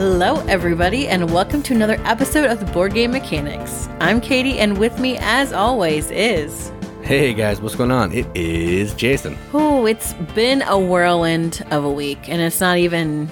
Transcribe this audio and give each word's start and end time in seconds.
Hello, 0.00 0.36
everybody, 0.46 1.08
and 1.08 1.30
welcome 1.30 1.62
to 1.62 1.74
another 1.74 2.00
episode 2.06 2.50
of 2.50 2.58
the 2.58 2.64
Board 2.72 2.94
Game 2.94 3.10
Mechanics. 3.10 3.86
I'm 4.00 4.18
Katie, 4.22 4.58
and 4.58 4.78
with 4.78 4.98
me, 4.98 5.18
as 5.20 5.52
always, 5.52 6.10
is. 6.10 6.72
Hey 7.02 7.34
guys, 7.34 7.60
what's 7.60 7.74
going 7.74 7.90
on? 7.90 8.10
It 8.10 8.26
is 8.34 8.94
Jason. 8.94 9.36
Oh, 9.52 9.84
it's 9.84 10.14
been 10.34 10.62
a 10.62 10.78
whirlwind 10.78 11.62
of 11.70 11.84
a 11.84 11.92
week, 11.92 12.30
and 12.30 12.40
it's 12.40 12.62
not 12.62 12.78
even. 12.78 13.28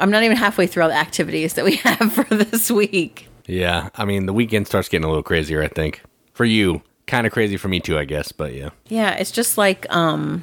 I'm 0.00 0.10
not 0.10 0.24
even 0.24 0.36
halfway 0.36 0.66
through 0.66 0.82
all 0.82 0.88
the 0.88 0.96
activities 0.96 1.54
that 1.54 1.64
we 1.64 1.76
have 1.84 2.12
for 2.12 2.24
this 2.24 2.72
week. 2.72 3.28
Yeah, 3.46 3.90
I 3.94 4.04
mean, 4.04 4.26
the 4.26 4.32
weekend 4.32 4.66
starts 4.66 4.88
getting 4.88 5.04
a 5.04 5.08
little 5.08 5.22
crazier, 5.22 5.62
I 5.62 5.68
think. 5.68 6.02
For 6.32 6.44
you. 6.44 6.82
Kind 7.06 7.24
of 7.24 7.32
crazy 7.32 7.56
for 7.56 7.68
me 7.68 7.78
too, 7.78 7.96
I 7.96 8.04
guess, 8.04 8.32
but 8.32 8.52
yeah. 8.52 8.70
Yeah, 8.88 9.12
it's 9.12 9.30
just 9.30 9.56
like 9.56 9.86
um 9.94 10.42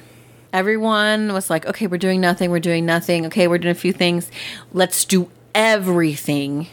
everyone 0.53 1.33
was 1.33 1.49
like, 1.49 1.65
"Okay, 1.65 1.87
we're 1.87 1.97
doing 1.97 2.21
nothing. 2.21 2.51
We're 2.51 2.59
doing 2.59 2.85
nothing. 2.85 3.25
Okay, 3.25 3.49
we're 3.49 3.57
doing 3.57 3.73
a 3.73 3.77
few 3.77 3.91
things. 3.91 4.31
Let's 4.71 5.03
do 5.03 5.29
everything 5.55 6.67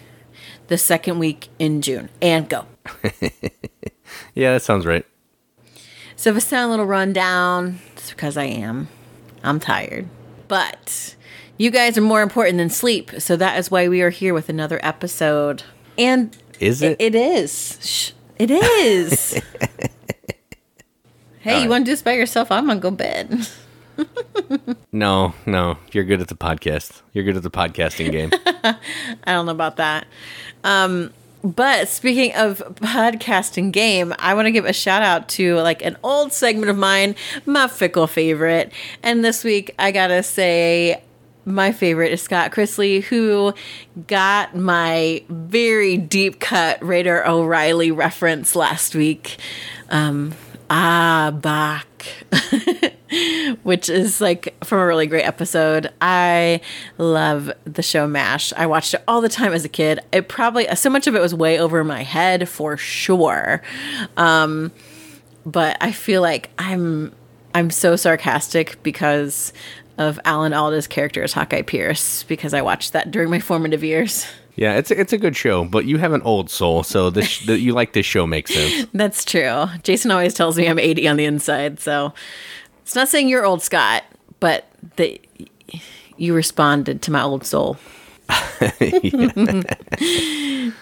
the 0.69 0.79
second 0.79 1.19
week 1.19 1.49
in 1.59 1.83
June 1.83 2.09
and 2.21 2.49
go." 2.49 2.67
Yeah, 4.35 4.53
that 4.53 4.63
sounds 4.63 4.87
right. 4.87 5.05
So 6.17 6.31
if 6.31 6.37
I 6.37 6.39
sound 6.39 6.69
a 6.69 6.71
little 6.71 6.87
run 6.87 7.13
down, 7.13 7.81
it's 7.93 8.11
because 8.11 8.37
I 8.37 8.45
am. 8.45 8.89
I'm 9.43 9.61
tired. 9.61 10.07
But 10.47 11.17
you 11.57 11.71
guys 11.71 11.99
are 11.99 12.03
more 12.03 12.23
important 12.23 12.59
than 12.59 12.71
sleep, 12.71 13.11
so 13.19 13.37
that 13.37 13.59
is 13.59 13.71
why 13.71 13.89
we 13.89 14.01
are 14.01 14.11
here 14.11 14.33
with 14.35 14.49
another 14.49 14.79
episode. 14.83 15.65
And 15.97 16.37
Is 16.61 16.83
it? 16.83 16.97
it 17.01 17.15
is. 17.15 17.79
Shh, 17.83 18.13
it 18.39 18.51
is. 18.51 19.41
hey, 21.41 21.63
you 21.63 21.69
want 21.69 21.85
to 21.85 21.91
do 21.91 21.93
this 21.93 22.03
by 22.03 22.13
yourself? 22.13 22.51
I'm 22.51 22.67
gonna 22.67 22.81
go 22.81 22.91
bed. 22.91 23.49
No, 24.93 25.35
no. 25.47 25.79
You're 25.93 26.05
good 26.05 26.21
at 26.21 26.29
the 26.29 26.35
podcast. 26.35 27.03
You're 27.13 27.25
good 27.25 27.37
at 27.37 27.43
the 27.43 27.51
podcasting 27.51 28.11
game. 28.11 28.31
I 28.65 29.33
don't 29.33 29.47
know 29.47 29.53
about 29.53 29.77
that. 29.77 30.07
Um, 30.65 31.13
but 31.45 31.89
speaking 31.89 32.35
of 32.35 32.59
podcasting 32.77 33.71
game, 33.71 34.15
I 34.19 34.35
want 34.35 34.47
to 34.47 34.51
give 34.51 34.65
a 34.65 34.73
shout 34.73 35.03
out 35.03 35.29
to 35.31 35.57
like 35.57 35.85
an 35.85 35.97
old 36.03 36.33
segment 36.33 36.71
of 36.71 36.77
mine, 36.77 37.15
my 37.47 37.69
fickle 37.69 38.07
favorite. 38.07 38.73
And 39.03 39.25
this 39.25 39.45
week, 39.45 39.75
I 39.79 39.93
gotta 39.93 40.23
say, 40.23 41.03
my 41.45 41.73
favorite 41.73 42.13
is 42.13 42.21
Scott 42.23 42.51
Chrisley, 42.51 43.03
who 43.05 43.55
got 44.07 44.57
my 44.57 45.23
very 45.29 45.97
deep 45.97 46.41
cut 46.41 46.83
Radar 46.85 47.27
O'Reilly 47.27 47.91
reference 47.91 48.57
last 48.57 48.95
week. 48.95 49.39
Um, 49.91 50.35
ah, 50.69 51.31
Bach. 51.35 51.87
which 53.63 53.89
is 53.89 54.21
like 54.21 54.55
from 54.65 54.79
a 54.79 54.87
really 54.87 55.07
great 55.07 55.25
episode. 55.25 55.93
I 56.01 56.61
love 56.99 57.51
the 57.65 57.83
show 57.83 58.07
MASH. 58.07 58.53
I 58.57 58.67
watched 58.67 58.95
it 58.95 59.03
all 59.09 59.21
the 59.21 59.29
time 59.29 59.53
as 59.53 59.65
a 59.65 59.69
kid. 59.69 60.01
It 60.13 60.29
probably 60.29 60.67
so 60.75 60.91
much 60.91 61.07
of 61.07 61.15
it 61.15 61.21
was 61.21 61.35
way 61.35 61.59
over 61.59 61.85
my 61.85 62.03
head 62.03 62.49
for 62.49 62.77
sure. 62.77 63.63
Um, 64.17 64.73
but 65.45 65.77
I 65.81 65.93
feel 65.93 66.23
like 66.23 66.51
I'm 66.59 67.15
I'm 67.55 67.71
so 67.71 67.97
sarcastic 67.97 68.83
because 68.83 69.53
of 69.97 70.21
Alan 70.25 70.53
Alda's 70.53 70.87
character 70.87 71.23
as 71.23 71.33
Hawkeye 71.33 71.63
Pierce 71.63 72.23
because 72.25 72.55
I 72.55 72.63
watched 72.63 72.93
that 72.93 73.11
during 73.11 73.31
my 73.31 73.41
formative 73.41 73.83
years. 73.83 74.27
yeah, 74.57 74.77
it's 74.77 74.91
a, 74.91 75.01
it's 75.01 75.13
a 75.13 75.19
good 75.19 75.37
show, 75.37 75.65
but 75.65 75.87
you 75.87 75.99
have 75.99 76.13
an 76.13 76.23
old 76.23 76.51
soul, 76.51 76.83
so 76.83 77.11
this 77.11 77.45
the, 77.47 77.59
you 77.59 77.73
like 77.73 77.95
this 77.95 78.07
show 78.07 78.27
makes 78.27 78.55
sense. 78.55 78.89
That's 78.95 79.25
true. 79.25 79.67
Jason 79.83 80.11
always 80.11 80.35
tells 80.35 80.57
me 80.57 80.69
I'm 80.69 80.79
80 80.79 81.09
on 81.09 81.17
the 81.17 81.25
inside, 81.25 81.81
so 81.81 82.15
it's 82.89 82.95
not 82.95 83.07
saying 83.07 83.29
you're 83.29 83.45
old 83.45 83.61
Scott, 83.61 84.03
but 84.41 84.65
that 84.97 85.19
you 86.17 86.35
responded 86.35 87.03
to 87.03 87.11
my 87.11 87.21
old 87.21 87.45
soul. 87.45 87.77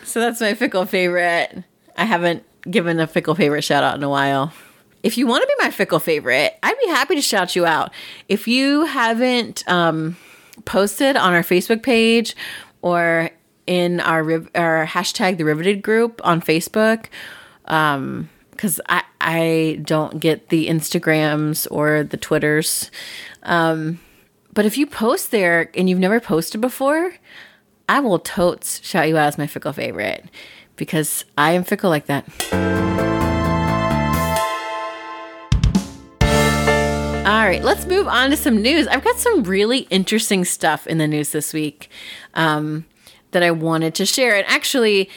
so 0.04 0.20
that's 0.20 0.40
my 0.40 0.54
fickle 0.54 0.86
favorite. 0.86 1.64
I 1.96 2.04
haven't 2.04 2.44
given 2.70 3.00
a 3.00 3.08
fickle 3.08 3.34
favorite 3.34 3.62
shout 3.62 3.82
out 3.82 3.96
in 3.96 4.04
a 4.04 4.08
while. 4.08 4.52
If 5.02 5.18
you 5.18 5.26
want 5.26 5.42
to 5.42 5.48
be 5.48 5.64
my 5.64 5.72
fickle 5.72 5.98
favorite, 5.98 6.56
I'd 6.62 6.78
be 6.78 6.86
happy 6.90 7.16
to 7.16 7.20
shout 7.20 7.56
you 7.56 7.66
out. 7.66 7.90
If 8.28 8.46
you 8.46 8.84
haven't 8.84 9.68
um, 9.68 10.16
posted 10.64 11.16
on 11.16 11.32
our 11.32 11.42
Facebook 11.42 11.82
page 11.82 12.36
or 12.82 13.30
in 13.66 13.98
our 13.98 14.22
riv- 14.22 14.50
our 14.54 14.86
hashtag 14.86 15.38
the 15.38 15.44
riveted 15.44 15.82
group 15.82 16.20
on 16.22 16.40
Facebook, 16.40 17.06
um, 17.64 18.28
because 18.56 18.80
I 18.88 19.02
I 19.20 19.80
don't 19.82 20.20
get 20.20 20.48
the 20.48 20.68
Instagrams 20.68 21.66
or 21.70 22.04
the 22.04 22.16
Twitters. 22.16 22.90
Um, 23.42 24.00
but 24.52 24.64
if 24.64 24.78
you 24.78 24.86
post 24.86 25.30
there 25.30 25.70
and 25.74 25.88
you've 25.88 25.98
never 25.98 26.20
posted 26.20 26.60
before, 26.60 27.14
I 27.88 28.00
will 28.00 28.18
totes 28.18 28.84
shout 28.84 29.08
you 29.08 29.16
out 29.16 29.28
as 29.28 29.38
my 29.38 29.46
fickle 29.46 29.72
favorite 29.72 30.24
because 30.76 31.24
I 31.36 31.52
am 31.52 31.64
fickle 31.64 31.90
like 31.90 32.06
that. 32.06 32.24
All 37.26 37.44
right, 37.44 37.62
let's 37.62 37.86
move 37.86 38.06
on 38.06 38.30
to 38.30 38.36
some 38.36 38.62
news. 38.62 38.86
I've 38.86 39.02
got 39.02 39.18
some 39.18 39.42
really 39.42 39.80
interesting 39.90 40.44
stuff 40.44 40.86
in 40.86 40.98
the 40.98 41.08
news 41.08 41.32
this 41.32 41.52
week 41.52 41.90
um, 42.34 42.86
that 43.32 43.42
I 43.42 43.50
wanted 43.50 43.96
to 43.96 44.06
share. 44.06 44.36
And 44.36 44.46
actually, 44.46 45.10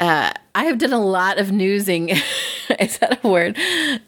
uh, 0.00 0.32
I 0.54 0.64
have 0.64 0.78
done 0.78 0.92
a 0.92 1.00
lot 1.00 1.38
of 1.38 1.52
newsing, 1.52 2.10
is 2.80 2.98
that 2.98 3.24
a 3.24 3.28
word, 3.28 3.56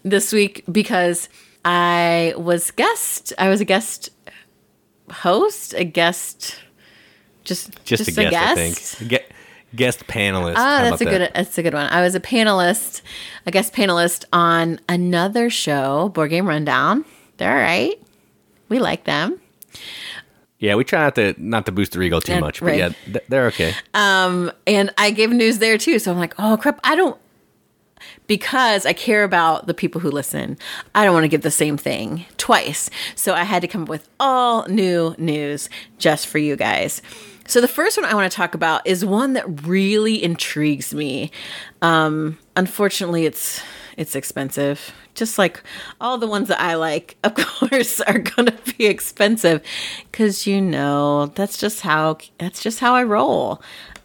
this 0.05 0.33
week 0.33 0.65
because 0.71 1.29
I 1.65 2.35
was 2.37 2.71
guest. 2.73 3.33
I 3.39 3.49
was 3.49 3.61
a 3.61 3.65
guest 3.65 4.11
host, 5.11 5.75
a 5.75 5.85
guest, 5.85 6.57
just 7.45 7.83
Just, 7.85 8.09
a 8.09 8.13
guest, 8.13 8.35
I 8.37 8.55
think. 8.55 9.25
Guest 9.77 10.07
panelist. 10.07 10.55
How 10.57 10.83
that's 10.89 11.03
a 11.03 11.05
good. 11.05 11.21
that? 11.21 11.35
That's 11.35 11.59
a 11.59 11.63
good 11.63 11.75
one. 11.75 11.87
I 11.89 12.01
was 12.01 12.15
a 12.15 12.21
panelist, 12.21 13.03
a 13.45 13.51
guest 13.51 13.75
panelist 13.75 14.25
on 14.33 14.81
another 14.89 15.51
show, 15.51 16.09
Board 16.09 16.31
Game 16.31 16.47
Rundown. 16.49 17.05
They're 17.37 17.51
all 17.53 17.63
right. 17.63 18.01
We 18.71 18.79
like 18.79 19.05
them. 19.05 19.41
Yeah, 20.59 20.75
we 20.75 20.85
try 20.85 21.01
not 21.01 21.15
to 21.17 21.35
not 21.37 21.67
to 21.67 21.73
boost 21.73 21.93
their 21.93 22.03
ego 22.03 22.19
too 22.19 22.33
And- 22.33 22.41
much, 22.41 22.61
but 22.61 22.67
right. 22.67 22.79
yeah, 23.07 23.19
they're 23.29 23.47
okay. 23.49 23.75
Um, 23.93 24.51
and 24.67 24.91
I 24.97 25.11
gave 25.11 25.31
news 25.31 25.59
there 25.59 25.77
too. 25.77 25.99
So 25.99 26.11
I'm 26.13 26.19
like, 26.19 26.35
oh 26.39 26.57
crap, 26.57 26.81
I 26.83 26.97
don't 26.97 27.19
because 28.29 28.87
I 28.87 28.93
care 28.93 29.25
about 29.25 29.67
the 29.67 29.75
people 29.75 30.01
who 30.01 30.11
listen. 30.11 30.57
I 30.95 31.05
don't 31.05 31.15
want 31.15 31.25
to 31.25 31.29
give 31.29 31.43
the 31.43 31.51
same 31.51 31.77
thing 31.77 32.27
twice. 32.37 32.89
So 33.17 33.35
I 33.35 33.43
had 33.43 33.63
to 33.63 33.69
come 33.69 33.83
up 33.83 33.89
with 33.89 34.09
all 34.21 34.65
new 34.69 35.17
news 35.19 35.69
just 35.99 36.29
for 36.29 36.39
you 36.39 36.55
guys. 36.55 37.03
So 37.49 37.63
the 37.63 37.67
first 37.67 37.97
one 37.97 38.05
I 38.05 38.15
want 38.15 38.31
to 38.31 38.37
talk 38.37 38.55
about 38.55 38.87
is 38.87 39.05
one 39.05 39.33
that 39.33 39.67
really 39.67 40.23
intrigues 40.23 40.95
me. 40.95 41.33
Um, 41.83 42.39
unfortunately, 42.55 43.25
it's 43.25 43.63
it's 43.97 44.15
expensive. 44.15 44.93
Just 45.15 45.39
like 45.39 45.63
all 46.01 46.19
the 46.19 46.29
ones 46.29 46.49
that 46.49 46.61
I 46.61 46.75
like, 46.75 47.17
of 47.25 47.35
course, 47.35 48.01
are 48.03 48.19
going 48.19 48.47
to 48.47 48.75
be 48.77 48.87
expensive 48.87 49.63
cuz 50.13 50.47
you 50.47 50.61
know, 50.61 51.27
that's 51.35 51.57
just 51.57 51.81
how 51.81 52.19
that's 52.37 52.63
just 52.63 52.81
how 52.81 52.95
I 52.95 53.03
roll. 53.03 53.63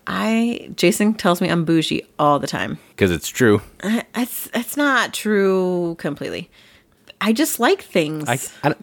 I 0.08 0.70
Jason 0.76 1.14
tells 1.14 1.42
me 1.42 1.50
I'm 1.50 1.66
bougie 1.66 2.06
all 2.20 2.40
the 2.40 2.48
time. 2.48 2.78
Because 2.90 3.12
it's 3.12 3.30
true. 3.30 3.62
Uh, 3.82 4.02
it's 4.16 4.50
it's 4.54 4.78
not 4.78 5.14
true 5.14 5.96
completely. 6.00 6.50
I 7.22 7.32
just 7.32 7.60
like 7.60 7.82
things. 7.82 8.28
I, 8.28 8.38
I, 8.68 8.76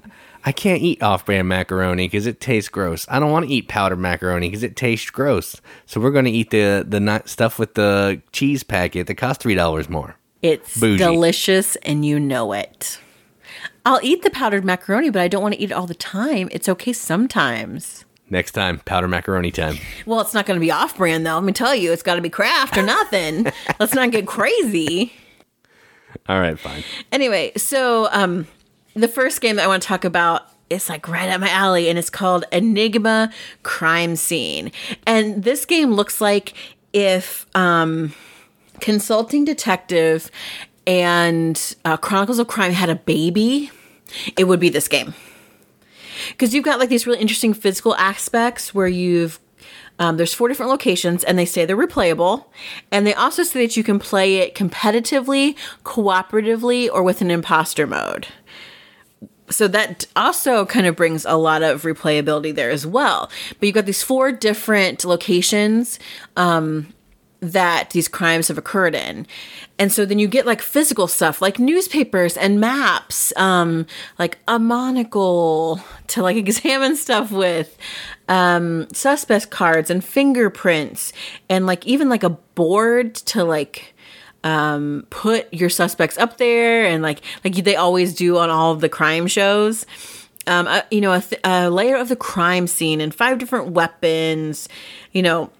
I 0.46 0.52
can't 0.52 0.80
eat 0.80 1.02
off-brand 1.02 1.46
macaroni 1.46 2.06
because 2.06 2.26
it 2.26 2.40
tastes 2.40 2.70
gross. 2.70 3.04
I 3.10 3.18
don't 3.18 3.30
want 3.30 3.46
to 3.46 3.52
eat 3.52 3.68
powdered 3.68 3.98
macaroni 3.98 4.48
because 4.48 4.62
it 4.62 4.76
tastes 4.76 5.10
gross. 5.10 5.60
So 5.84 6.00
we're 6.00 6.10
going 6.10 6.24
to 6.24 6.30
eat 6.30 6.50
the 6.50 6.84
the 6.88 7.22
stuff 7.26 7.58
with 7.58 7.74
the 7.74 8.22
cheese 8.32 8.62
packet 8.62 9.06
that 9.08 9.16
costs 9.16 9.42
three 9.42 9.54
dollars 9.54 9.88
more. 9.88 10.16
it's 10.42 10.80
bougie. 10.80 10.98
delicious 10.98 11.76
and 11.76 12.04
you 12.04 12.18
know 12.18 12.52
it. 12.52 12.98
I'll 13.84 14.00
eat 14.02 14.22
the 14.22 14.30
powdered 14.30 14.64
macaroni, 14.64 15.10
but 15.10 15.20
I 15.22 15.28
don't 15.28 15.42
want 15.42 15.54
to 15.54 15.60
eat 15.60 15.70
it 15.70 15.74
all 15.74 15.86
the 15.86 15.94
time. 15.94 16.48
It's 16.52 16.68
okay 16.68 16.92
sometimes. 16.92 18.04
Next 18.30 18.52
time, 18.52 18.78
powder 18.84 19.08
macaroni 19.08 19.50
time. 19.50 19.76
Well, 20.06 20.20
it's 20.20 20.32
not 20.32 20.46
going 20.46 20.58
to 20.58 20.64
be 20.64 20.70
off 20.70 20.96
brand 20.96 21.26
though. 21.26 21.34
Let 21.34 21.42
me 21.42 21.52
tell 21.52 21.74
you, 21.74 21.92
it's 21.92 22.02
got 22.02 22.14
to 22.14 22.22
be 22.22 22.30
Kraft 22.30 22.76
or 22.76 22.82
nothing. 22.82 23.46
Let's 23.80 23.92
not 23.92 24.12
get 24.12 24.26
crazy. 24.26 25.12
All 26.28 26.38
right, 26.38 26.58
fine. 26.58 26.84
Anyway, 27.10 27.52
so 27.56 28.08
um, 28.12 28.46
the 28.94 29.08
first 29.08 29.40
game 29.40 29.56
that 29.56 29.64
I 29.64 29.66
want 29.66 29.82
to 29.82 29.88
talk 29.88 30.04
about 30.04 30.46
is 30.70 30.88
like 30.88 31.08
right 31.08 31.28
up 31.28 31.40
my 31.40 31.50
alley, 31.50 31.88
and 31.88 31.98
it's 31.98 32.10
called 32.10 32.44
Enigma 32.52 33.32
Crime 33.64 34.14
Scene. 34.14 34.70
And 35.06 35.42
this 35.42 35.64
game 35.64 35.92
looks 35.92 36.20
like 36.20 36.54
if 36.92 37.46
um, 37.56 38.14
Consulting 38.80 39.44
Detective 39.44 40.30
and 40.86 41.74
uh, 41.84 41.96
Chronicles 41.96 42.38
of 42.38 42.46
Crime 42.46 42.72
had 42.72 42.90
a 42.90 42.94
baby, 42.94 43.70
it 44.36 44.44
would 44.44 44.60
be 44.60 44.68
this 44.68 44.86
game. 44.86 45.14
Because 46.30 46.54
you've 46.54 46.64
got 46.64 46.78
like 46.78 46.88
these 46.88 47.06
really 47.06 47.20
interesting 47.20 47.54
physical 47.54 47.94
aspects 47.96 48.74
where 48.74 48.88
you've 48.88 49.38
um, 49.98 50.16
there's 50.16 50.32
four 50.32 50.48
different 50.48 50.70
locations, 50.70 51.24
and 51.24 51.38
they 51.38 51.44
say 51.44 51.66
they're 51.66 51.76
replayable. 51.76 52.46
And 52.90 53.06
they 53.06 53.12
also 53.12 53.42
say 53.42 53.66
that 53.66 53.76
you 53.76 53.84
can 53.84 53.98
play 53.98 54.36
it 54.36 54.54
competitively, 54.54 55.56
cooperatively, 55.84 56.88
or 56.90 57.02
with 57.02 57.20
an 57.20 57.30
imposter 57.30 57.86
mode. 57.86 58.26
so 59.50 59.68
that 59.68 60.06
also 60.16 60.64
kind 60.64 60.86
of 60.86 60.96
brings 60.96 61.24
a 61.26 61.36
lot 61.36 61.62
of 61.62 61.82
replayability 61.82 62.54
there 62.54 62.70
as 62.70 62.86
well. 62.86 63.30
But 63.58 63.66
you've 63.66 63.74
got 63.74 63.86
these 63.86 64.02
four 64.02 64.32
different 64.32 65.04
locations 65.04 65.98
um, 66.36 66.92
that 67.40 67.90
these 67.90 68.06
crimes 68.06 68.48
have 68.48 68.58
occurred 68.58 68.94
in. 68.94 69.26
And 69.78 69.90
so 69.90 70.04
then 70.04 70.18
you 70.18 70.28
get 70.28 70.44
like 70.46 70.60
physical 70.60 71.08
stuff 71.08 71.40
like 71.40 71.58
newspapers 71.58 72.36
and 72.36 72.60
maps, 72.60 73.32
um, 73.36 73.86
like 74.18 74.38
a 74.46 74.58
monocle 74.58 75.80
to 76.08 76.22
like 76.22 76.36
examine 76.36 76.96
stuff 76.96 77.32
with, 77.32 77.76
um, 78.28 78.86
suspect 78.92 79.50
cards 79.50 79.90
and 79.90 80.04
fingerprints, 80.04 81.12
and 81.48 81.66
like 81.66 81.86
even 81.86 82.08
like 82.08 82.22
a 82.22 82.30
board 82.30 83.14
to 83.14 83.42
like 83.42 83.94
um, 84.44 85.06
put 85.10 85.52
your 85.52 85.68
suspects 85.68 86.16
up 86.18 86.38
there 86.38 86.86
and 86.86 87.02
like 87.02 87.22
like 87.44 87.54
they 87.54 87.76
always 87.76 88.14
do 88.14 88.38
on 88.38 88.50
all 88.50 88.72
of 88.72 88.80
the 88.80 88.88
crime 88.88 89.26
shows. 89.26 89.86
Um, 90.46 90.66
uh, 90.66 90.82
you 90.90 91.00
know, 91.02 91.12
a, 91.12 91.20
th- 91.20 91.40
a 91.44 91.68
layer 91.70 91.96
of 91.96 92.08
the 92.08 92.16
crime 92.16 92.66
scene 92.66 93.00
and 93.00 93.14
five 93.14 93.38
different 93.38 93.68
weapons. 93.72 94.68
You 95.12 95.22
know, 95.22 95.50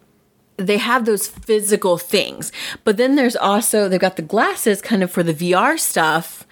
they 0.67 0.79
have 0.79 1.05
those 1.05 1.27
physical 1.27 1.99
things, 1.99 2.53
but 2.85 2.97
then 2.97 3.17
there's 3.17 3.37
also 3.37 3.89
they've 3.89 4.01
got 4.01 4.17
the 4.17 4.23
glasses 4.23 4.83
kind 4.83 5.03
of 5.03 5.11
for 5.11 5.23
the 5.23 5.35
VR 5.35 5.79
stuff, 5.79 6.47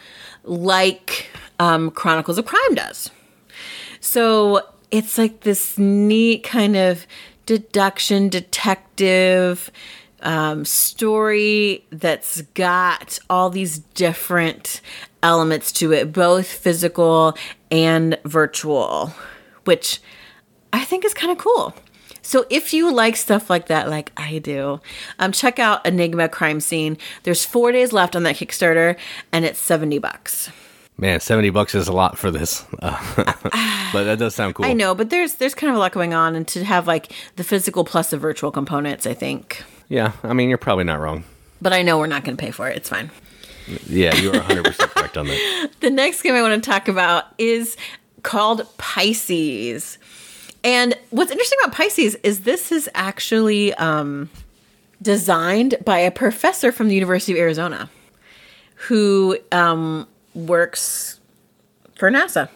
like 0.44 1.30
um, 1.58 1.90
Chronicles 1.90 2.38
of 2.38 2.46
Crime 2.46 2.74
does. 2.74 3.10
So 4.00 4.62
it's 4.90 5.18
like 5.18 5.40
this 5.40 5.76
neat 5.78 6.44
kind 6.44 6.76
of 6.76 7.06
deduction 7.46 8.28
detective 8.28 9.70
um, 10.22 10.64
story 10.64 11.84
that's 11.90 12.42
got 12.54 13.18
all 13.30 13.50
these 13.50 13.78
different 13.78 14.80
elements 15.22 15.72
to 15.72 15.92
it, 15.92 16.12
both 16.12 16.46
physical 16.46 17.36
and 17.70 18.18
virtual, 18.24 19.12
which 19.64 20.00
I 20.72 20.84
think 20.84 21.04
is 21.04 21.14
kind 21.14 21.32
of 21.32 21.38
cool. 21.38 21.74
So 22.28 22.44
if 22.50 22.74
you 22.74 22.92
like 22.92 23.16
stuff 23.16 23.48
like 23.48 23.68
that, 23.68 23.88
like 23.88 24.12
I 24.18 24.36
do, 24.36 24.82
um, 25.18 25.32
check 25.32 25.58
out 25.58 25.86
Enigma 25.86 26.28
Crime 26.28 26.60
Scene. 26.60 26.98
There's 27.22 27.42
four 27.42 27.72
days 27.72 27.90
left 27.94 28.14
on 28.14 28.22
that 28.24 28.36
Kickstarter, 28.36 28.98
and 29.32 29.46
it's 29.46 29.58
seventy 29.58 29.96
bucks. 29.96 30.50
Man, 30.98 31.20
seventy 31.20 31.48
bucks 31.48 31.74
is 31.74 31.88
a 31.88 31.92
lot 31.92 32.18
for 32.18 32.30
this, 32.30 32.66
uh, 32.82 33.34
but 33.94 34.04
that 34.04 34.18
does 34.18 34.34
sound 34.34 34.56
cool. 34.56 34.66
I 34.66 34.74
know, 34.74 34.94
but 34.94 35.08
there's 35.08 35.36
there's 35.36 35.54
kind 35.54 35.70
of 35.70 35.76
a 35.76 35.78
lot 35.78 35.92
going 35.92 36.12
on, 36.12 36.36
and 36.36 36.46
to 36.48 36.64
have 36.64 36.86
like 36.86 37.12
the 37.36 37.44
physical 37.44 37.82
plus 37.82 38.10
the 38.10 38.18
virtual 38.18 38.50
components, 38.50 39.06
I 39.06 39.14
think. 39.14 39.64
Yeah, 39.88 40.12
I 40.22 40.34
mean 40.34 40.50
you're 40.50 40.58
probably 40.58 40.84
not 40.84 41.00
wrong. 41.00 41.24
But 41.62 41.72
I 41.72 41.80
know 41.80 41.96
we're 41.96 42.08
not 42.08 42.24
going 42.24 42.36
to 42.36 42.44
pay 42.44 42.50
for 42.50 42.68
it. 42.68 42.76
It's 42.76 42.90
fine. 42.90 43.10
Yeah, 43.86 44.14
you 44.16 44.28
are 44.28 44.36
100 44.36 44.66
percent 44.66 44.90
correct 44.90 45.16
on 45.16 45.28
that. 45.28 45.70
The 45.80 45.88
next 45.88 46.20
game 46.20 46.34
I 46.34 46.42
want 46.42 46.62
to 46.62 46.70
talk 46.70 46.88
about 46.88 47.24
is 47.38 47.78
called 48.22 48.66
Pisces. 48.76 49.96
And 50.64 50.94
what's 51.10 51.30
interesting 51.30 51.58
about 51.62 51.76
Pisces 51.76 52.16
is 52.16 52.40
this 52.40 52.72
is 52.72 52.88
actually 52.94 53.74
um, 53.74 54.28
designed 55.00 55.76
by 55.84 55.98
a 55.98 56.10
professor 56.10 56.72
from 56.72 56.88
the 56.88 56.94
University 56.94 57.32
of 57.32 57.38
Arizona 57.38 57.90
who 58.86 59.36
um, 59.52 60.06
works 60.34 61.20
for 61.96 62.10
NASA. 62.10 62.48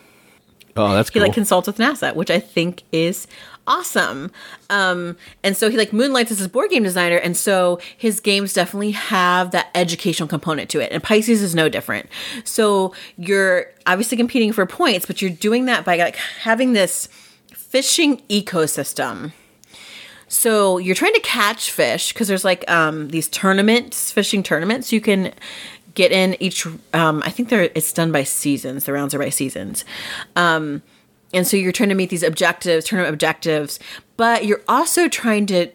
Oh, 0.77 0.95
that's 0.95 1.11
cool. 1.11 1.15
He 1.15 1.21
cool. 1.21 1.29
like 1.29 1.35
consults 1.35 1.67
with 1.67 1.77
NASA, 1.77 2.15
which 2.15 2.31
I 2.31 2.41
think 2.41 2.83
is 2.93 3.27
awesome. 3.67 4.31
Um, 4.71 5.17
and 5.43 5.57
so 5.57 5.71
he 5.71 5.77
like 5.77 5.93
moonlights 5.93 6.31
as 6.31 6.39
his 6.39 6.49
board 6.49 6.71
game 6.71 6.83
designer, 6.83 7.17
and 7.17 7.37
so 7.37 7.79
his 7.97 8.21
games 8.21 8.53
definitely 8.55 8.93
have 8.93 9.51
that 9.51 9.71
educational 9.75 10.29
component 10.29 10.71
to 10.71 10.81
it. 10.81 10.91
And 10.93 11.03
Pisces 11.03 11.43
is 11.43 11.55
no 11.55 11.69
different. 11.69 12.09
So 12.45 12.95
you're 13.17 13.67
obviously 13.87 14.17
competing 14.17 14.53
for 14.53 14.65
points, 14.67 15.07
but 15.07 15.21
you're 15.21 15.31
doing 15.31 15.67
that 15.67 15.85
by 15.85 15.97
like 15.97 16.17
having 16.17 16.73
this 16.73 17.09
fishing 17.73 18.19
ecosystem. 18.29 19.33
So 20.29 20.77
you're 20.77 20.95
trying 20.95 21.15
to 21.15 21.21
catch 21.21 21.71
fish 21.71 22.13
because 22.13 22.29
there's 22.29 22.45
like 22.45 22.71
um, 22.71 23.09
these 23.09 23.29
tournaments, 23.29 24.13
fishing 24.13 24.43
tournaments 24.43 24.93
you 24.93 25.01
can 25.01 25.33
get 25.95 26.13
in 26.13 26.37
each. 26.39 26.67
Um, 26.93 27.23
I 27.25 27.31
think 27.31 27.49
they're 27.49 27.71
it's 27.75 27.91
done 27.95 28.13
by 28.13 28.25
seasons. 28.25 28.85
The 28.85 28.93
rounds 28.93 29.15
are 29.15 29.19
by 29.19 29.31
seasons, 29.31 29.87
um, 30.37 30.83
and 31.33 31.47
so 31.47 31.57
you're 31.57 31.73
trying 31.73 31.89
to 31.89 31.95
meet 31.95 32.11
these 32.11 32.23
objectives, 32.23 32.85
tournament 32.85 33.15
objectives, 33.15 33.79
but 34.19 34.45
you're 34.45 34.63
also 34.69 35.09
trying 35.09 35.47
to 35.47 35.71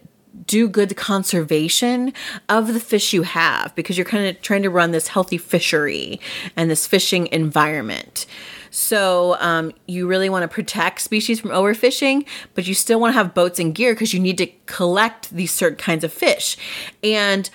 do 0.48 0.68
good 0.68 0.96
conservation 0.96 2.14
of 2.50 2.74
the 2.74 2.80
fish 2.80 3.14
you 3.14 3.24
have 3.24 3.76
because 3.76 3.98
you're 3.98 4.06
kind 4.06 4.26
of 4.26 4.42
trying 4.42 4.64
to 4.64 4.70
run 4.70 4.92
this 4.92 5.10
healthy 5.10 5.38
fishery 5.38 6.20
and 6.56 6.72
this 6.72 6.88
fishing 6.88 7.28
environment. 7.28 8.26
So 8.72 9.38
um, 9.40 9.72
you 9.88 10.08
really 10.08 10.30
want 10.30 10.44
to 10.44 10.48
protect 10.48 11.02
species 11.02 11.40
from 11.40 11.52
overfishing, 11.52 12.26
but 12.54 12.68
you 12.68 12.74
still 12.74 13.00
want 13.00 13.14
to 13.14 13.18
have 13.18 13.34
boats 13.34 13.60
and 13.60 13.74
gear 13.74 13.94
because 13.94 14.14
you 14.14 14.20
need 14.20 14.38
to 14.40 14.48
collect 14.66 15.30
these 15.32 15.52
certain 15.52 15.78
kinds 15.78 16.04
of 16.04 16.12
fish. 16.12 16.58
And 17.04 17.50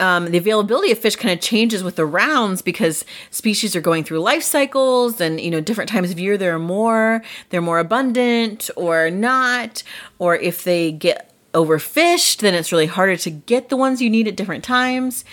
um, 0.00 0.30
the 0.30 0.38
availability 0.38 0.90
of 0.90 0.98
fish 0.98 1.16
kind 1.16 1.32
of 1.32 1.40
changes 1.40 1.84
with 1.84 1.96
the 1.96 2.06
rounds 2.06 2.62
because 2.62 3.04
species 3.30 3.76
are 3.76 3.80
going 3.80 4.02
through 4.02 4.20
life 4.20 4.42
cycles 4.42 5.20
and 5.20 5.40
you 5.40 5.50
know 5.50 5.60
different 5.60 5.88
times 5.90 6.10
of 6.10 6.18
year 6.18 6.36
there 6.36 6.54
are 6.54 6.58
more 6.58 7.22
they're 7.50 7.60
more 7.60 7.78
abundant 7.78 8.68
or 8.74 9.10
not 9.10 9.82
or 10.18 10.34
if 10.34 10.64
they 10.64 10.90
get 10.90 11.31
overfished 11.54 12.38
then 12.38 12.54
it's 12.54 12.72
really 12.72 12.86
harder 12.86 13.16
to 13.16 13.30
get 13.30 13.68
the 13.68 13.76
ones 13.76 14.00
you 14.00 14.10
need 14.10 14.26
at 14.28 14.36
different 14.36 14.64
times. 14.64 15.24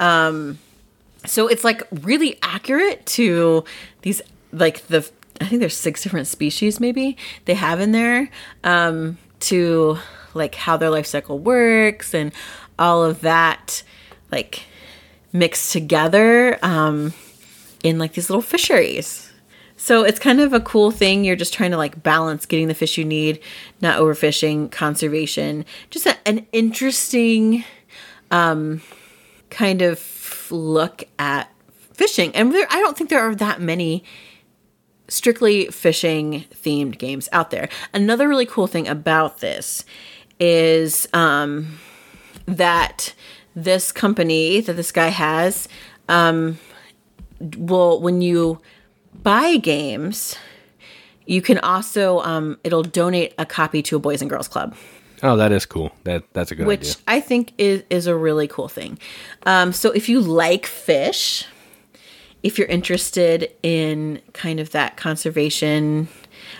Um, 0.00 0.58
so 1.26 1.46
it's 1.46 1.64
like 1.64 1.82
really 2.02 2.38
accurate 2.42 3.04
to 3.06 3.64
these 4.02 4.20
like 4.52 4.86
the 4.86 5.08
i 5.40 5.46
think 5.46 5.60
there's 5.60 5.76
six 5.76 6.02
different 6.02 6.26
species 6.26 6.80
maybe 6.80 7.16
they 7.46 7.54
have 7.54 7.80
in 7.80 7.92
there 7.92 8.28
um, 8.62 9.18
to 9.40 9.98
like 10.34 10.54
how 10.54 10.76
their 10.76 10.90
life 10.90 11.06
cycle 11.06 11.38
works 11.38 12.14
and 12.14 12.32
all 12.78 13.04
of 13.04 13.20
that 13.22 13.82
like 14.30 14.64
mixed 15.32 15.72
together 15.72 16.58
um, 16.62 17.12
in 17.82 17.98
like 17.98 18.12
these 18.12 18.30
little 18.30 18.42
fisheries 18.42 19.23
so 19.84 20.02
it's 20.02 20.18
kind 20.18 20.40
of 20.40 20.54
a 20.54 20.60
cool 20.60 20.90
thing. 20.90 21.24
You're 21.24 21.36
just 21.36 21.52
trying 21.52 21.70
to 21.72 21.76
like 21.76 22.02
balance 22.02 22.46
getting 22.46 22.68
the 22.68 22.74
fish 22.74 22.96
you 22.96 23.04
need 23.04 23.38
not 23.82 24.00
overfishing 24.00 24.70
conservation. 24.70 25.66
Just 25.90 26.06
a, 26.06 26.16
an 26.26 26.46
interesting 26.52 27.64
um, 28.30 28.80
kind 29.50 29.82
of 29.82 30.48
look 30.50 31.04
at 31.18 31.50
fishing. 31.92 32.34
And 32.34 32.54
there, 32.54 32.66
i 32.70 32.80
don't 32.80 32.96
think 32.96 33.10
there 33.10 33.20
are 33.20 33.34
that 33.34 33.60
many 33.60 34.04
strictly 35.08 35.66
fishing 35.66 36.46
themed 36.54 36.96
games 36.96 37.28
out 37.30 37.50
there. 37.50 37.68
Another 37.92 38.26
really 38.26 38.46
cool 38.46 38.66
thing 38.66 38.88
about 38.88 39.40
this 39.40 39.84
is 40.40 41.06
um, 41.12 41.78
that 42.46 43.12
this 43.54 43.92
company 43.92 44.62
that 44.62 44.72
this 44.72 44.92
guy 44.92 45.08
has 45.08 45.68
um, 46.08 46.58
will, 47.58 48.00
when 48.00 48.22
you 48.22 48.62
buy 49.24 49.56
games, 49.56 50.36
you 51.26 51.42
can 51.42 51.58
also 51.58 52.20
um, 52.20 52.58
it'll 52.62 52.84
donate 52.84 53.34
a 53.38 53.44
copy 53.44 53.82
to 53.82 53.96
a 53.96 53.98
Boys 53.98 54.20
and 54.20 54.30
Girls 54.30 54.46
Club 54.46 54.76
Oh, 55.22 55.38
that 55.38 55.52
is 55.52 55.64
cool. 55.64 55.90
That 56.04 56.22
that's 56.34 56.50
a 56.50 56.54
good 56.54 56.64
idea. 56.64 56.68
which 56.68 56.88
idea. 56.88 57.02
I 57.08 57.20
think 57.20 57.54
is 57.56 57.82
is 57.88 58.06
a 58.06 58.14
really 58.14 58.46
cool 58.46 58.68
thing. 58.68 58.98
Um, 59.46 59.72
so 59.72 59.90
if 59.90 60.06
you 60.06 60.20
like 60.20 60.66
fish, 60.66 61.46
if 62.42 62.58
you're 62.58 62.68
interested 62.68 63.50
in 63.62 64.20
kind 64.34 64.60
of 64.60 64.70
that 64.72 64.98
conservation, 64.98 66.08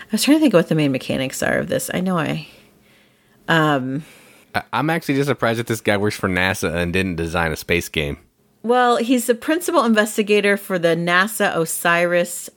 I 0.01 0.07
was 0.11 0.23
trying 0.23 0.37
to 0.37 0.41
think 0.41 0.55
of 0.55 0.59
what 0.59 0.69
the 0.69 0.75
main 0.75 0.91
mechanics 0.91 1.43
are 1.43 1.59
of 1.59 1.67
this. 1.67 1.91
I 1.93 1.99
know 1.99 2.17
I 2.17 2.47
I, 4.55 4.63
I'm 4.73 4.89
actually 4.89 5.15
just 5.15 5.27
surprised 5.27 5.59
that 5.59 5.67
this 5.67 5.81
guy 5.81 5.97
works 5.97 6.15
for 6.15 6.27
NASA 6.27 6.73
and 6.73 6.91
didn't 6.91 7.17
design 7.17 7.51
a 7.51 7.55
space 7.55 7.87
game. 7.87 8.17
well, 8.63 8.97
he's 8.97 9.27
the 9.27 9.35
principal 9.35 9.83
investigator 9.83 10.57
for 10.57 10.79
the 10.79 10.95
NASA 10.95 11.55
Osiris 11.55 12.49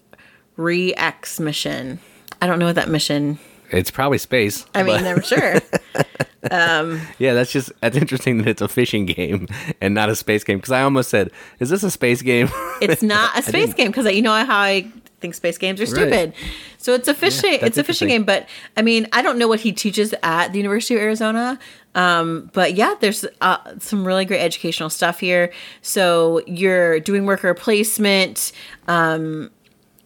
REx 0.59 1.41
mission. 1.41 1.99
I 2.43 2.47
don't 2.47 2.59
know 2.59 2.67
what 2.67 2.75
that 2.75 2.91
mission. 2.91 3.39
It's 3.71 3.91
probably 3.91 4.19
space. 4.19 4.67
I 4.75 4.83
mean, 4.83 5.05
I'm 5.07 5.23
sure. 5.23 5.55
yeah, 6.51 7.35
that's 7.35 7.53
just 7.53 7.73
that's 7.81 7.97
interesting 7.97 8.39
that 8.39 8.49
it's 8.49 8.63
a 8.63 8.69
fishing 8.69 9.07
game 9.07 9.49
and 9.81 9.95
not 9.95 10.09
a 10.09 10.17
space 10.17 10.45
game. 10.45 10.59
Because 10.59 10.73
I 10.73 10.83
almost 10.83 11.11
said, 11.11 11.31
"Is 11.59 11.71
this 11.71 11.83
a 11.83 11.91
space 11.91 12.23
game?" 12.23 12.49
It's 12.81 13.03
not 13.03 13.37
a 13.37 13.43
space 13.43 13.75
game 13.75 13.89
because 13.89 14.07
you 14.15 14.23
know 14.23 14.33
how 14.45 14.59
I 14.59 14.91
think 15.21 15.35
space 15.35 15.59
games 15.59 15.81
are 15.81 15.85
Right. 15.85 15.91
stupid. 15.91 16.33
So 16.79 16.95
it's 16.95 17.09
a 17.09 17.15
fishing. 17.15 17.53
that's 17.61 17.65
it's 17.65 17.79
a 17.79 17.85
fishing 17.85 18.07
game, 18.09 18.23
but 18.25 18.49
I 18.77 18.83
mean, 18.83 19.09
I 19.13 19.21
don't 19.21 19.37
know 19.37 19.49
what 19.49 19.59
he 19.61 19.73
teaches 19.73 20.15
at 20.23 20.53
the 20.53 20.59
University 20.59 20.95
of 20.95 21.01
Arizona. 21.03 21.59
Um, 21.97 22.51
but 22.53 22.75
yeah, 22.75 22.95
there's 23.01 23.25
uh, 23.41 23.59
some 23.81 24.07
really 24.07 24.25
great 24.25 24.39
educational 24.41 24.89
stuff 24.91 25.19
here. 25.19 25.53
So 25.83 26.41
you're 26.47 27.01
doing 27.01 27.27
worker 27.27 27.53
placement. 27.55 28.53
Um, 28.87 29.51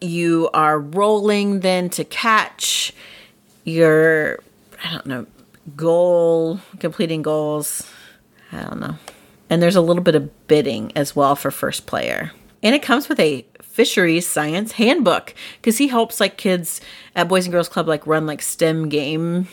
you 0.03 0.51
are 0.53 0.79
rolling 0.79 1.61
then 1.61 1.89
to 1.91 2.05
catch 2.05 2.93
your 3.65 4.39
I 4.85 4.93
don't 4.93 5.07
know 5.07 5.27
goal 5.77 6.61
completing 6.81 7.23
goals. 7.23 7.89
I 8.51 8.63
don't 8.63 8.81
know. 8.81 8.97
And 9.49 9.63
there's 9.63 9.77
a 9.77 9.81
little 9.81 10.03
bit 10.03 10.15
of 10.15 10.47
bidding 10.47 10.93
as 10.97 11.15
well 11.15 11.37
for 11.37 11.51
first 11.51 11.87
player. 11.87 12.33
And 12.63 12.75
it 12.75 12.83
comes 12.83 13.09
with 13.09 13.21
a 13.21 13.47
fisheries 13.61 14.27
science 14.27 14.73
handbook 14.73 15.35
because 15.61 15.79
he 15.79 15.89
helps 15.89 16.21
like 16.21 16.37
kids 16.37 16.81
at 17.15 17.29
Boys 17.29 17.47
and 17.47 17.53
Girls 17.53 17.69
Club 17.69 17.89
like 17.89 18.07
run 18.07 18.27
like 18.27 18.43
STEM 18.43 18.89
game 18.89 19.49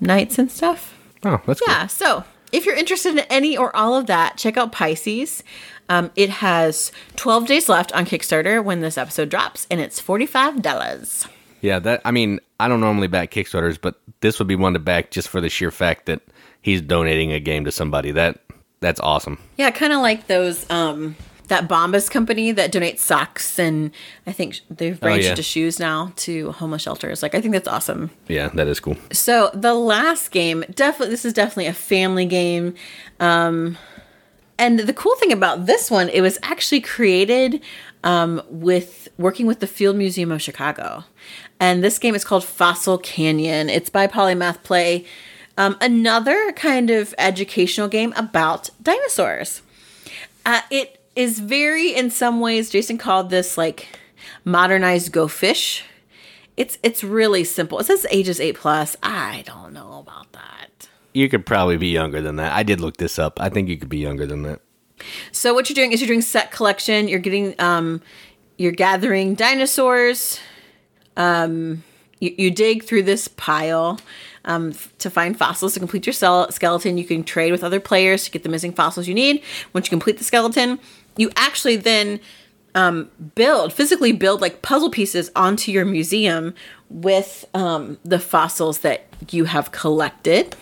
nights 0.00 0.38
and 0.38 0.50
stuff. 0.50 0.94
Oh, 1.24 1.40
that's 1.46 1.60
cool. 1.60 1.72
Yeah, 1.72 1.86
so 1.86 2.24
if 2.52 2.64
you're 2.64 2.76
interested 2.76 3.12
in 3.12 3.20
any 3.30 3.56
or 3.56 3.74
all 3.76 3.96
of 3.96 4.06
that, 4.06 4.36
check 4.36 4.56
out 4.56 4.72
Pisces. 4.72 5.42
Um, 5.88 6.10
it 6.16 6.30
has 6.30 6.92
12 7.16 7.46
days 7.46 7.68
left 7.68 7.92
on 7.92 8.04
Kickstarter 8.04 8.62
when 8.62 8.80
this 8.80 8.98
episode 8.98 9.28
drops, 9.28 9.66
and 9.70 9.80
it's 9.80 10.00
$45. 10.00 11.28
Yeah, 11.60 11.78
that 11.80 12.02
I 12.04 12.10
mean, 12.10 12.40
I 12.60 12.68
don't 12.68 12.80
normally 12.80 13.08
back 13.08 13.30
Kickstarters, 13.30 13.78
but 13.80 14.00
this 14.20 14.38
would 14.38 14.48
be 14.48 14.56
one 14.56 14.74
to 14.74 14.78
back 14.78 15.10
just 15.10 15.28
for 15.28 15.40
the 15.40 15.48
sheer 15.48 15.70
fact 15.70 16.06
that 16.06 16.20
he's 16.62 16.80
donating 16.80 17.32
a 17.32 17.40
game 17.40 17.64
to 17.64 17.72
somebody. 17.72 18.12
That 18.12 18.40
that's 18.80 19.00
awesome. 19.00 19.38
Yeah, 19.56 19.70
kind 19.70 19.92
of 19.92 20.00
like 20.00 20.26
those 20.26 20.68
um 20.70 21.16
that 21.48 21.66
Bombas 21.66 22.10
company 22.10 22.52
that 22.52 22.72
donates 22.72 22.98
socks 22.98 23.58
and 23.58 23.90
I 24.26 24.32
think 24.32 24.60
they've 24.70 25.00
branched 25.00 25.24
yeah. 25.24 25.30
into 25.30 25.42
shoes 25.42 25.80
now 25.80 26.12
to 26.16 26.52
homeless 26.52 26.82
shelters. 26.82 27.22
Like 27.22 27.34
I 27.34 27.40
think 27.40 27.54
that's 27.54 27.68
awesome. 27.68 28.10
Yeah, 28.28 28.48
that 28.48 28.68
is 28.68 28.80
cool. 28.80 28.96
So 29.12 29.50
the 29.54 29.74
last 29.74 30.30
game, 30.30 30.64
definitely 30.74 31.10
this 31.10 31.24
is 31.24 31.32
definitely 31.32 31.66
a 31.66 31.72
family 31.72 32.26
game. 32.26 32.74
Um 33.18 33.76
and 34.58 34.80
the 34.80 34.92
cool 34.92 35.14
thing 35.16 35.32
about 35.32 35.66
this 35.66 35.90
one, 35.90 36.08
it 36.08 36.20
was 36.20 36.38
actually 36.42 36.80
created 36.80 37.62
um, 38.04 38.42
with 38.48 39.08
working 39.18 39.46
with 39.46 39.60
the 39.60 39.66
Field 39.66 39.96
Museum 39.96 40.32
of 40.32 40.42
Chicago. 40.42 41.04
And 41.60 41.82
this 41.82 41.98
game 41.98 42.14
is 42.14 42.24
called 42.24 42.44
Fossil 42.44 42.98
Canyon. 42.98 43.68
It's 43.68 43.90
by 43.90 44.06
Polymath 44.06 44.62
Play. 44.62 45.04
Um, 45.56 45.76
another 45.80 46.52
kind 46.52 46.90
of 46.90 47.14
educational 47.18 47.88
game 47.88 48.12
about 48.16 48.70
dinosaurs. 48.82 49.62
Uh, 50.46 50.60
it 50.70 51.00
is 51.16 51.40
very, 51.40 51.94
in 51.94 52.10
some 52.10 52.40
ways, 52.40 52.70
Jason 52.70 52.96
called 52.96 53.30
this 53.30 53.58
like 53.58 53.88
modernized 54.44 55.12
Go 55.12 55.26
Fish. 55.28 55.84
It's 56.56 56.78
it's 56.82 57.04
really 57.04 57.44
simple. 57.44 57.78
It 57.78 57.86
says 57.86 58.06
ages 58.10 58.40
eight 58.40 58.56
plus. 58.56 58.96
I 59.02 59.42
don't 59.46 59.72
know 59.72 59.98
about 60.00 60.32
that. 60.32 60.57
You 61.18 61.28
could 61.28 61.44
probably 61.44 61.76
be 61.76 61.88
younger 61.88 62.20
than 62.20 62.36
that. 62.36 62.52
I 62.52 62.62
did 62.62 62.80
look 62.80 62.98
this 62.98 63.18
up. 63.18 63.40
I 63.40 63.48
think 63.48 63.68
you 63.68 63.76
could 63.76 63.88
be 63.88 63.98
younger 63.98 64.24
than 64.24 64.42
that. 64.42 64.60
So 65.32 65.52
what 65.52 65.68
you're 65.68 65.74
doing 65.74 65.90
is 65.90 66.00
you're 66.00 66.06
doing 66.06 66.22
set 66.22 66.52
collection. 66.52 67.08
You're 67.08 67.18
getting 67.18 67.56
um, 67.58 68.00
you're 68.56 68.70
gathering 68.70 69.34
dinosaurs. 69.34 70.38
Um, 71.16 71.82
you, 72.20 72.32
you 72.38 72.50
dig 72.52 72.84
through 72.84 73.02
this 73.02 73.26
pile 73.26 73.98
um, 74.44 74.72
to 75.00 75.10
find 75.10 75.36
fossils 75.36 75.74
to 75.74 75.80
complete 75.80 76.06
your 76.06 76.12
skeleton. 76.12 76.96
You 76.96 77.04
can 77.04 77.24
trade 77.24 77.50
with 77.50 77.64
other 77.64 77.80
players 77.80 78.22
to 78.26 78.30
get 78.30 78.44
the 78.44 78.48
missing 78.48 78.72
fossils 78.72 79.08
you 79.08 79.14
need. 79.14 79.42
Once 79.72 79.86
you 79.86 79.90
complete 79.90 80.18
the 80.18 80.24
skeleton, 80.24 80.78
you 81.16 81.32
actually 81.34 81.74
then 81.74 82.20
um, 82.76 83.10
build 83.34 83.72
physically 83.72 84.12
build 84.12 84.40
like 84.40 84.62
puzzle 84.62 84.90
pieces 84.90 85.32
onto 85.34 85.72
your 85.72 85.84
museum 85.84 86.54
with 86.88 87.44
um, 87.54 87.98
the 88.04 88.20
fossils 88.20 88.80
that 88.80 89.06
you 89.32 89.46
have 89.46 89.72
collected 89.72 90.54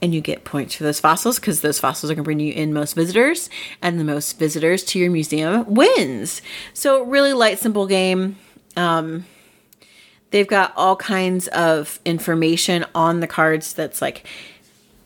and 0.00 0.14
you 0.14 0.20
get 0.20 0.44
points 0.44 0.74
for 0.74 0.84
those 0.84 1.00
fossils 1.00 1.38
because 1.38 1.60
those 1.60 1.78
fossils 1.78 2.10
are 2.10 2.14
going 2.14 2.24
to 2.24 2.28
bring 2.28 2.40
you 2.40 2.52
in 2.52 2.72
most 2.72 2.94
visitors 2.94 3.50
and 3.82 3.98
the 3.98 4.04
most 4.04 4.38
visitors 4.38 4.84
to 4.84 4.98
your 4.98 5.10
museum 5.10 5.64
wins. 5.72 6.42
So 6.74 7.02
really 7.04 7.32
light 7.32 7.58
simple 7.58 7.86
game. 7.86 8.36
Um, 8.76 9.26
they've 10.30 10.46
got 10.46 10.72
all 10.76 10.96
kinds 10.96 11.48
of 11.48 12.00
information 12.04 12.84
on 12.94 13.20
the 13.20 13.26
cards 13.26 13.72
that's 13.72 14.00
like 14.00 14.26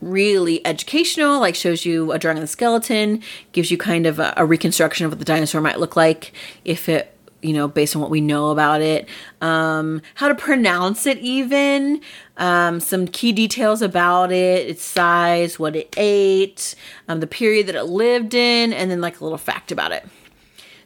really 0.01 0.65
educational 0.67 1.41
like 1.41 1.55
shows 1.55 1.87
you 1.87 2.13
a 2.13 2.19
drawing 2.19 2.37
of 2.37 2.43
the 2.43 2.49
skeleton 2.49 3.23
gives 3.53 3.71
you 3.71 3.79
kind 3.79 4.05
of 4.05 4.19
a, 4.19 4.35
a 4.37 4.45
reconstruction 4.45 5.07
of 5.07 5.13
what 5.13 5.19
the 5.19 5.25
dinosaur 5.25 5.63
might 5.63 5.81
look 5.81 5.97
like 5.97 6.33
if 6.65 6.91
it 6.91 7.14
you 7.45 7.53
know 7.53 7.69
based 7.69 7.95
on 7.95 8.03
what 8.03 8.11
we 8.11 8.21
know 8.21 8.51
about 8.51 8.81
it. 8.81 9.07
Um, 9.41 10.01
how 10.15 10.29
to 10.29 10.35
pronounce 10.35 11.07
it 11.07 11.19
even. 11.19 12.01
Um, 12.37 12.81
some 12.81 13.07
key 13.07 13.31
details 13.33 13.83
about 13.83 14.33
it 14.33 14.69
its 14.69 14.83
size 14.83 15.57
what 15.57 15.77
it 15.77 15.95
ate 15.97 16.75
um, 17.07 17.21
the 17.21 17.29
period 17.29 17.69
that 17.69 17.77
it 17.77 17.85
lived 17.85 18.35
in 18.35 18.73
and 18.73 18.91
then 18.91 19.01
like 19.01 19.21
a 19.21 19.25
little 19.25 19.39
fact 19.39 19.71
about 19.71 19.93
it. 19.93 20.05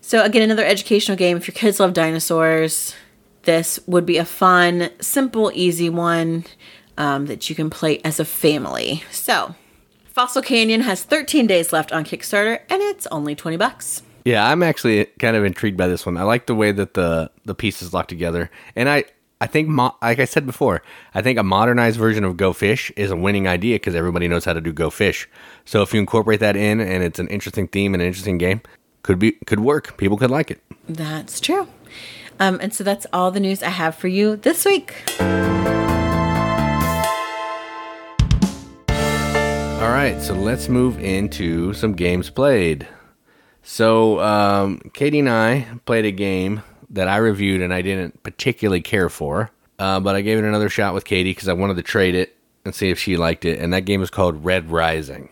So 0.00 0.22
again 0.22 0.42
another 0.42 0.64
educational 0.64 1.16
game. 1.16 1.36
If 1.36 1.48
your 1.48 1.54
kids 1.54 1.80
love 1.80 1.94
dinosaurs 1.94 2.94
this 3.44 3.80
would 3.86 4.04
be 4.04 4.18
a 4.18 4.24
fun 4.26 4.90
simple 5.00 5.50
easy 5.54 5.88
one 5.88 6.44
um, 6.98 7.26
that 7.26 7.48
you 7.48 7.56
can 7.56 7.70
play 7.70 8.00
as 8.04 8.20
a 8.20 8.24
family. 8.24 9.02
So 9.10 9.54
fossil 10.04 10.42
canyon 10.42 10.82
has 10.82 11.04
13 11.04 11.46
days 11.46 11.72
left 11.72 11.92
on 11.92 12.04
kickstarter 12.04 12.60
and 12.68 12.82
it's 12.82 13.06
only 13.06 13.34
20 13.34 13.56
bucks 13.56 14.02
Yeah, 14.28 14.46
I'm 14.46 14.62
actually 14.62 15.06
kind 15.18 15.36
of 15.38 15.44
intrigued 15.46 15.78
by 15.78 15.88
this 15.88 16.04
one. 16.04 16.18
I 16.18 16.22
like 16.22 16.44
the 16.44 16.54
way 16.54 16.70
that 16.70 16.92
the 16.92 17.30
the 17.46 17.54
pieces 17.54 17.94
lock 17.94 18.08
together, 18.08 18.50
and 18.76 18.86
I 18.86 19.04
I 19.40 19.46
think 19.46 19.68
mo- 19.68 19.96
like 20.02 20.18
I 20.18 20.26
said 20.26 20.44
before, 20.44 20.82
I 21.14 21.22
think 21.22 21.38
a 21.38 21.42
modernized 21.42 21.98
version 21.98 22.24
of 22.24 22.36
Go 22.36 22.52
Fish 22.52 22.92
is 22.94 23.10
a 23.10 23.16
winning 23.16 23.48
idea 23.48 23.76
because 23.76 23.94
everybody 23.94 24.28
knows 24.28 24.44
how 24.44 24.52
to 24.52 24.60
do 24.60 24.70
Go 24.70 24.90
Fish. 24.90 25.26
So 25.64 25.80
if 25.80 25.94
you 25.94 26.00
incorporate 26.00 26.40
that 26.40 26.56
in, 26.56 26.78
and 26.78 27.02
it's 27.02 27.18
an 27.18 27.28
interesting 27.28 27.68
theme 27.68 27.94
and 27.94 28.02
an 28.02 28.06
interesting 28.06 28.36
game, 28.36 28.60
could 29.02 29.18
be 29.18 29.32
could 29.46 29.60
work. 29.60 29.96
People 29.96 30.18
could 30.18 30.30
like 30.30 30.50
it. 30.50 30.60
That's 30.86 31.40
true. 31.40 31.66
Um, 32.38 32.58
and 32.60 32.74
so 32.74 32.84
that's 32.84 33.06
all 33.14 33.30
the 33.30 33.40
news 33.40 33.62
I 33.62 33.70
have 33.70 33.94
for 33.94 34.08
you 34.08 34.36
this 34.36 34.66
week. 34.66 34.94
All 39.80 39.94
right, 39.94 40.20
so 40.20 40.34
let's 40.34 40.68
move 40.68 40.98
into 41.00 41.72
some 41.72 41.94
games 41.94 42.28
played. 42.28 42.86
So, 43.70 44.18
um, 44.20 44.80
Katie 44.94 45.18
and 45.18 45.28
I 45.28 45.66
played 45.84 46.06
a 46.06 46.10
game 46.10 46.62
that 46.88 47.06
I 47.06 47.18
reviewed 47.18 47.60
and 47.60 47.74
I 47.74 47.82
didn't 47.82 48.22
particularly 48.22 48.80
care 48.80 49.10
for, 49.10 49.50
uh, 49.78 50.00
but 50.00 50.16
I 50.16 50.22
gave 50.22 50.38
it 50.38 50.44
another 50.44 50.70
shot 50.70 50.94
with 50.94 51.04
Katie 51.04 51.32
because 51.32 51.48
I 51.48 51.52
wanted 51.52 51.76
to 51.76 51.82
trade 51.82 52.14
it 52.14 52.34
and 52.64 52.74
see 52.74 52.88
if 52.88 52.98
she 52.98 53.18
liked 53.18 53.44
it. 53.44 53.58
And 53.58 53.74
that 53.74 53.82
game 53.82 54.02
is 54.02 54.08
called 54.08 54.42
Red 54.42 54.70
Rising. 54.70 55.28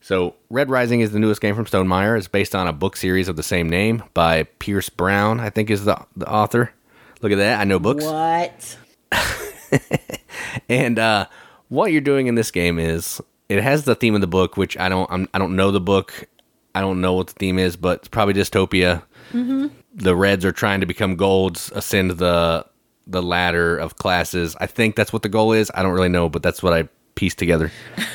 So, 0.00 0.34
Red 0.50 0.68
Rising 0.68 1.00
is 1.00 1.12
the 1.12 1.20
newest 1.20 1.40
game 1.40 1.54
from 1.54 1.64
Stonemaier. 1.64 2.18
It's 2.18 2.26
based 2.26 2.56
on 2.56 2.66
a 2.66 2.72
book 2.72 2.96
series 2.96 3.28
of 3.28 3.36
the 3.36 3.44
same 3.44 3.70
name 3.70 4.02
by 4.14 4.42
Pierce 4.58 4.88
Brown, 4.88 5.38
I 5.38 5.50
think 5.50 5.70
is 5.70 5.84
the, 5.84 6.04
the 6.16 6.28
author. 6.28 6.72
Look 7.22 7.30
at 7.30 7.38
that. 7.38 7.60
I 7.60 7.64
know 7.64 7.78
books. 7.78 8.04
What? 8.04 8.78
And 10.68 10.98
uh, 10.98 11.26
what 11.68 11.92
you're 11.92 12.00
doing 12.00 12.26
in 12.26 12.34
this 12.34 12.50
game 12.50 12.78
is 12.78 13.20
it 13.48 13.62
has 13.62 13.84
the 13.84 13.94
theme 13.94 14.14
of 14.14 14.20
the 14.20 14.26
book, 14.26 14.56
which 14.56 14.76
I 14.76 14.88
don't 14.88 15.10
I'm, 15.10 15.28
I 15.32 15.38
don't 15.38 15.56
know 15.56 15.70
the 15.70 15.80
book. 15.80 16.26
I 16.76 16.82
don't 16.82 17.00
know 17.00 17.14
what 17.14 17.28
the 17.28 17.32
theme 17.32 17.58
is, 17.58 17.74
but 17.74 18.00
it's 18.00 18.08
probably 18.08 18.34
dystopia. 18.34 19.02
Mm-hmm. 19.32 19.68
The 19.94 20.14
reds 20.14 20.44
are 20.44 20.52
trying 20.52 20.80
to 20.80 20.86
become 20.86 21.16
golds, 21.16 21.72
ascend 21.74 22.10
the 22.10 22.66
the 23.06 23.22
ladder 23.22 23.78
of 23.78 23.96
classes. 23.96 24.54
I 24.60 24.66
think 24.66 24.94
that's 24.94 25.10
what 25.10 25.22
the 25.22 25.30
goal 25.30 25.52
is. 25.52 25.70
I 25.74 25.82
don't 25.82 25.94
really 25.94 26.10
know, 26.10 26.28
but 26.28 26.42
that's 26.42 26.62
what 26.62 26.74
I 26.74 26.88
pieced 27.14 27.38
together. 27.38 27.72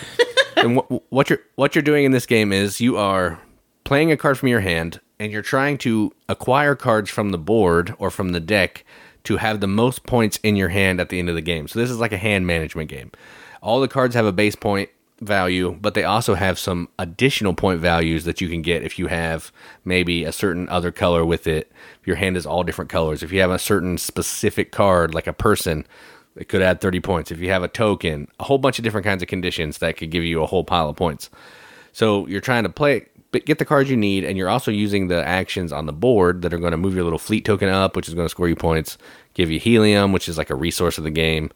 and 0.58 0.76
what, 0.76 1.12
what 1.12 1.30
you're 1.32 1.40
what 1.56 1.74
you're 1.74 1.82
doing 1.82 2.06
in 2.06 2.12
this 2.12 2.28
game 2.28 2.54
is 2.54 2.80
you 2.80 2.98
are 2.98 3.40
playing 3.84 4.12
a 4.12 4.18
card 4.18 4.38
from 4.38 4.50
your 4.50 4.60
hand 4.60 5.00
and 5.20 5.32
you're 5.32 5.42
trying 5.42 5.80
to 5.80 6.14
acquire 6.30 6.76
cards 6.76 7.10
from 7.10 7.32
the 7.32 7.40
board 7.40 7.96
or 7.98 8.12
from 8.12 8.30
the 8.30 8.40
deck 8.40 8.86
to 9.24 9.38
have 9.38 9.60
the 9.60 9.68
most 9.68 10.04
points 10.04 10.40
in 10.44 10.56
your 10.56 10.70
hand 10.70 11.02
at 11.02 11.10
the 11.10 11.18
end 11.18 11.30
of 11.30 11.36
the 11.36 11.42
game. 11.42 11.68
So 11.68 11.80
this 11.80 11.90
is 11.90 11.98
like 11.98 12.12
a 12.12 12.18
hand 12.18 12.46
management 12.46 12.92
game. 12.92 13.12
All 13.64 13.82
the 13.82 13.88
cards 13.88 14.14
have 14.14 14.28
a 14.28 14.32
base 14.32 14.56
point 14.56 14.92
value, 15.22 15.78
but 15.80 15.94
they 15.94 16.04
also 16.04 16.34
have 16.34 16.60
some 16.60 16.90
additional 17.00 17.54
point 17.54 17.80
values 17.80 18.26
that 18.26 18.42
you 18.42 18.50
can 18.50 18.62
get 18.62 18.84
if 18.84 18.98
you 19.00 19.08
have 19.08 19.52
maybe 19.86 20.24
a 20.24 20.32
certain 20.32 20.68
other 20.70 20.92
color 20.92 21.24
with 21.24 21.48
it. 21.48 21.72
If 22.02 22.08
your 22.08 22.16
hand 22.16 22.36
is 22.36 22.46
all 22.46 22.64
different 22.64 22.90
colors, 22.90 23.24
if 23.24 23.32
you 23.32 23.40
have 23.42 23.52
a 23.52 23.60
certain 23.60 23.98
specific 23.98 24.72
card 24.72 25.14
like 25.14 25.28
a 25.28 25.34
person, 25.34 25.86
it 26.36 26.50
could 26.50 26.62
add 26.62 26.82
30 26.82 27.00
points. 27.02 27.32
If 27.32 27.40
you 27.40 27.50
have 27.50 27.64
a 27.64 27.68
token, 27.68 28.28
a 28.40 28.44
whole 28.44 28.58
bunch 28.58 28.80
of 28.80 28.84
different 28.84 29.06
kinds 29.06 29.22
of 29.22 29.30
conditions 29.30 29.78
that 29.78 29.98
could 29.98 30.10
give 30.10 30.24
you 30.24 30.42
a 30.42 30.48
whole 30.48 30.64
pile 30.64 30.90
of 30.90 30.96
points. 30.96 31.30
So 31.94 32.26
you're 32.28 32.42
trying 32.42 32.64
to 32.64 32.70
play, 32.70 33.06
but 33.32 33.46
get 33.46 33.60
the 33.60 33.66
cards 33.66 33.90
you 33.90 33.98
need, 33.98 34.24
and 34.24 34.38
you're 34.38 34.50
also 34.50 34.72
using 34.72 35.08
the 35.08 35.24
actions 35.24 35.72
on 35.72 35.86
the 35.86 35.94
board 35.94 36.42
that 36.42 36.54
are 36.54 36.58
going 36.58 36.72
to 36.72 36.78
move 36.78 36.96
your 36.96 37.04
little 37.04 37.20
fleet 37.20 37.46
token 37.46 37.70
up, 37.70 37.96
which 37.96 38.08
is 38.08 38.14
going 38.14 38.26
to 38.26 38.30
score 38.30 38.48
you 38.48 38.56
points, 38.56 38.98
give 39.34 39.52
you 39.52 39.60
helium, 39.60 40.14
which 40.14 40.28
is 40.28 40.38
like 40.38 40.50
a 40.50 40.56
resource 40.56 40.98
of 40.98 41.04
the 41.04 41.12
game. 41.12 41.52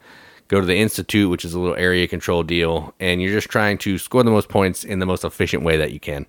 Go 0.48 0.60
to 0.60 0.66
the 0.66 0.78
institute, 0.78 1.30
which 1.30 1.44
is 1.44 1.54
a 1.54 1.60
little 1.60 1.76
area 1.76 2.08
control 2.08 2.44
deal, 2.44 2.94
and 3.00 3.22
you're 3.22 3.32
just 3.32 3.50
trying 3.50 3.78
to 3.80 3.98
score 3.98 4.24
the 4.24 4.32
most 4.32 4.50
points 4.50 4.84
in 4.84 5.00
the 5.00 5.06
most 5.06 5.24
efficient 5.24 5.64
way 5.64 5.78
that 5.78 5.92
you 5.92 6.00
can. 6.00 6.26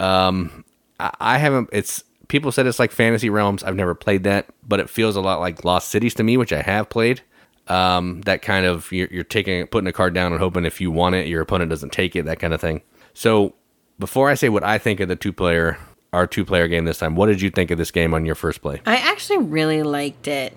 Um, 0.00 0.64
I, 0.98 1.10
I 1.20 1.38
haven't. 1.38 1.68
It's 1.72 2.02
people 2.28 2.50
said 2.52 2.66
it's 2.66 2.78
like 2.78 2.92
Fantasy 2.92 3.28
Realms. 3.28 3.62
I've 3.62 3.76
never 3.76 3.94
played 3.94 4.24
that, 4.24 4.46
but 4.66 4.80
it 4.80 4.88
feels 4.88 5.16
a 5.16 5.20
lot 5.20 5.40
like 5.40 5.64
Lost 5.64 5.88
Cities 5.88 6.14
to 6.14 6.22
me, 6.22 6.36
which 6.36 6.52
I 6.52 6.62
have 6.62 6.88
played 6.88 7.22
um, 7.68 8.22
that 8.22 8.42
kind 8.42 8.66
of 8.66 8.90
you're, 8.90 9.08
you're 9.10 9.24
taking 9.24 9.66
putting 9.66 9.88
a 9.88 9.92
card 9.92 10.14
down 10.14 10.32
and 10.32 10.40
hoping 10.40 10.64
if 10.64 10.80
you 10.80 10.90
want 10.90 11.14
it 11.14 11.26
your 11.26 11.42
opponent 11.42 11.70
doesn't 11.70 11.92
take 11.92 12.16
it 12.16 12.24
that 12.24 12.40
kind 12.40 12.54
of 12.54 12.60
thing 12.60 12.82
so 13.14 13.54
before 13.98 14.30
i 14.30 14.34
say 14.34 14.48
what 14.48 14.64
i 14.64 14.78
think 14.78 15.00
of 15.00 15.08
the 15.08 15.16
two 15.16 15.32
player 15.32 15.78
our 16.12 16.26
two 16.26 16.44
player 16.44 16.66
game 16.66 16.84
this 16.84 16.98
time 16.98 17.14
what 17.14 17.26
did 17.26 17.42
you 17.42 17.50
think 17.50 17.70
of 17.70 17.78
this 17.78 17.90
game 17.90 18.14
on 18.14 18.24
your 18.24 18.34
first 18.34 18.62
play 18.62 18.80
I 18.86 18.96
actually 18.96 19.38
really 19.38 19.82
liked 19.82 20.26
it. 20.26 20.54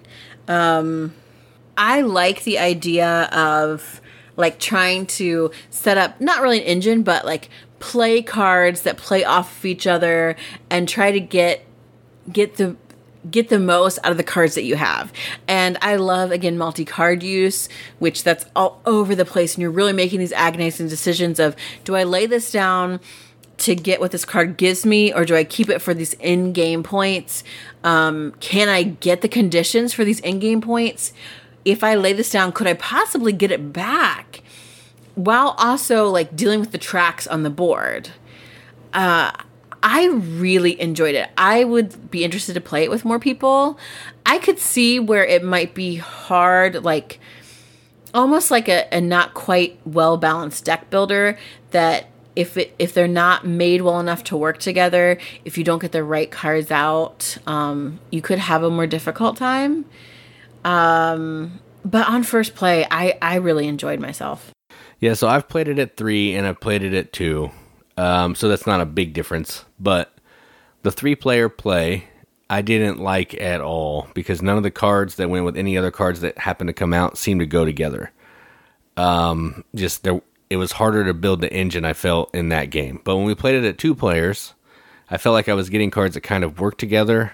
Um, 0.48 1.14
I 1.78 2.02
like 2.02 2.44
the 2.44 2.60
idea 2.60 3.24
of 3.32 4.02
like 4.38 4.60
trying 4.60 5.06
to 5.06 5.52
set 5.70 5.98
up 5.98 6.20
not 6.22 6.42
really 6.42 6.60
an 6.60 6.66
engine, 6.66 7.04
but 7.04 7.26
like 7.26 7.50
play 7.80 8.22
cards 8.22 8.84
that 8.84 8.98
play 8.98 9.24
off 9.24 9.60
of 9.60 9.66
each 9.66 9.88
other 9.88 10.36
and 10.70 10.88
try 10.88 11.12
to 11.12 11.20
get 11.20 11.66
get 12.32 12.56
the 12.56 12.76
get 13.30 13.50
the 13.50 13.60
most 13.60 14.00
out 14.04 14.12
of 14.12 14.18
the 14.18 14.24
cards 14.24 14.56
that 14.56 14.64
you 14.64 14.76
have. 14.76 15.12
And 15.48 15.78
I 15.82 15.98
love 15.98 16.32
again 16.32 16.58
multi-card 16.58 17.22
use, 17.24 17.70
which 18.00 18.24
that's 18.24 18.46
all 18.56 18.82
over 18.86 19.16
the 19.16 19.26
place 19.26 19.56
and 19.56 19.62
you're 19.62 19.72
really 19.72 19.94
making 19.94 20.20
these 20.20 20.34
agonizing 20.34 20.88
decisions 20.88 21.40
of 21.40 21.56
do 21.84 21.96
I 21.96 22.04
lay 22.04 22.26
this 22.26 22.52
down 22.52 23.00
to 23.58 23.76
get 23.76 24.00
what 24.00 24.10
this 24.10 24.26
card 24.26 24.58
gives 24.58 24.88
me 24.88 25.14
or 25.14 25.24
do 25.24 25.36
I 25.36 25.44
keep 25.44 25.70
it 25.70 25.80
for 25.80 25.94
these 25.94 26.14
in-game 26.16 26.82
points? 26.82 27.44
Um, 27.84 28.34
can 28.40 28.70
I 28.70 28.82
get 28.82 29.22
the 29.22 29.28
conditions 29.28 29.94
for 29.94 30.04
these 30.04 30.20
in-game 30.22 30.62
points? 30.62 31.14
If 31.64 31.84
I 31.84 31.96
lay 31.96 32.14
this 32.14 32.30
down, 32.30 32.52
could 32.52 32.68
I 32.68 32.74
possibly 32.74 33.34
get 33.34 33.52
it 33.52 33.72
back 33.74 34.42
while 35.16 35.56
also 35.58 36.08
like 36.10 36.36
dealing 36.36 36.60
with 36.60 36.72
the 36.72 36.78
tracks 36.78 37.28
on 37.28 37.44
the 37.44 37.50
board? 37.50 38.10
Uh, 38.94 39.32
I 39.84 40.08
really 40.08 40.80
enjoyed 40.80 41.16
it. 41.16 41.30
I 41.38 41.64
would 41.64 42.12
be 42.12 42.24
interested 42.24 42.54
to 42.54 42.62
play 42.62 42.84
it 42.84 42.90
with 42.90 43.06
more 43.06 43.20
people. 43.20 43.80
I 44.26 44.38
could 44.38 44.60
see 44.60 45.00
where 45.00 45.26
it 45.26 45.44
might 45.44 45.74
be 45.74 45.96
hard, 45.96 46.84
like 46.84 47.20
almost 48.14 48.52
like 48.52 48.68
a, 48.68 48.88
a 48.92 49.02
not 49.02 49.34
quite 49.34 49.80
well 49.86 50.18
balanced 50.18 50.66
deck 50.66 50.90
builder 50.90 51.38
that 51.72 52.08
if 52.36 52.58
it 52.58 52.74
if 52.80 52.94
they're 52.94 53.08
not 53.08 53.46
made 53.46 53.82
well 53.82 54.00
enough 54.00 54.24
to 54.26 54.38
work 54.38 54.60
together, 54.60 55.18
if 55.46 55.58
you 55.58 55.64
don't 55.64 55.80
get 55.80 55.92
the 55.92 56.04
right 56.04 56.32
cards 56.32 56.72
out, 56.72 57.38
um, 57.48 58.00
you 58.10 58.22
could 58.22 58.40
have 58.40 58.64
a 58.64 58.70
more 58.70 58.88
difficult 58.88 59.38
time. 59.38 59.86
Um, 60.64 61.60
but 61.84 62.08
on 62.08 62.24
first 62.24 62.56
play, 62.56 62.86
I 62.90 63.18
I 63.22 63.36
really 63.36 63.68
enjoyed 63.68 64.00
myself. 64.00 64.52
Yeah, 65.00 65.14
so 65.16 65.28
I've 65.28 65.48
played 65.48 65.68
it 65.68 65.80
at 65.80 65.98
three 65.98 66.36
and 66.36 66.46
I've 66.46 66.60
played 66.60 66.84
it 66.84 66.94
at 66.94 67.12
two. 67.12 67.52
Um, 67.98 68.36
so 68.36 68.48
that's 68.48 68.68
not 68.68 68.82
a 68.82 68.86
big 68.86 69.14
difference. 69.14 69.66
But 69.80 70.16
the 70.84 70.92
three 70.92 71.16
player 71.16 71.50
play, 71.50 72.06
I 72.50 72.62
didn't 72.62 73.00
like 73.00 73.34
at 73.42 73.62
all 73.62 74.08
because 74.14 74.42
none 74.42 74.58
of 74.58 74.64
the 74.64 74.72
cards 74.72 75.16
that 75.16 75.30
went 75.30 75.46
with 75.46 75.58
any 75.58 75.78
other 75.78 75.92
cards 75.92 76.22
that 76.22 76.38
happened 76.38 76.68
to 76.68 76.74
come 76.74 76.94
out 76.94 77.18
seemed 77.18 77.40
to 77.40 77.46
go 77.48 77.66
together. 77.66 78.12
Um, 78.96 79.64
just 79.74 80.04
there, 80.04 80.22
it 80.50 80.58
was 80.58 80.74
harder 80.74 81.04
to 81.06 81.14
build 81.14 81.42
the 81.42 81.52
engine. 81.52 81.86
I 81.86 81.94
felt 81.94 82.34
in 82.36 82.50
that 82.50 82.66
game. 82.66 83.02
But 83.04 83.16
when 83.18 83.26
we 83.26 83.34
played 83.36 83.56
it 83.56 83.68
at 83.68 83.78
two 83.78 83.96
players, 83.96 84.54
I 85.10 85.18
felt 85.18 85.34
like 85.34 85.50
I 85.50 85.54
was 85.54 85.70
getting 85.70 85.92
cards 85.92 86.14
that 86.14 86.22
kind 86.22 86.44
of 86.44 86.60
worked 86.60 86.80
together, 86.80 87.34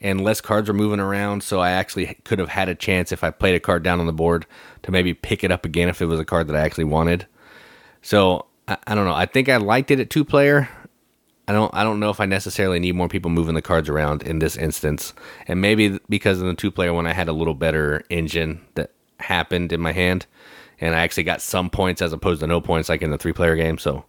and 0.00 0.22
less 0.22 0.40
cards 0.40 0.68
were 0.68 0.74
moving 0.74 1.00
around. 1.00 1.42
So 1.42 1.60
I 1.60 1.70
actually 1.70 2.18
could 2.24 2.38
have 2.38 2.48
had 2.48 2.68
a 2.68 2.74
chance 2.74 3.12
if 3.12 3.24
I 3.24 3.30
played 3.30 3.54
a 3.54 3.60
card 3.60 3.82
down 3.82 4.00
on 4.00 4.06
the 4.06 4.12
board 4.12 4.46
to 4.82 4.90
maybe 4.90 5.14
pick 5.14 5.44
it 5.44 5.50
up 5.50 5.64
again 5.64 5.88
if 5.88 6.02
it 6.02 6.06
was 6.06 6.20
a 6.20 6.24
card 6.24 6.46
that 6.48 6.56
I 6.56 6.60
actually 6.60 6.84
wanted. 6.84 7.26
So 8.02 8.46
I, 8.68 8.76
I 8.86 8.94
don't 8.94 9.06
know. 9.06 9.14
I 9.14 9.26
think 9.26 9.48
I 9.48 9.56
liked 9.56 9.90
it 9.90 10.00
at 10.00 10.10
two 10.10 10.24
player. 10.24 10.68
I 11.46 11.52
don't 11.52 11.74
I 11.74 11.84
don't 11.84 12.00
know 12.00 12.10
if 12.10 12.20
I 12.20 12.26
necessarily 12.26 12.78
need 12.78 12.94
more 12.94 13.08
people 13.08 13.30
moving 13.30 13.54
the 13.54 13.62
cards 13.62 13.88
around 13.88 14.22
in 14.22 14.38
this 14.38 14.56
instance. 14.56 15.12
And 15.46 15.60
maybe 15.60 15.98
because 16.08 16.40
in 16.40 16.46
the 16.46 16.54
two 16.54 16.70
player 16.70 16.92
one 16.92 17.06
I 17.06 17.12
had 17.12 17.28
a 17.28 17.32
little 17.32 17.54
better 17.54 18.02
engine 18.08 18.64
that 18.74 18.92
happened 19.20 19.72
in 19.72 19.80
my 19.80 19.92
hand 19.92 20.26
and 20.80 20.94
I 20.94 21.00
actually 21.00 21.24
got 21.24 21.40
some 21.40 21.70
points 21.70 22.02
as 22.02 22.12
opposed 22.12 22.40
to 22.40 22.46
no 22.46 22.60
points 22.60 22.88
like 22.88 23.02
in 23.02 23.10
the 23.10 23.18
three 23.18 23.32
player 23.32 23.56
game. 23.56 23.78
So 23.78 24.04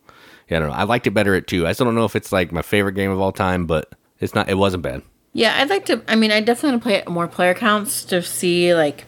yeah, 0.49 0.57
I 0.57 0.59
don't 0.61 0.69
know. 0.69 0.75
I 0.75 0.83
liked 0.83 1.07
it 1.07 1.11
better 1.11 1.35
at 1.35 1.47
two. 1.47 1.67
I 1.67 1.73
still 1.73 1.85
don't 1.85 1.95
know 1.95 2.05
if 2.05 2.15
it's 2.15 2.31
like 2.31 2.51
my 2.51 2.61
favorite 2.61 2.93
game 2.93 3.11
of 3.11 3.19
all 3.19 3.31
time, 3.31 3.65
but 3.65 3.93
it's 4.19 4.35
not 4.35 4.49
it 4.49 4.57
wasn't 4.57 4.83
bad. 4.83 5.01
Yeah, 5.35 5.57
I'd 5.57 5.69
like 5.69 5.85
to 5.87 6.01
I 6.07 6.15
mean 6.15 6.31
I 6.31 6.39
definitely 6.39 6.77
want 6.77 6.83
to 6.83 6.89
play 7.03 7.13
more 7.13 7.27
player 7.27 7.53
counts 7.53 8.05
to 8.05 8.21
see 8.21 8.73
like 8.73 9.03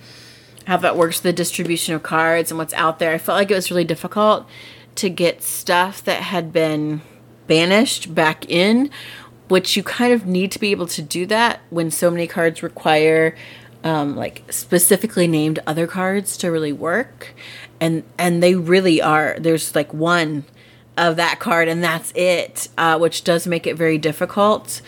how 0.65 0.75
that 0.75 0.98
works 0.98 1.22
the 1.22 1.31
distribution 1.31 1.96
of 1.96 2.03
cards 2.03 2.51
and 2.51 2.57
what's 2.57 2.74
out 2.74 3.00
there. 3.00 3.13
I 3.13 3.17
felt 3.17 3.38
like 3.38 3.50
it 3.50 3.55
was 3.55 3.72
really 3.72 3.86
difficult 3.86 4.46
to 4.96 5.10
get 5.10 5.41
stuff 5.41 6.03
that 6.03 6.24
had 6.24 6.51
been 6.51 7.01
banished 7.48 8.13
back 8.13 8.46
in, 8.50 8.89
which 9.48 9.77
you 9.77 9.84
kind 9.84 10.12
of 10.12 10.25
need 10.25 10.51
to 10.51 10.60
be 10.60 10.72
able 10.72 10.88
to 10.88 11.01
do 11.01 11.25
that 11.27 11.62
when 11.69 11.89
so 11.89 12.12
many 12.12 12.28
cards 12.28 12.62
require 12.62 13.34
um, 13.86 14.17
like 14.17 14.52
specifically 14.52 15.28
named 15.28 15.60
other 15.65 15.88
cards 15.88 16.36
to 16.39 16.52
really 16.52 16.73
work, 16.73 17.34
and 17.80 18.04
and 18.17 18.43
they 18.43 18.54
really 18.54 19.02
are. 19.02 19.38
There's 19.39 19.75
like 19.75 19.93
one 19.93 20.43
of 20.97 21.15
that 21.15 21.39
card, 21.39 21.69
and 21.69 21.82
that's 21.82 22.12
it, 22.15 22.67
uh, 22.78 22.97
which 22.97 23.23
does 23.23 23.47
make 23.47 23.65
it 23.65 23.78
very 23.78 23.97
difficult. 23.97 24.82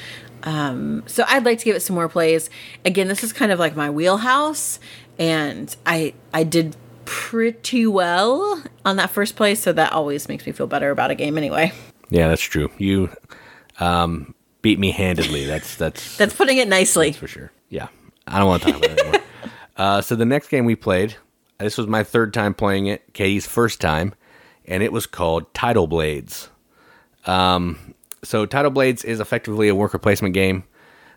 Um, 0.43 1.03
so 1.05 1.23
I'd 1.27 1.45
like 1.45 1.59
to 1.59 1.65
give 1.65 1.75
it 1.75 1.81
some 1.81 1.95
more 1.95 2.09
plays. 2.09 2.49
Again, 2.85 3.07
this 3.07 3.23
is 3.23 3.33
kind 3.33 3.51
of 3.51 3.59
like 3.59 3.75
my 3.75 3.89
wheelhouse, 3.89 4.79
and 5.17 5.75
I 5.85 6.13
I 6.33 6.43
did 6.43 6.75
pretty 7.05 7.87
well 7.87 8.63
on 8.85 8.97
that 8.97 9.09
first 9.09 9.35
place, 9.35 9.59
so 9.59 9.73
that 9.73 9.91
always 9.91 10.29
makes 10.29 10.45
me 10.45 10.51
feel 10.51 10.67
better 10.67 10.91
about 10.91 11.11
a 11.11 11.15
game 11.15 11.37
anyway. 11.37 11.73
Yeah, 12.09 12.27
that's 12.27 12.41
true. 12.41 12.71
You 12.77 13.09
um, 13.79 14.33
beat 14.61 14.79
me 14.79 14.91
handedly. 14.91 15.45
That's 15.45 15.75
that's 15.75 16.17
that's 16.17 16.35
putting 16.35 16.57
it 16.57 16.67
nicely 16.67 17.11
for 17.11 17.27
sure. 17.27 17.51
Yeah, 17.69 17.87
I 18.27 18.39
don't 18.39 18.47
want 18.47 18.63
to 18.63 18.71
talk 18.71 18.77
about 18.83 18.91
it 18.91 18.99
anymore. 18.99 19.21
uh, 19.77 20.01
so 20.01 20.15
the 20.15 20.25
next 20.25 20.49
game 20.49 20.65
we 20.65 20.75
played, 20.75 21.15
this 21.57 21.77
was 21.77 21.87
my 21.87 22.03
third 22.03 22.33
time 22.33 22.53
playing 22.53 22.87
it. 22.87 23.13
Katie's 23.13 23.47
first 23.47 23.81
time, 23.81 24.13
and 24.65 24.83
it 24.83 24.91
was 24.91 25.05
called 25.05 25.53
Tidal 25.53 25.87
Blades. 25.87 26.49
Um, 27.25 27.93
so 28.23 28.45
Tidal 28.45 28.71
Blades 28.71 29.03
is 29.03 29.19
effectively 29.19 29.67
a 29.67 29.75
worker 29.75 29.97
placement 29.97 30.33
game 30.33 30.63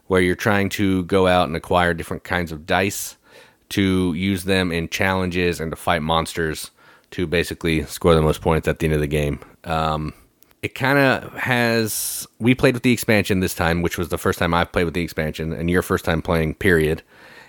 where 0.07 0.21
you're 0.21 0.35
trying 0.35 0.69
to 0.71 1.05
go 1.05 1.27
out 1.27 1.47
and 1.47 1.57
acquire 1.57 1.95
different 1.95 2.25
kinds 2.25 2.53
of 2.53 2.67
dice 2.67 3.17
to 3.71 4.12
use 4.15 4.45
them 4.45 4.71
in 4.71 4.88
challenges 4.88 5.61
and 5.61 5.71
to 5.73 5.77
fight 5.77 6.03
monsters 6.03 6.71
to 7.12 7.27
basically 7.27 7.85
score 7.85 8.15
the 8.15 8.23
most 8.23 8.41
points 8.41 8.69
at 8.69 8.79
the 8.79 8.87
end 8.87 8.95
of 8.95 9.01
the 9.01 9.07
game. 9.07 9.41
Um, 9.65 10.12
it 10.62 10.75
kind 10.75 10.99
of 10.99 11.33
has. 11.35 12.27
We 12.38 12.55
played 12.55 12.75
with 12.75 12.83
the 12.83 12.93
expansion 12.93 13.41
this 13.41 13.55
time, 13.55 13.83
which 13.83 13.99
was 13.99 14.11
the 14.11 14.19
first 14.19 14.38
time 14.38 14.55
I've 14.55 14.71
played 14.71 14.85
with 14.85 14.95
the 14.95 15.03
expansion, 15.03 15.53
and 15.53 15.71
your 15.71 15.83
first 15.83 16.05
time 16.05 16.23
playing, 16.23 16.55
period. 16.55 17.03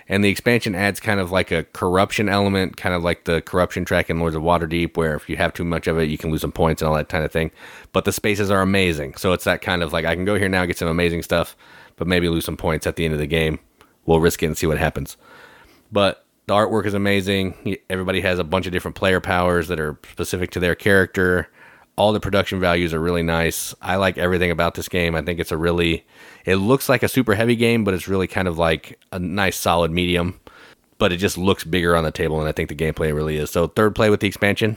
And 0.08 0.22
the 0.22 0.28
expansion 0.28 0.74
adds 0.74 1.00
kind 1.00 1.18
of 1.18 1.30
like 1.30 1.50
a 1.50 1.64
corruption 1.64 2.28
element, 2.28 2.76
kind 2.76 2.94
of 2.94 3.02
like 3.02 3.24
the 3.24 3.40
corruption 3.40 3.84
track 3.84 4.10
in 4.10 4.20
Lords 4.20 4.36
of 4.36 4.42
Waterdeep, 4.42 4.96
where 4.96 5.14
if 5.14 5.28
you 5.28 5.36
have 5.36 5.54
too 5.54 5.64
much 5.64 5.86
of 5.86 5.98
it, 5.98 6.10
you 6.10 6.18
can 6.18 6.30
lose 6.30 6.42
some 6.42 6.52
points 6.52 6.82
and 6.82 6.88
all 6.88 6.94
that 6.94 7.08
kind 7.08 7.24
of 7.24 7.32
thing. 7.32 7.50
But 7.92 8.04
the 8.04 8.12
spaces 8.12 8.50
are 8.50 8.60
amazing. 8.60 9.14
So 9.14 9.32
it's 9.32 9.44
that 9.44 9.62
kind 9.62 9.82
of 9.82 9.92
like 9.92 10.04
I 10.04 10.14
can 10.14 10.24
go 10.24 10.38
here 10.38 10.48
now, 10.48 10.66
get 10.66 10.78
some 10.78 10.88
amazing 10.88 11.22
stuff, 11.22 11.56
but 11.96 12.06
maybe 12.06 12.28
lose 12.28 12.44
some 12.44 12.56
points 12.56 12.86
at 12.86 12.96
the 12.96 13.04
end 13.04 13.14
of 13.14 13.20
the 13.20 13.26
game. 13.26 13.58
We'll 14.04 14.20
risk 14.20 14.42
it 14.42 14.46
and 14.46 14.58
see 14.58 14.66
what 14.66 14.78
happens. 14.78 15.16
But 15.90 16.26
the 16.46 16.54
artwork 16.54 16.84
is 16.84 16.94
amazing. 16.94 17.78
Everybody 17.88 18.20
has 18.20 18.38
a 18.38 18.44
bunch 18.44 18.66
of 18.66 18.72
different 18.72 18.96
player 18.96 19.20
powers 19.20 19.68
that 19.68 19.80
are 19.80 19.98
specific 20.10 20.50
to 20.50 20.60
their 20.60 20.74
character. 20.74 21.48
All 21.96 22.12
the 22.12 22.20
production 22.20 22.58
values 22.58 22.92
are 22.92 23.00
really 23.00 23.22
nice. 23.22 23.74
I 23.80 23.96
like 23.96 24.18
everything 24.18 24.50
about 24.50 24.74
this 24.74 24.88
game. 24.88 25.14
I 25.14 25.22
think 25.22 25.38
it's 25.38 25.52
a 25.52 25.56
really 25.56 26.04
it 26.44 26.56
looks 26.56 26.88
like 26.88 27.02
a 27.02 27.08
super 27.08 27.34
heavy 27.34 27.56
game, 27.56 27.84
but 27.84 27.94
it's 27.94 28.08
really 28.08 28.26
kind 28.26 28.48
of 28.48 28.58
like 28.58 28.98
a 29.12 29.18
nice 29.18 29.56
solid 29.56 29.90
medium. 29.90 30.40
But 30.98 31.12
it 31.12 31.16
just 31.18 31.38
looks 31.38 31.64
bigger 31.64 31.96
on 31.96 32.04
the 32.04 32.10
table 32.10 32.40
and 32.40 32.48
I 32.48 32.52
think 32.52 32.68
the 32.68 32.74
gameplay 32.74 33.14
really 33.14 33.36
is. 33.36 33.50
So 33.50 33.66
third 33.66 33.94
play 33.94 34.10
with 34.10 34.20
the 34.20 34.28
expansion, 34.28 34.76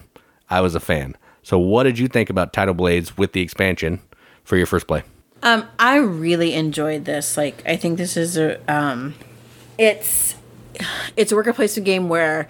I 0.49 0.61
was 0.61 0.75
a 0.75 0.79
fan. 0.79 1.15
So 1.43 1.57
what 1.57 1.83
did 1.83 1.97
you 1.97 2.07
think 2.07 2.29
about 2.29 2.53
Tidal 2.53 2.73
Blades 2.73 3.17
with 3.17 3.33
the 3.33 3.41
expansion 3.41 4.01
for 4.43 4.57
your 4.57 4.65
first 4.65 4.87
play? 4.87 5.03
Um, 5.43 5.67
I 5.79 5.97
really 5.97 6.53
enjoyed 6.53 7.05
this. 7.05 7.37
Like 7.37 7.63
I 7.65 7.77
think 7.77 7.97
this 7.97 8.17
is 8.17 8.37
a 8.37 8.59
um 8.71 9.15
it's 9.77 10.35
it's 11.15 11.31
a 11.31 11.35
worker 11.35 11.53
placement 11.53 11.85
game 11.85 12.09
where 12.09 12.47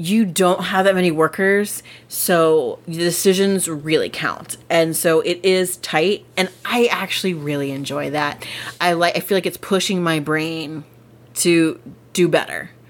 you 0.00 0.24
don't 0.24 0.64
have 0.64 0.86
that 0.86 0.94
many 0.94 1.10
workers, 1.10 1.82
so 2.08 2.78
the 2.86 2.94
decisions 2.94 3.68
really 3.68 4.08
count. 4.08 4.56
And 4.70 4.96
so 4.96 5.20
it 5.20 5.44
is 5.44 5.76
tight, 5.78 6.24
and 6.36 6.48
I 6.64 6.86
actually 6.86 7.34
really 7.34 7.70
enjoy 7.70 8.10
that. 8.10 8.46
I 8.80 8.94
like 8.94 9.16
I 9.16 9.20
feel 9.20 9.36
like 9.36 9.46
it's 9.46 9.58
pushing 9.58 10.02
my 10.02 10.18
brain 10.18 10.84
to 11.36 11.80
do 12.12 12.28
better. 12.28 12.70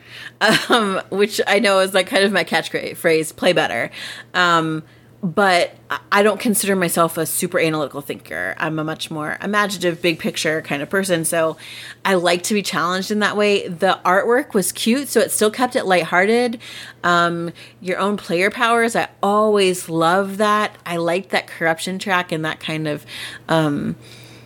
Um, 0.70 1.02
which 1.10 1.38
I 1.46 1.58
know 1.58 1.80
is 1.80 1.92
like 1.92 2.06
kind 2.06 2.24
of 2.24 2.32
my 2.32 2.44
catchphrase, 2.44 3.36
play 3.36 3.52
better. 3.52 3.90
Um, 4.32 4.82
but 5.22 5.76
I 6.10 6.22
don't 6.22 6.40
consider 6.40 6.74
myself 6.74 7.18
a 7.18 7.26
super 7.26 7.58
analytical 7.58 8.00
thinker. 8.00 8.54
I'm 8.56 8.78
a 8.78 8.84
much 8.84 9.10
more 9.10 9.36
imaginative, 9.42 10.00
big 10.00 10.18
picture 10.18 10.62
kind 10.62 10.82
of 10.82 10.88
person. 10.88 11.26
So 11.26 11.58
I 12.04 12.14
like 12.14 12.42
to 12.44 12.54
be 12.54 12.62
challenged 12.62 13.10
in 13.10 13.18
that 13.18 13.36
way. 13.36 13.68
The 13.68 13.98
artwork 14.04 14.54
was 14.54 14.72
cute, 14.72 15.08
so 15.08 15.20
it 15.20 15.30
still 15.30 15.50
kept 15.50 15.76
it 15.76 15.84
lighthearted. 15.84 16.58
Um, 17.04 17.52
your 17.82 17.98
own 17.98 18.16
player 18.16 18.50
powers, 18.50 18.96
I 18.96 19.08
always 19.22 19.90
love 19.90 20.38
that. 20.38 20.76
I 20.86 20.96
liked 20.96 21.30
that 21.30 21.46
corruption 21.46 21.98
track 21.98 22.32
and 22.32 22.44
that 22.44 22.60
kind 22.60 22.88
of. 22.88 23.04
Um, 23.48 23.96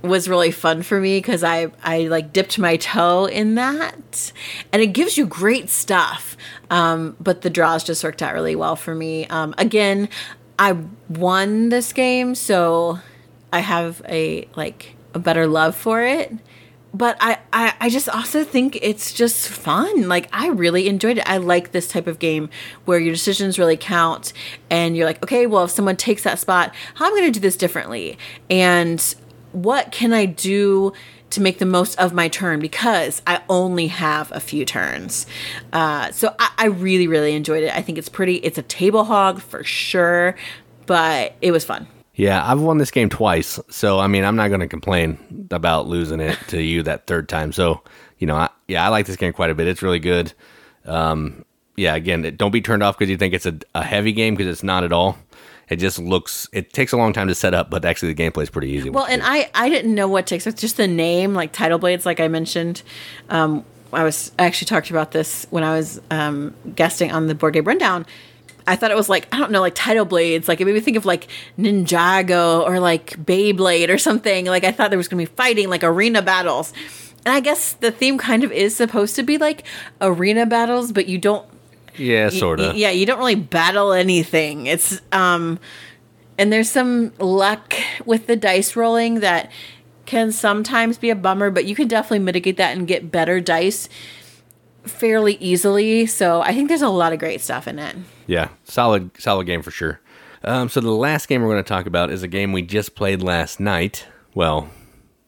was 0.03 0.29
really 0.29 0.51
fun 0.51 0.83
for 0.83 1.01
me 1.01 1.17
because 1.17 1.43
I 1.43 1.69
I 1.83 2.09
like 2.09 2.31
dipped 2.31 2.59
my 2.59 2.77
toe 2.77 3.25
in 3.25 3.55
that, 3.55 4.33
and 4.71 4.83
it 4.83 4.89
gives 4.89 5.17
you 5.17 5.25
great 5.25 5.71
stuff. 5.71 6.37
Um, 6.69 7.17
but 7.21 7.41
the 7.41 7.49
draws 7.49 7.85
just 7.85 8.05
worked 8.05 8.21
out 8.21 8.35
really 8.35 8.55
well 8.55 8.77
for 8.77 8.95
me. 8.95 9.27
Um, 9.29 9.55
again, 9.57 10.11
I 10.59 10.79
won 11.09 11.69
this 11.69 11.93
game, 11.93 12.35
so 12.35 13.01
I 13.53 13.61
have 13.61 14.03
a 14.09 14.49
like 14.57 14.97
a 15.15 15.19
better 15.19 15.47
love 15.47 15.77
for 15.77 16.03
it. 16.03 16.33
But 16.93 17.17
I, 17.19 17.39
I, 17.53 17.75
I 17.81 17.89
just 17.91 18.09
also 18.09 18.45
think 18.45 18.79
it's 18.81 19.13
just 19.13 19.49
fun. 19.49 20.09
Like 20.09 20.29
I 20.33 20.49
really 20.49 20.89
enjoyed 20.89 21.19
it. 21.19 21.29
I 21.29 21.39
like 21.39 21.73
this 21.73 21.89
type 21.89 22.07
of 22.07 22.21
game 22.21 22.51
where 22.85 23.01
your 23.01 23.13
decisions 23.13 23.59
really 23.59 23.77
count 23.77 24.33
and 24.71 24.97
you're 24.97 25.07
like, 25.07 25.21
okay, 25.25 25.47
well 25.47 25.65
if 25.65 25.73
someone 25.73 25.97
takes 25.97 26.23
that 26.23 26.39
spot, 26.39 26.73
how 26.95 27.07
am 27.07 27.15
I 27.15 27.17
gonna 27.19 27.33
do 27.33 27.41
this 27.41 27.57
differently? 27.57 28.17
And 28.49 29.01
what 29.51 29.91
can 29.91 30.13
I 30.13 30.27
do 30.27 30.93
to 31.35 31.41
make 31.41 31.59
the 31.59 31.67
most 31.67 31.99
of 31.99 32.13
my 32.13 32.29
turn 32.29 32.61
because 32.61 33.23
I 33.27 33.43
only 33.49 33.89
have 33.89 34.33
a 34.33 34.41
few 34.41 34.65
turns. 34.65 35.27
Uh, 35.73 36.11
so 36.13 36.35
I, 36.39 36.51
I 36.59 36.67
really, 36.67 37.07
really 37.07 37.35
enjoyed 37.35 37.63
it. 37.63 37.75
I 37.75 37.83
think 37.83 37.99
it's 37.99 38.09
pretty. 38.09 38.37
It's 38.37 38.59
a 38.59 38.63
table 38.63 39.05
hog 39.05 39.41
for 39.41 39.63
sure, 39.65 40.37
but 40.87 41.37
it 41.41 41.51
was 41.51 41.65
fun. 41.65 41.87
Yeah, 42.15 42.49
I've 42.49 42.61
won 42.61 42.79
this 42.79 42.93
game 42.93 43.09
twice, 43.09 43.59
so 43.69 43.99
I 43.99 44.07
mean, 44.07 44.25
I'm 44.25 44.37
not 44.37 44.49
going 44.49 44.61
to 44.61 44.69
complain 44.69 45.49
about 45.51 45.89
losing 45.89 46.21
it 46.21 46.39
to 46.49 46.63
you 46.63 46.85
that 46.85 47.09
third 47.09 47.29
time. 47.29 47.53
So, 47.53 47.83
you 48.19 48.29
know, 48.29 48.37
I, 48.37 48.51
yeah, 48.69 48.85
I 48.85 48.89
like 48.89 49.07
this 49.07 49.17
game 49.17 49.33
quite 49.33 49.51
a 49.51 49.55
bit. 49.55 49.67
It's 49.67 49.83
really 49.83 49.99
good. 49.99 50.33
Um, 50.85 51.45
yeah, 51.77 51.97
again, 51.97 52.37
don't 52.37 52.53
be 52.53 52.61
turned 52.61 52.85
off 52.85 52.97
because 52.97 53.11
you 53.11 53.17
think 53.17 53.35
it's 53.35 53.47
a, 53.47 53.59
a 53.75 53.83
heavy 53.83 54.13
game 54.13 54.37
because 54.37 54.53
it's 54.53 54.63
not 54.63 54.85
at 54.85 54.93
all. 54.93 55.19
It 55.69 55.77
just 55.77 55.99
looks. 55.99 56.49
It 56.53 56.73
takes 56.73 56.93
a 56.93 56.97
long 56.97 57.13
time 57.13 57.29
to 57.29 57.35
set 57.35 57.55
up, 57.55 57.71
but 57.71 57.85
actually 57.85 58.13
the 58.13 58.23
gameplay 58.23 58.43
is 58.43 58.51
pretty 58.51 58.69
easy. 58.71 58.91
Well, 58.91 59.07
and 59.07 59.23
I 59.25 59.51
I 59.55 59.69
didn't 59.69 59.95
know 59.95 60.09
what 60.09 60.27
to 60.29 60.35
expect. 60.35 60.59
Just 60.59 60.77
the 60.77 60.89
name, 60.89 61.35
like 61.35 61.53
title 61.53 61.79
Blades, 61.79 62.05
like 62.05 62.21
I 62.21 62.29
mentioned. 62.29 62.83
Um, 63.31 63.65
I 63.93 64.05
was 64.05 64.33
I 64.39 64.45
actually 64.45 64.67
talked 64.67 64.91
about 64.91 65.13
this 65.13 65.47
when 65.51 65.65
I 65.65 65.77
was 65.77 66.01
um, 66.11 66.55
guesting 66.75 67.13
on 67.13 67.27
the 67.27 67.35
board 67.35 67.55
game 67.55 67.65
rundown. 67.65 68.07
I 68.67 68.77
thought 68.77 68.91
it 68.91 68.97
was 68.97 69.09
like 69.09 69.29
I 69.33 69.39
don't 69.39 69.51
know, 69.51 69.61
like 69.61 69.75
title 69.75 70.05
Blades. 70.05 70.49
Like 70.49 70.61
it 70.61 70.65
made 70.65 70.75
me 70.75 70.81
think 70.81 70.97
of 70.97 71.07
like 71.07 71.29
Ninjago 71.59 72.67
or 72.67 72.81
like 72.81 73.11
Beyblade 73.25 73.89
or 73.89 73.99
something. 73.99 74.47
Like 74.47 74.65
I 74.65 74.73
thought 74.73 74.91
there 74.91 74.99
was 74.99 75.09
gonna 75.09 75.23
be 75.23 75.27
fighting, 75.27 75.69
like 75.69 75.85
arena 75.85 76.23
battles. 76.23 76.73
And 77.27 77.35
I 77.35 77.41
guess 77.41 77.73
the 77.75 77.91
theme 77.91 78.19
kind 78.19 78.45
of 78.45 78.53
is 78.53 78.77
supposed 78.77 79.17
to 79.17 79.23
be 79.23 79.39
like 79.39 79.65
arena 80.01 80.47
battles, 80.47 80.93
but 80.93 81.09
you 81.09 81.19
don't. 81.19 81.47
Yeah, 81.97 82.29
sort 82.29 82.61
of. 82.61 82.77
Yeah, 82.77 82.91
you 82.91 83.07
don't 83.07 83.19
really 83.19 83.35
battle 83.35 83.93
anything. 83.93 84.67
It's 84.67 85.01
um, 85.13 85.59
and 86.39 86.53
there's 86.53 86.71
some 86.71 87.13
luck 87.19 87.75
with 88.05 88.27
the 88.27 88.37
dice 88.37 88.77
rolling 88.77 89.21
that 89.21 89.51
can 90.07 90.33
sometimes 90.33 90.99
be 90.99 91.11
a 91.11 91.15
bummer, 91.17 91.51
but 91.51 91.65
you 91.65 91.75
can 91.75 91.89
definitely 91.89 92.19
mitigate 92.19 92.57
that 92.57 92.77
and 92.77 92.87
get 92.87 93.11
better 93.11 93.41
dice 93.41 93.89
fairly 94.85 95.35
easily. 95.37 96.07
So 96.07 96.43
I 96.43 96.53
think 96.53 96.69
there's 96.69 96.83
a 96.83 96.89
lot 96.89 97.13
of 97.13 97.19
great 97.19 97.41
stuff 97.41 97.67
in 97.67 97.79
it. 97.79 97.97
Yeah, 98.27 98.49
solid, 98.65 99.11
solid 99.19 99.47
game 99.47 99.63
for 99.63 99.71
sure. 99.71 100.01
Um, 100.43 100.69
so 100.69 100.81
the 100.81 100.91
last 100.91 101.27
game 101.27 101.43
we're 101.43 101.53
going 101.53 101.65
to 101.65 101.69
talk 101.69 101.87
about 101.87 102.11
is 102.11 102.23
a 102.23 102.29
game 102.29 102.53
we 102.53 102.63
just 102.63 102.95
played 102.95 103.23
last 103.23 103.61
night. 103.61 104.07
Well, 104.35 104.69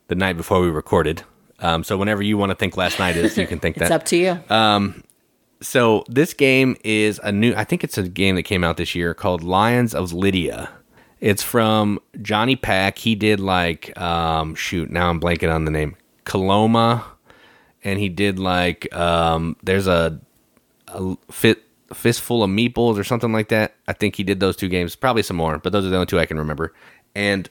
the 0.09 0.15
night 0.15 0.37
before 0.37 0.61
we 0.61 0.69
recorded. 0.69 1.23
Um, 1.59 1.85
so 1.85 1.97
whenever 1.97 2.23
you 2.23 2.37
want 2.37 2.51
to 2.51 2.55
think 2.55 2.77
last 2.77 2.99
night 2.99 3.17
is, 3.17 3.39
you 3.39 3.47
can 3.47 3.59
think 3.59 3.77
that. 3.79 3.87
It's 3.87 3.91
up 3.93 4.05
to 4.07 4.17
you. 4.17 4.55
So 5.61 6.05
this 6.09 6.35
game 6.35 6.77
is 6.85 7.21
a 7.23 7.33
new. 7.33 7.55
I 7.55 7.65
think 7.65 7.83
it's 7.83 7.97
a 7.97 8.09
game 8.09 8.37
that 8.37 8.43
came 8.43 8.63
out 8.63 8.77
this 8.77 8.95
year 8.95 9.15
called 9.15 9.43
Lions 9.43 9.95
of 9.95 10.13
Lydia. 10.13 10.71
It's 11.21 11.43
from 11.43 11.99
Johnny 12.21 12.57
Pac. 12.57 12.99
He 12.99 13.15
did 13.15 13.41
like 13.41 13.99
um, 13.99 14.55
shoot. 14.55 14.91
Now 14.91 15.09
I'm 15.09 15.21
blanking 15.21 15.53
on 15.53 15.65
the 15.65 15.71
name. 15.71 15.97
Coloma, 16.25 17.05
and 17.83 17.99
he 17.99 18.09
did 18.09 18.39
like 18.39 18.95
um, 18.95 19.57
there's 19.63 19.87
a, 19.87 20.21
a 20.89 21.17
fit 21.31 21.63
fistful 21.95 22.43
of 22.43 22.51
meeples 22.51 22.99
or 22.99 23.05
something 23.05 23.33
like 23.33 23.49
that. 23.49 23.75
I 23.89 23.93
think 23.93 24.17
he 24.17 24.25
did 24.25 24.41
those 24.41 24.57
two 24.57 24.69
games. 24.69 24.95
Probably 24.95 25.23
some 25.23 25.37
more, 25.37 25.59
but 25.59 25.73
those 25.73 25.87
are 25.87 25.89
the 25.89 25.97
only 25.97 26.07
two 26.07 26.19
I 26.19 26.27
can 26.27 26.39
remember. 26.39 26.75
And 27.15 27.49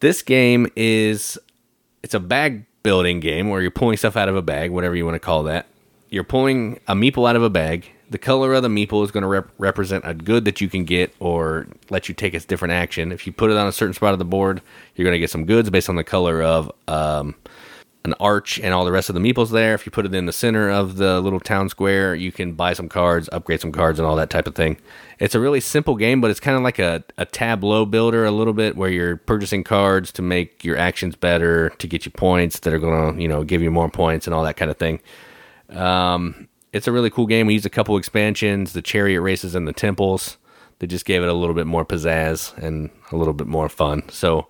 this 0.00 0.20
game 0.20 0.66
is 0.76 1.38
it's 2.02 2.14
a 2.14 2.20
bag 2.20 2.66
building 2.82 3.20
game 3.20 3.48
where 3.48 3.62
you're 3.62 3.70
pulling 3.70 3.96
stuff 3.96 4.16
out 4.16 4.28
of 4.28 4.36
a 4.36 4.42
bag, 4.42 4.70
whatever 4.70 4.94
you 4.94 5.04
want 5.06 5.14
to 5.14 5.20
call 5.20 5.44
that. 5.44 5.66
You're 6.10 6.24
pulling 6.24 6.80
a 6.88 6.94
meeple 6.94 7.28
out 7.28 7.36
of 7.36 7.42
a 7.42 7.50
bag. 7.50 7.90
The 8.10 8.18
color 8.18 8.54
of 8.54 8.62
the 8.62 8.68
meeple 8.68 9.04
is 9.04 9.10
going 9.10 9.22
to 9.22 9.28
rep- 9.28 9.50
represent 9.58 10.04
a 10.06 10.14
good 10.14 10.46
that 10.46 10.60
you 10.60 10.68
can 10.68 10.84
get 10.84 11.14
or 11.20 11.66
let 11.90 12.08
you 12.08 12.14
take 12.14 12.32
a 12.32 12.40
different 12.40 12.72
action. 12.72 13.12
If 13.12 13.26
you 13.26 13.32
put 13.32 13.50
it 13.50 13.58
on 13.58 13.66
a 13.66 13.72
certain 13.72 13.92
spot 13.92 14.14
of 14.14 14.18
the 14.18 14.24
board, 14.24 14.62
you're 14.94 15.04
going 15.04 15.14
to 15.14 15.18
get 15.18 15.30
some 15.30 15.44
goods 15.44 15.68
based 15.68 15.90
on 15.90 15.96
the 15.96 16.04
color 16.04 16.42
of 16.42 16.72
um, 16.88 17.34
an 18.06 18.14
arch 18.18 18.58
and 18.58 18.72
all 18.72 18.86
the 18.86 18.92
rest 18.92 19.10
of 19.10 19.14
the 19.14 19.20
meeples 19.20 19.50
there. 19.50 19.74
If 19.74 19.84
you 19.84 19.92
put 19.92 20.06
it 20.06 20.14
in 20.14 20.24
the 20.24 20.32
center 20.32 20.70
of 20.70 20.96
the 20.96 21.20
little 21.20 21.40
town 21.40 21.68
square, 21.68 22.14
you 22.14 22.32
can 22.32 22.54
buy 22.54 22.72
some 22.72 22.88
cards, 22.88 23.28
upgrade 23.30 23.60
some 23.60 23.72
cards, 23.72 23.98
and 23.98 24.08
all 24.08 24.16
that 24.16 24.30
type 24.30 24.46
of 24.46 24.54
thing. 24.54 24.78
It's 25.18 25.34
a 25.34 25.40
really 25.40 25.60
simple 25.60 25.96
game, 25.96 26.22
but 26.22 26.30
it's 26.30 26.40
kind 26.40 26.56
of 26.56 26.62
like 26.62 26.78
a, 26.78 27.04
a 27.18 27.26
tableau 27.26 27.84
builder 27.84 28.24
a 28.24 28.30
little 28.30 28.54
bit 28.54 28.76
where 28.76 28.88
you're 28.88 29.16
purchasing 29.18 29.62
cards 29.62 30.10
to 30.12 30.22
make 30.22 30.64
your 30.64 30.78
actions 30.78 31.16
better, 31.16 31.68
to 31.70 31.86
get 31.86 32.06
you 32.06 32.12
points 32.12 32.60
that 32.60 32.72
are 32.72 32.78
going 32.78 33.16
to, 33.16 33.22
you 33.22 33.28
know, 33.28 33.44
give 33.44 33.60
you 33.60 33.70
more 33.70 33.90
points 33.90 34.26
and 34.26 34.32
all 34.32 34.44
that 34.44 34.56
kind 34.56 34.70
of 34.70 34.78
thing. 34.78 35.00
Um, 35.70 36.48
it's 36.72 36.86
a 36.86 36.92
really 36.92 37.10
cool 37.10 37.26
game. 37.26 37.46
We 37.46 37.54
used 37.54 37.66
a 37.66 37.70
couple 37.70 37.96
expansions, 37.96 38.72
the 38.72 38.82
chariot 38.82 39.20
races 39.20 39.54
and 39.54 39.66
the 39.66 39.72
temples. 39.72 40.36
They 40.80 40.86
just 40.86 41.04
gave 41.04 41.22
it 41.22 41.28
a 41.28 41.32
little 41.32 41.54
bit 41.54 41.66
more 41.66 41.84
pizzazz 41.84 42.56
and 42.58 42.90
a 43.10 43.16
little 43.16 43.34
bit 43.34 43.46
more 43.48 43.68
fun. 43.68 44.08
So, 44.10 44.46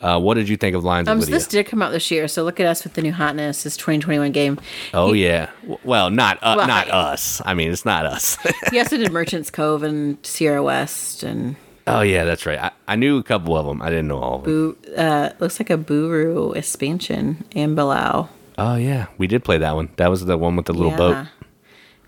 uh, 0.00 0.18
what 0.18 0.34
did 0.34 0.48
you 0.48 0.56
think 0.56 0.74
of 0.74 0.82
Lines 0.82 1.06
Um, 1.08 1.18
of 1.18 1.24
so 1.24 1.30
this 1.30 1.46
did 1.46 1.66
come 1.66 1.82
out 1.82 1.92
this 1.92 2.10
year, 2.10 2.26
so 2.26 2.42
look 2.42 2.58
at 2.58 2.66
us 2.66 2.82
with 2.84 2.94
the 2.94 3.02
new 3.02 3.12
hotness. 3.12 3.62
This 3.62 3.76
2021 3.76 4.32
game. 4.32 4.58
oh 4.94 5.12
yeah. 5.12 5.50
Well, 5.84 6.08
not 6.10 6.38
uh, 6.42 6.54
Well, 6.56 6.66
not 6.66 6.88
I- 6.88 7.12
us. 7.12 7.42
I 7.44 7.52
mean, 7.54 7.70
it's 7.70 7.84
not 7.84 8.06
us. 8.06 8.36
He 8.70 8.78
also 8.78 8.96
did 8.96 9.12
Merchant's 9.12 9.50
Cove 9.50 9.82
and 9.82 10.16
Sierra 10.26 10.62
West, 10.62 11.22
and 11.22 11.54
oh 11.86 12.00
yeah, 12.00 12.24
that's 12.24 12.46
right. 12.46 12.58
I, 12.58 12.70
I 12.88 12.96
knew 12.96 13.18
a 13.18 13.22
couple 13.22 13.56
of 13.56 13.66
them. 13.66 13.82
I 13.82 13.90
didn't 13.90 14.08
know 14.08 14.18
all 14.18 14.36
of 14.36 14.44
them. 14.44 14.76
Boo, 14.82 14.94
uh, 14.96 15.30
looks 15.38 15.60
like 15.60 15.70
a 15.70 15.76
Buru 15.76 16.52
expansion 16.52 17.44
and 17.54 17.76
Bilal. 17.76 18.30
Oh 18.62 18.76
yeah, 18.76 19.06
we 19.16 19.26
did 19.26 19.42
play 19.42 19.56
that 19.56 19.74
one. 19.74 19.88
That 19.96 20.08
was 20.08 20.26
the 20.26 20.36
one 20.36 20.54
with 20.54 20.66
the 20.66 20.74
little 20.74 20.94
boat. 20.94 21.26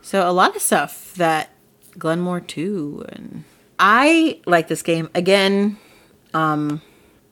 So 0.03 0.29
a 0.29 0.33
lot 0.33 0.55
of 0.55 0.61
stuff 0.61 1.15
that 1.15 1.49
Glenmore 1.99 2.41
too, 2.41 3.07
and 3.09 3.45
I 3.79 4.39
like 4.45 4.69
this 4.69 4.83
game 4.83 5.09
again. 5.15 5.79
Um, 6.35 6.83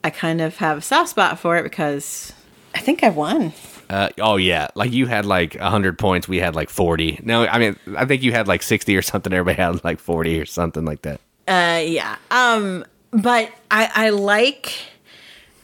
I 0.03 0.09
kind 0.09 0.41
of 0.41 0.57
have 0.57 0.79
a 0.79 0.81
soft 0.81 1.11
spot 1.11 1.39
for 1.39 1.59
it 1.59 1.65
because 1.65 2.33
I 2.75 2.79
think 2.79 3.05
I 3.05 3.11
won. 3.11 3.53
Uh, 3.91 4.09
oh 4.19 4.37
yeah, 4.37 4.69
like 4.75 4.91
you 4.91 5.07
had 5.07 5.27
like 5.27 5.55
hundred 5.55 5.99
points. 5.99 6.27
We 6.27 6.39
had 6.39 6.55
like 6.55 6.71
forty. 6.71 7.21
No, 7.23 7.45
I 7.47 7.59
mean 7.59 7.77
I 7.99 8.07
think 8.07 8.23
you 8.23 8.33
had 8.33 8.49
like 8.49 8.63
sixty 8.63 8.97
or 8.97 9.03
something. 9.03 9.35
Everybody 9.35 9.61
had 9.61 9.85
like 9.85 10.01
forty 10.01 10.41
or 10.41 10.47
something 10.47 10.87
like 10.87 11.03
that. 11.03 11.21
Uh, 11.47 11.83
yeah. 11.85 12.17
Um, 12.31 12.87
but 13.11 13.53
I 13.71 13.91
I 13.95 14.11
like. 14.11 14.73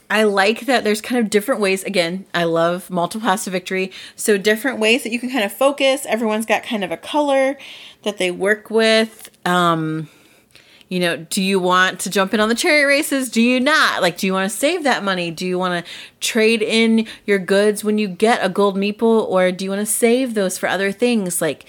I 0.09 0.23
like 0.23 0.61
that 0.61 0.83
there's 0.83 1.01
kind 1.01 1.19
of 1.23 1.29
different 1.29 1.59
ways. 1.59 1.83
Again, 1.83 2.25
I 2.33 2.45
love 2.45 2.89
multiple 2.89 3.27
paths 3.27 3.43
to 3.43 3.49
victory. 3.49 3.91
So 4.15 4.37
different 4.37 4.79
ways 4.79 5.03
that 5.03 5.11
you 5.11 5.19
can 5.19 5.29
kind 5.29 5.43
of 5.43 5.51
focus. 5.51 6.05
Everyone's 6.05 6.45
got 6.45 6.63
kind 6.63 6.83
of 6.83 6.91
a 6.91 6.97
color 6.97 7.57
that 8.03 8.17
they 8.17 8.31
work 8.31 8.69
with. 8.69 9.29
Um, 9.45 10.09
you 10.89 10.99
know, 10.99 11.17
do 11.17 11.41
you 11.41 11.59
want 11.59 11.99
to 12.01 12.09
jump 12.09 12.33
in 12.33 12.39
on 12.39 12.47
the 12.47 12.55
chariot 12.55 12.87
races? 12.87 13.29
Do 13.29 13.41
you 13.41 13.59
not? 13.59 14.01
Like, 14.01 14.17
do 14.17 14.25
you 14.25 14.33
want 14.33 14.49
to 14.49 14.57
save 14.57 14.83
that 14.83 15.03
money? 15.03 15.31
Do 15.31 15.45
you 15.45 15.59
want 15.59 15.85
to 15.85 15.91
trade 16.21 16.61
in 16.61 17.07
your 17.25 17.39
goods 17.39 17.83
when 17.83 17.97
you 17.97 18.07
get 18.07 18.39
a 18.41 18.47
gold 18.47 18.77
meeple, 18.77 19.27
or 19.27 19.51
do 19.51 19.65
you 19.65 19.71
want 19.71 19.81
to 19.81 19.85
save 19.85 20.33
those 20.33 20.57
for 20.57 20.67
other 20.67 20.91
things? 20.91 21.41
Like, 21.41 21.65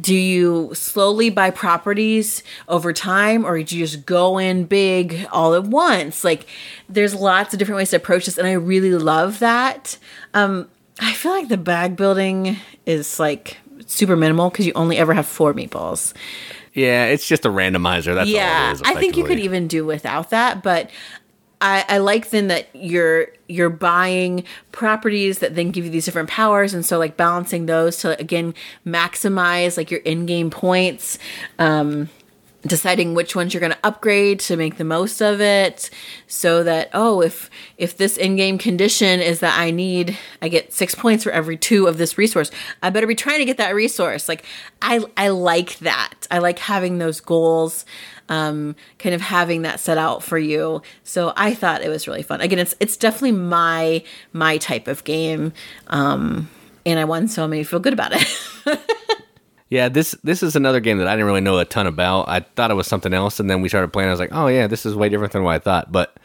do 0.00 0.14
you 0.14 0.70
slowly 0.74 1.30
buy 1.30 1.50
properties 1.50 2.44
over 2.68 2.92
time, 2.92 3.44
or 3.44 3.60
do 3.62 3.76
you 3.76 3.86
just 3.86 4.06
go 4.06 4.38
in 4.38 4.64
big 4.64 5.26
all 5.32 5.54
at 5.54 5.64
once? 5.64 6.22
Like, 6.22 6.46
there's 6.88 7.14
lots 7.14 7.52
of 7.52 7.58
different 7.58 7.78
ways 7.78 7.90
to 7.90 7.96
approach 7.96 8.26
this, 8.26 8.38
and 8.38 8.46
I 8.46 8.52
really 8.52 8.92
love 8.92 9.40
that. 9.40 9.98
Um, 10.32 10.68
I 11.00 11.12
feel 11.12 11.32
like 11.32 11.48
the 11.48 11.56
bag 11.56 11.96
building 11.96 12.56
is 12.86 13.18
like 13.18 13.56
super 13.86 14.16
minimal 14.16 14.50
because 14.50 14.66
you 14.66 14.72
only 14.74 14.96
ever 14.98 15.14
have 15.14 15.26
four 15.26 15.54
meatballs 15.54 16.12
Yeah, 16.72 17.06
it's 17.06 17.26
just 17.26 17.44
a 17.44 17.48
randomizer. 17.48 18.14
That's 18.14 18.28
all 18.28 18.34
yeah 18.34 18.70
it 18.70 18.74
is. 18.74 18.82
i 18.84 18.94
think 18.94 19.16
you 19.16 19.24
could 19.24 19.40
even 19.40 19.66
do 19.68 19.84
without 19.84 20.30
that 20.30 20.62
but 20.62 20.90
I, 21.62 21.84
I 21.88 21.98
like 21.98 22.30
then 22.30 22.48
that 22.48 22.68
you're 22.72 23.28
you're 23.48 23.68
buying 23.70 24.44
properties 24.72 25.40
that 25.40 25.54
then 25.56 25.72
give 25.72 25.84
you 25.84 25.90
these 25.90 26.06
different 26.06 26.30
powers 26.30 26.72
and 26.72 26.86
so 26.86 26.98
like 26.98 27.16
balancing 27.16 27.66
those 27.66 27.98
to 27.98 28.18
again 28.18 28.54
maximize 28.86 29.76
like 29.76 29.90
your 29.90 30.00
in-game 30.00 30.50
points 30.50 31.18
um 31.58 32.08
deciding 32.66 33.14
which 33.14 33.34
ones 33.34 33.54
you're 33.54 33.60
going 33.60 33.72
to 33.72 33.78
upgrade 33.84 34.38
to 34.40 34.56
make 34.56 34.76
the 34.76 34.84
most 34.84 35.20
of 35.20 35.40
it 35.40 35.88
so 36.26 36.62
that 36.62 36.90
oh 36.92 37.22
if 37.22 37.48
if 37.78 37.96
this 37.96 38.16
in-game 38.16 38.58
condition 38.58 39.18
is 39.20 39.40
that 39.40 39.58
i 39.58 39.70
need 39.70 40.18
i 40.42 40.48
get 40.48 40.72
six 40.72 40.94
points 40.94 41.24
for 41.24 41.30
every 41.30 41.56
two 41.56 41.86
of 41.86 41.96
this 41.96 42.18
resource 42.18 42.50
i 42.82 42.90
better 42.90 43.06
be 43.06 43.14
trying 43.14 43.38
to 43.38 43.44
get 43.44 43.58
that 43.58 43.74
resource. 43.74 44.28
Like 44.28 44.44
i 44.82 45.00
i 45.16 45.28
like 45.28 45.78
that. 45.78 46.26
I 46.30 46.38
like 46.38 46.58
having 46.58 46.98
those 46.98 47.20
goals 47.20 47.84
um 48.28 48.76
kind 48.98 49.14
of 49.14 49.20
having 49.20 49.62
that 49.62 49.80
set 49.80 49.98
out 49.98 50.22
for 50.22 50.38
you. 50.38 50.82
So 51.04 51.32
i 51.36 51.54
thought 51.54 51.82
it 51.82 51.88
was 51.88 52.08
really 52.08 52.22
fun. 52.22 52.40
Again 52.40 52.58
it's 52.58 52.74
it's 52.80 52.96
definitely 52.96 53.32
my 53.32 54.02
my 54.32 54.58
type 54.58 54.88
of 54.88 55.04
game 55.04 55.52
um 55.88 56.48
and 56.86 56.98
i 56.98 57.04
won 57.04 57.28
so 57.28 57.44
i 57.44 57.46
made 57.46 57.68
feel 57.68 57.78
good 57.80 57.92
about 57.92 58.12
it 58.14 58.80
Yeah, 59.70 59.88
this 59.88 60.16
this 60.24 60.42
is 60.42 60.56
another 60.56 60.80
game 60.80 60.98
that 60.98 61.06
I 61.06 61.12
didn't 61.12 61.26
really 61.26 61.40
know 61.40 61.58
a 61.58 61.64
ton 61.64 61.86
about. 61.86 62.28
I 62.28 62.40
thought 62.40 62.72
it 62.72 62.74
was 62.74 62.88
something 62.88 63.14
else, 63.14 63.38
and 63.38 63.48
then 63.48 63.62
we 63.62 63.68
started 63.68 63.92
playing. 63.92 64.08
I 64.08 64.12
was 64.12 64.20
like, 64.20 64.32
oh 64.32 64.48
yeah, 64.48 64.66
this 64.66 64.84
is 64.84 64.96
way 64.96 65.08
different 65.08 65.32
than 65.32 65.44
what 65.44 65.54
I 65.54 65.58
thought. 65.60 65.92
But 65.92 66.18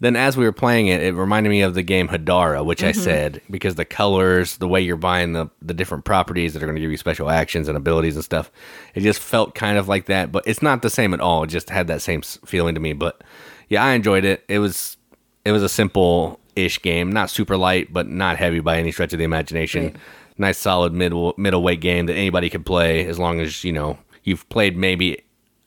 then 0.00 0.16
as 0.16 0.36
we 0.36 0.44
were 0.44 0.52
playing 0.52 0.88
it, 0.88 1.02
it 1.02 1.14
reminded 1.14 1.50
me 1.50 1.62
of 1.62 1.74
the 1.74 1.82
game 1.82 2.08
Hadara, 2.08 2.64
which 2.64 2.82
I 2.82 2.90
mm-hmm. 2.90 3.00
said 3.00 3.42
because 3.48 3.76
the 3.76 3.84
colors, 3.84 4.56
the 4.56 4.66
way 4.66 4.80
you're 4.80 4.96
buying 4.96 5.32
the 5.32 5.48
the 5.62 5.74
different 5.74 6.04
properties 6.04 6.54
that 6.54 6.62
are 6.62 6.66
going 6.66 6.74
to 6.74 6.80
give 6.80 6.90
you 6.90 6.96
special 6.96 7.30
actions 7.30 7.68
and 7.68 7.76
abilities 7.76 8.16
and 8.16 8.24
stuff, 8.24 8.50
it 8.94 9.00
just 9.00 9.20
felt 9.20 9.54
kind 9.54 9.78
of 9.78 9.86
like 9.86 10.06
that. 10.06 10.32
But 10.32 10.44
it's 10.46 10.62
not 10.62 10.82
the 10.82 10.90
same 10.90 11.14
at 11.14 11.20
all. 11.20 11.44
It 11.44 11.48
just 11.48 11.70
had 11.70 11.86
that 11.86 12.02
same 12.02 12.22
feeling 12.22 12.74
to 12.74 12.80
me. 12.80 12.94
But 12.94 13.22
yeah, 13.68 13.84
I 13.84 13.92
enjoyed 13.92 14.24
it. 14.24 14.44
It 14.48 14.58
was 14.58 14.96
it 15.44 15.52
was 15.52 15.62
a 15.62 15.68
simple 15.68 16.40
ish 16.56 16.82
game, 16.82 17.12
not 17.12 17.30
super 17.30 17.56
light, 17.56 17.92
but 17.92 18.08
not 18.08 18.36
heavy 18.38 18.58
by 18.58 18.78
any 18.78 18.90
stretch 18.90 19.12
of 19.12 19.20
the 19.20 19.24
imagination. 19.24 19.84
Right. 19.84 19.96
Nice, 20.38 20.58
solid 20.58 20.92
middle 20.92 21.34
middleweight 21.36 21.80
game 21.80 22.06
that 22.06 22.14
anybody 22.14 22.48
could 22.48 22.64
play 22.64 23.04
as 23.06 23.18
long 23.18 23.40
as 23.40 23.64
you 23.64 23.72
know 23.72 23.98
you've 24.22 24.48
played 24.48 24.76
maybe 24.76 25.22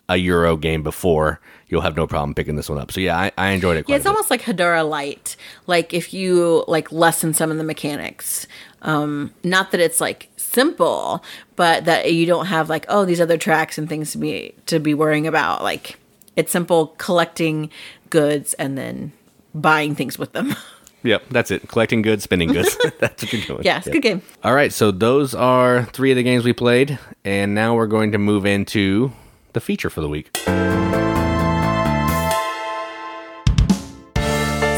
a 0.08 0.18
Euro 0.18 0.58
game 0.58 0.84
before. 0.84 1.40
You'll 1.68 1.82
have 1.82 1.96
no 1.96 2.06
problem 2.06 2.34
picking 2.34 2.56
this 2.58 2.70
one 2.70 2.78
up. 2.78 2.92
So 2.92 3.00
yeah, 3.00 3.18
I, 3.18 3.32
I 3.38 3.50
enjoyed 3.52 3.78
it. 3.78 3.84
Quite 3.84 3.94
Yeah, 3.94 3.98
it's 3.98 4.06
a 4.06 4.10
bit. 4.10 4.16
almost 4.16 4.30
like 4.30 4.42
Hadara 4.42 4.88
Light. 4.88 5.36
Like 5.68 5.94
if 5.94 6.14
you 6.14 6.66
like 6.68 6.92
lessen 6.92 7.34
some 7.34 7.52
of 7.52 7.58
the 7.58 7.64
mechanics. 7.64 8.46
Um, 8.82 9.34
not 9.44 9.72
that 9.72 9.80
it's 9.80 10.02
like 10.02 10.30
simple, 10.38 11.24
but 11.56 11.86
that 11.86 12.12
you 12.14 12.26
don't 12.26 12.48
have 12.48 12.70
like 12.70 12.86
oh 12.90 13.06
these 13.06 13.22
other 13.22 13.38
tracks 13.38 13.78
and 13.78 13.88
things 13.88 14.12
to 14.14 14.18
be 14.18 14.54
to 14.66 14.80
be 14.80 14.94
worrying 14.94 15.28
about. 15.28 15.64
Like 15.64 15.98
it's 16.36 16.52
simple 16.52 16.88
collecting 16.98 17.70
goods 18.10 18.54
and 18.56 18.78
then 18.78 19.12
buying 19.54 19.96
things 19.96 20.18
with 20.20 20.34
them. 20.34 20.56
Yep, 21.04 21.24
that's 21.30 21.52
it. 21.52 21.68
Collecting 21.68 22.02
goods, 22.02 22.24
spending 22.24 22.50
goods. 22.54 22.78
that's 23.00 23.24
what 23.24 23.34
you're 23.34 23.42
doing. 23.42 23.64
yeah, 23.64 23.78
it's 23.78 23.88
a 23.88 23.92
good 23.92 24.02
game. 24.04 24.22
All 24.44 24.54
right, 24.54 24.72
so 24.72 24.92
those 24.92 25.34
are 25.34 25.86
three 25.86 26.12
of 26.12 26.18
the 26.18 26.24
games 26.24 26.44
we 26.44 26.54
played, 26.54 27.00
and 27.26 27.56
now 27.56 27.76
we're 27.76 27.88
going 27.88 28.12
to 28.12 28.18
move 28.18 28.46
into 28.46 29.12
the 29.54 29.60
feature 29.60 29.90
for 29.90 30.02
the 30.02 30.10
week. 30.10 30.30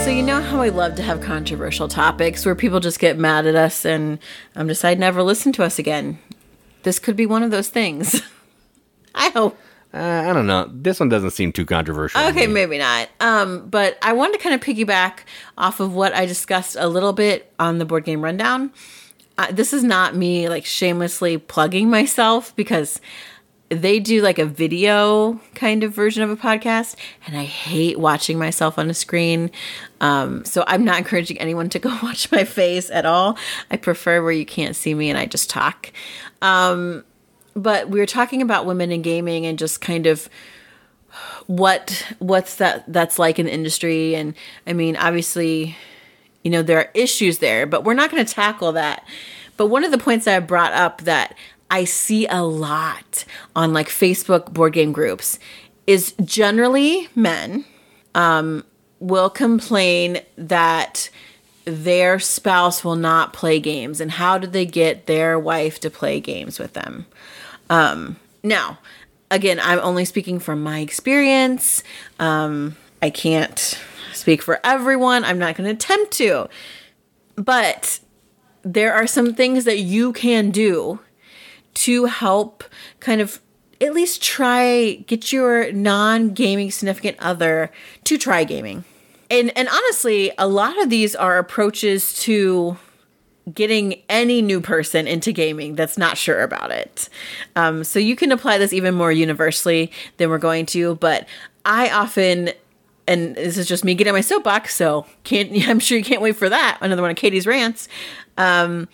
So 0.04 0.10
you 0.10 0.22
know 0.22 0.42
how 0.42 0.60
I 0.62 0.68
love 0.70 0.96
to 0.96 1.04
have 1.04 1.22
controversial 1.22 1.88
topics 1.88 2.46
where 2.46 2.56
people 2.56 2.82
just 2.82 3.00
get 3.00 3.18
mad 3.18 3.46
at 3.48 3.56
us 3.56 3.86
and 3.86 4.20
um, 4.56 4.68
decide 4.68 5.00
never 5.00 5.24
listen 5.24 5.54
to 5.54 5.64
us 5.64 5.80
again. 5.80 6.20
This 6.84 7.00
could 7.00 7.16
be 7.16 7.26
one 7.26 7.42
of 7.42 7.52
those 7.52 7.70
things. 7.70 8.22
I 9.16 9.30
hope. 9.30 9.58
Uh, 9.94 10.26
I 10.28 10.34
don't 10.34 10.48
know. 10.48 10.68
This 10.74 11.00
one 11.00 11.10
doesn't 11.10 11.32
seem 11.32 11.52
too 11.52 11.66
controversial. 11.66 12.20
Okay, 12.30 12.48
maybe 12.48 12.80
not. 12.80 13.10
Um, 13.20 13.70
but 13.70 13.98
I 14.02 14.14
wanted 14.14 14.34
to 14.34 14.40
kind 14.40 14.56
of 14.56 14.62
piggyback 14.62 15.20
off 15.58 15.80
of 15.80 15.94
what 15.94 16.16
I 16.16 16.26
discussed 16.26 16.76
a 16.80 16.88
little 16.88 17.14
bit 17.14 17.54
on 17.60 17.78
the 17.78 17.86
board 17.86 18.04
game 18.04 18.24
rundown. 18.24 18.72
Uh, 19.38 19.52
this 19.52 19.72
is 19.72 19.84
not 19.84 20.16
me 20.16 20.50
like 20.50 20.66
shamelessly 20.66 21.38
plugging 21.38 21.90
myself 21.90 22.56
because 22.56 23.00
they 23.70 24.00
do 24.00 24.22
like 24.22 24.40
a 24.40 24.46
video 24.46 25.40
kind 25.56 25.84
of 25.84 25.94
version 25.94 26.24
of 26.24 26.30
a 26.30 26.36
podcast, 26.36 26.96
and 27.26 27.38
I 27.38 27.44
hate 27.44 28.00
watching 28.00 28.38
myself 28.38 28.78
on 28.78 28.90
a 28.90 28.94
screen. 28.94 29.52
Um, 30.02 30.46
so 30.46 30.64
I'm 30.68 30.84
not 30.84 30.98
encouraging 30.98 31.40
anyone 31.40 31.70
to 31.70 31.80
go 31.80 31.90
watch 32.04 32.32
my 32.32 32.44
face 32.44 32.90
at 32.90 33.06
all. 33.06 33.38
I 33.72 33.78
prefer 33.78 34.24
where 34.24 34.32
you 34.32 34.46
can't 34.46 34.76
see 34.76 34.94
me 34.94 35.10
and 35.10 35.18
I 35.18 35.26
just 35.26 35.50
talk. 35.50 35.92
Um, 36.42 37.04
but 37.56 37.90
we 37.90 38.00
were 38.00 38.06
talking 38.06 38.42
about 38.42 38.66
women 38.66 38.92
in 38.92 39.02
gaming 39.02 39.46
and 39.46 39.60
just 39.60 39.82
kind 39.82 40.08
of 40.08 40.30
what 41.48 42.06
what's 42.20 42.56
that 42.56 42.84
that's 42.92 43.20
like 43.20 43.40
in 43.40 43.46
the 43.46 43.54
industry. 43.54 44.16
And 44.16 44.34
i 44.66 44.74
mean 44.74 44.96
obviously 44.96 45.78
you 46.44 46.52
know 46.52 46.62
there 46.62 46.78
are 46.80 46.90
issues 46.94 47.40
there 47.40 47.66
but 47.66 47.84
we're 47.84 47.94
not 47.94 48.12
going 48.12 48.26
to 48.26 48.34
tackle 48.34 48.72
that. 48.74 49.06
But 49.56 49.68
one 49.68 49.84
of 49.84 49.92
the 49.92 49.98
points 49.98 50.26
that 50.26 50.36
i 50.36 50.40
brought 50.40 50.74
up 50.74 51.02
that 51.02 51.36
i 51.70 51.84
see 51.84 52.26
a 52.28 52.44
lot 52.44 53.24
on 53.56 53.72
like 53.72 53.88
facebook 53.88 54.52
board 54.52 54.74
game 54.74 54.92
groups 54.92 55.38
is 55.86 56.14
generally 56.24 57.08
men 57.14 57.66
um, 58.16 58.64
will 59.00 59.30
complain 59.30 60.22
that 60.38 61.10
their 61.66 62.20
spouse 62.20 62.84
will 62.84 62.96
not 62.96 63.34
play 63.34 63.60
games 63.60 64.02
and 64.02 64.12
how 64.12 64.38
do 64.38 64.48
they 64.48 64.66
get 64.66 65.06
their 65.06 65.40
wife 65.40 65.80
to 65.80 65.90
play 65.90 66.20
games 66.20 66.60
with 66.60 66.74
them 66.74 67.06
um, 67.74 68.18
now, 68.44 68.78
again, 69.32 69.60
I'm 69.60 69.80
only 69.80 70.06
speaking 70.06 70.40
from 70.40 70.62
my 70.62 70.80
experience. 70.80 71.84
Um, 72.20 72.76
I 73.02 73.10
can't 73.10 73.80
speak 74.14 74.44
for 74.44 74.60
everyone. 74.64 75.24
I'm 75.24 75.40
not 75.40 75.56
going 75.56 75.68
to 75.68 75.74
attempt 75.74 76.12
to. 76.14 76.50
But 77.36 78.00
there 78.62 78.94
are 78.94 79.08
some 79.08 79.34
things 79.34 79.66
that 79.66 79.80
you 79.80 80.14
can 80.14 80.52
do 80.52 81.00
to 81.74 82.06
help 82.06 82.64
kind 83.00 83.22
of 83.22 83.42
at 83.82 83.94
least 83.94 84.22
try 84.22 85.04
get 85.08 85.34
your 85.34 85.72
non-gaming 85.72 86.70
significant 86.70 87.18
other 87.20 87.72
to 88.04 88.20
try 88.20 88.44
gaming. 88.44 88.84
And 89.32 89.52
and 89.58 89.68
honestly, 89.68 90.32
a 90.38 90.48
lot 90.48 90.80
of 90.80 90.92
these 90.92 91.16
are 91.16 91.40
approaches 91.40 92.14
to 92.22 92.78
getting 93.52 94.02
any 94.08 94.42
new 94.42 94.62
person 94.62 95.08
into 95.08 95.32
gaming 95.32 95.76
that's 95.76 95.98
not 95.98 96.18
sure 96.18 96.42
about 96.42 96.72
it. 96.72 97.10
Um, 97.56 97.84
so 97.84 98.00
you 98.00 98.16
can 98.16 98.32
apply 98.32 98.58
this 98.58 98.72
even 98.74 98.94
more 98.94 99.12
universally 99.12 99.92
than 100.18 100.30
we're 100.30 100.38
going 100.38 100.66
to. 100.68 100.96
But 100.96 101.28
I 101.66 101.90
often, 101.90 102.52
and 103.08 103.36
this 103.36 103.58
is 103.58 103.68
just 103.68 103.84
me 103.84 103.96
getting 103.96 104.14
my 104.14 104.22
soapbox, 104.22 104.76
so 104.76 105.06
can't 105.24 105.52
I'm 105.68 105.80
sure 105.80 105.98
you 105.98 106.04
can't 106.04 106.22
wait 106.22 106.36
for 106.36 106.50
that. 106.50 106.78
Another 106.82 107.02
one 107.02 107.12
of 107.12 107.18
Katie's 107.18 107.48
rants. 107.48 107.88
Um, 108.38 108.88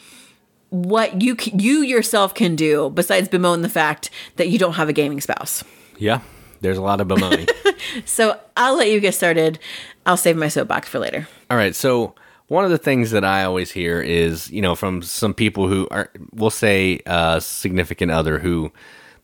what 0.69 1.21
you 1.21 1.35
you 1.53 1.81
yourself 1.81 2.35
can 2.35 2.55
do 2.55 2.91
besides 2.91 3.27
bemoan 3.27 3.63
the 3.63 3.69
fact 3.69 4.11
that 4.35 4.49
you 4.49 4.59
don't 4.59 4.73
have 4.73 4.87
a 4.87 4.93
gaming 4.93 5.19
spouse. 5.19 5.63
Yeah, 5.97 6.21
there's 6.61 6.77
a 6.77 6.81
lot 6.81 7.01
of 7.01 7.07
bemoaning. 7.07 7.47
So 8.05 8.39
I'll 8.57 8.77
let 8.77 8.89
you 8.89 8.99
get 8.99 9.15
started. 9.15 9.57
I'll 10.05 10.17
save 10.17 10.35
my 10.35 10.47
soapbox 10.47 10.89
for 10.89 10.99
later. 10.99 11.27
All 11.49 11.57
right, 11.57 11.73
so 11.73 12.13
one 12.49 12.65
of 12.65 12.71
the 12.71 12.77
things 12.77 13.11
that 13.11 13.23
I 13.23 13.43
always 13.43 13.71
hear 13.71 14.01
is, 14.01 14.51
you 14.51 14.61
know, 14.61 14.75
from 14.75 15.01
some 15.01 15.33
people 15.33 15.67
who 15.67 15.87
are, 15.89 16.11
we'll 16.33 16.49
say, 16.49 16.99
a 17.05 17.39
significant 17.39 18.11
other 18.11 18.39
who 18.39 18.71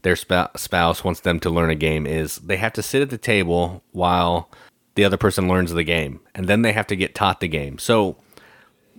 their 0.04 0.14
spou- 0.14 0.58
spouse 0.58 1.04
wants 1.04 1.22
them 1.22 1.40
to 1.42 1.50
learn 1.50 1.72
a 1.72 1.76
game 1.76 2.06
is 2.06 2.38
they 2.38 2.58
have 2.58 2.74
to 2.74 2.84
sit 2.84 3.02
at 3.02 3.10
the 3.10 3.18
table 3.18 3.84
while 3.92 4.50
the 4.94 5.04
other 5.04 5.18
person 5.18 5.48
learns 5.48 5.74
the 5.74 5.84
game, 5.84 6.22
and 6.34 6.48
then 6.48 6.62
they 6.62 6.72
have 6.72 6.88
to 6.88 6.96
get 6.96 7.16
taught 7.16 7.40
the 7.40 7.48
game. 7.48 7.80
So, 7.80 8.16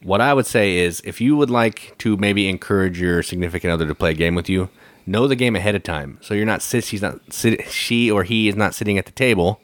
what 0.02 0.20
I 0.20 0.34
would 0.34 0.46
say 0.46 0.76
is, 0.76 1.00
if 1.04 1.20
you 1.20 1.36
would 1.36 1.48
like 1.48 1.96
to 1.98 2.16
maybe 2.16 2.48
encourage 2.48 3.00
your 3.00 3.22
significant 3.22 3.72
other 3.72 3.86
to 3.86 3.94
play 3.94 4.10
a 4.10 4.14
game 4.14 4.34
with 4.34 4.48
you, 4.48 4.68
know 5.06 5.26
the 5.26 5.36
game 5.36 5.56
ahead 5.56 5.74
of 5.74 5.84
time. 5.84 6.18
So 6.20 6.34
you're 6.34 6.44
not 6.44 6.62
she's 6.62 7.00
not 7.00 7.20
she 7.32 8.10
or 8.10 8.24
he 8.24 8.48
is 8.48 8.56
not 8.56 8.74
sitting 8.74 8.98
at 8.98 9.06
the 9.06 9.12
table 9.12 9.60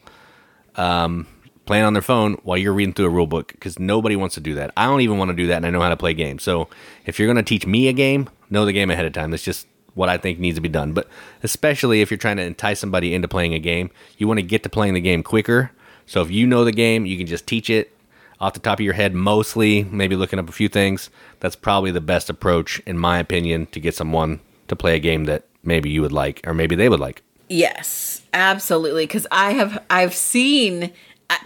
um, 0.77 1.27
playing 1.65 1.85
on 1.85 1.93
their 1.93 2.03
phone 2.03 2.35
while 2.43 2.59
you're 2.59 2.73
reading 2.73 2.95
through 2.95 3.07
a 3.07 3.11
rule 3.11 3.27
book 3.27 3.53
because 3.53 3.79
nobody 3.79 4.17
wants 4.17 4.35
to 4.35 4.41
do 4.41 4.55
that. 4.55 4.73
I 4.77 4.87
don't 4.87 5.01
even 5.01 5.19
want 5.19 5.31
to 5.31 5.37
do 5.37 5.47
that, 5.49 5.57
and 5.57 5.67
I 5.67 5.71
know 5.71 5.81
how 5.81 5.89
to 5.89 5.97
play 5.97 6.15
games. 6.15 6.43
So 6.43 6.69
if 7.07 7.19
you're 7.19 7.27
going 7.27 7.37
to 7.37 7.43
teach 7.43 7.67
me 7.67 7.89
a 7.89 7.93
game, 7.93 8.29
know 8.51 8.65
the 8.65 8.73
game 8.73 8.91
ahead 8.91 9.07
of 9.07 9.13
time. 9.13 9.31
That's 9.31 9.45
just 9.45 9.67
what 9.95 10.09
I 10.09 10.19
think 10.19 10.39
needs 10.39 10.57
to 10.57 10.61
be 10.61 10.69
done. 10.69 10.93
But 10.93 11.09
especially 11.43 12.01
if 12.01 12.11
you're 12.11 12.19
trying 12.19 12.39
to 12.39 12.43
entice 12.43 12.81
somebody 12.81 13.15
into 13.15 13.29
playing 13.29 13.55
a 13.55 13.59
game, 13.59 13.91
you 14.19 14.27
want 14.27 14.39
to 14.39 14.43
get 14.43 14.63
to 14.63 14.69
playing 14.69 14.95
the 14.95 15.01
game 15.01 15.23
quicker. 15.23 15.71
So 16.07 16.23
if 16.23 16.31
you 16.31 16.47
know 16.47 16.65
the 16.65 16.73
game, 16.73 17.07
you 17.07 17.17
can 17.17 17.27
just 17.27 17.47
teach 17.47 17.71
it 17.71 17.97
off 18.41 18.55
the 18.55 18.61
top 18.61 18.81
of 18.81 18.85
your 18.85 18.95
head, 18.95 19.15
mostly, 19.15 19.85
maybe 19.85 20.17
looking 20.17 20.39
up 20.39 20.49
a 20.49 20.53
few 20.53 20.69
things. 20.69 21.11
That's 21.41 21.55
probably 21.55 21.93
the 21.93 22.01
best 22.01 22.29
approach, 22.29 22.81
in 22.81 22.99
my 22.99 23.19
opinion, 23.19 23.67
to 23.67 23.81
get 23.81 23.95
someone 23.95 24.41
to 24.69 24.75
play 24.75 24.97
a 24.97 24.99
game 24.99 25.25
that 25.25 25.45
maybe 25.63 25.91
you 25.91 26.03
would 26.03 26.13
like 26.13 26.41
or 26.45 26.55
maybe 26.55 26.75
they 26.75 26.89
would 26.89 27.01
like. 27.01 27.23
Yes, 27.49 28.23
absolutely. 28.33 29.05
Because 29.05 29.27
I 29.31 29.53
have 29.53 29.85
I've 29.91 30.15
seen 30.15 30.93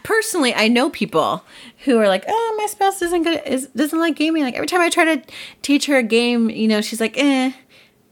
personally, 0.03 0.55
I 0.55 0.69
know 0.69 0.91
people 0.91 1.45
who 1.85 1.99
are 1.99 2.09
like, 2.09 2.25
"Oh, 2.29 2.55
my 2.59 2.67
spouse 2.67 3.03
isn't 3.03 3.23
good, 3.23 3.43
is 3.47 3.67
doesn't 3.69 3.99
like 3.99 4.17
gaming." 4.17 4.43
Like 4.43 4.55
every 4.55 4.67
time 4.67 4.81
I 4.81 4.91
try 4.91 5.17
to 5.17 5.23
teach 5.63 5.87
her 5.87 5.97
a 5.97 6.03
game, 6.03 6.51
you 6.51 6.69
know, 6.69 6.81
she's 6.81 7.01
like, 7.01 7.17
"Eh," 7.19 7.53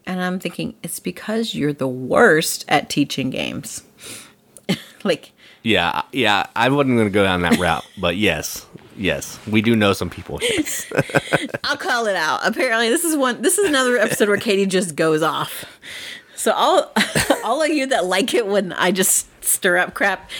and 0.07 0.23
I'm 0.23 0.39
thinking 0.39 0.75
it's 0.83 1.01
because 1.01 1.55
you're 1.55 1.73
the 1.73 1.89
worst 1.89 2.65
at 2.69 2.91
teaching 2.91 3.31
games. 3.31 3.83
like, 5.05 5.33
Yeah, 5.63 6.03
yeah, 6.13 6.47
I 6.55 6.69
wasn't 6.69 6.97
going 6.97 7.09
to 7.09 7.13
go 7.13 7.25
down 7.25 7.43
that 7.43 7.59
route, 7.59 7.85
but 7.99 8.17
yes, 8.17 8.67
yes, 8.97 9.39
we 9.47 9.63
do 9.63 9.75
know 9.77 9.93
some 9.93 10.11
people. 10.11 10.39
Yes. 10.51 10.91
I'll 11.65 11.77
call 11.77 12.07
it 12.07 12.17
out. 12.17 12.41
Apparently, 12.45 12.89
this 12.89 13.05
is 13.05 13.17
one. 13.17 13.43
This 13.43 13.59
is 13.59 13.67
another 13.69 13.97
episode 13.97 14.29
where 14.29 14.37
Katie 14.37 14.67
just 14.67 14.95
goes 14.97 15.23
off. 15.23 15.65
So 16.37 16.53
all 16.53 16.93
all 17.45 17.63
of 17.63 17.71
you 17.71 17.87
that 17.87 18.05
like 18.05 18.35
it 18.35 18.47
when 18.47 18.73
I 18.75 18.91
just 18.93 19.27
stir 19.45 19.79
up 19.79 19.95
crap, 19.95 20.31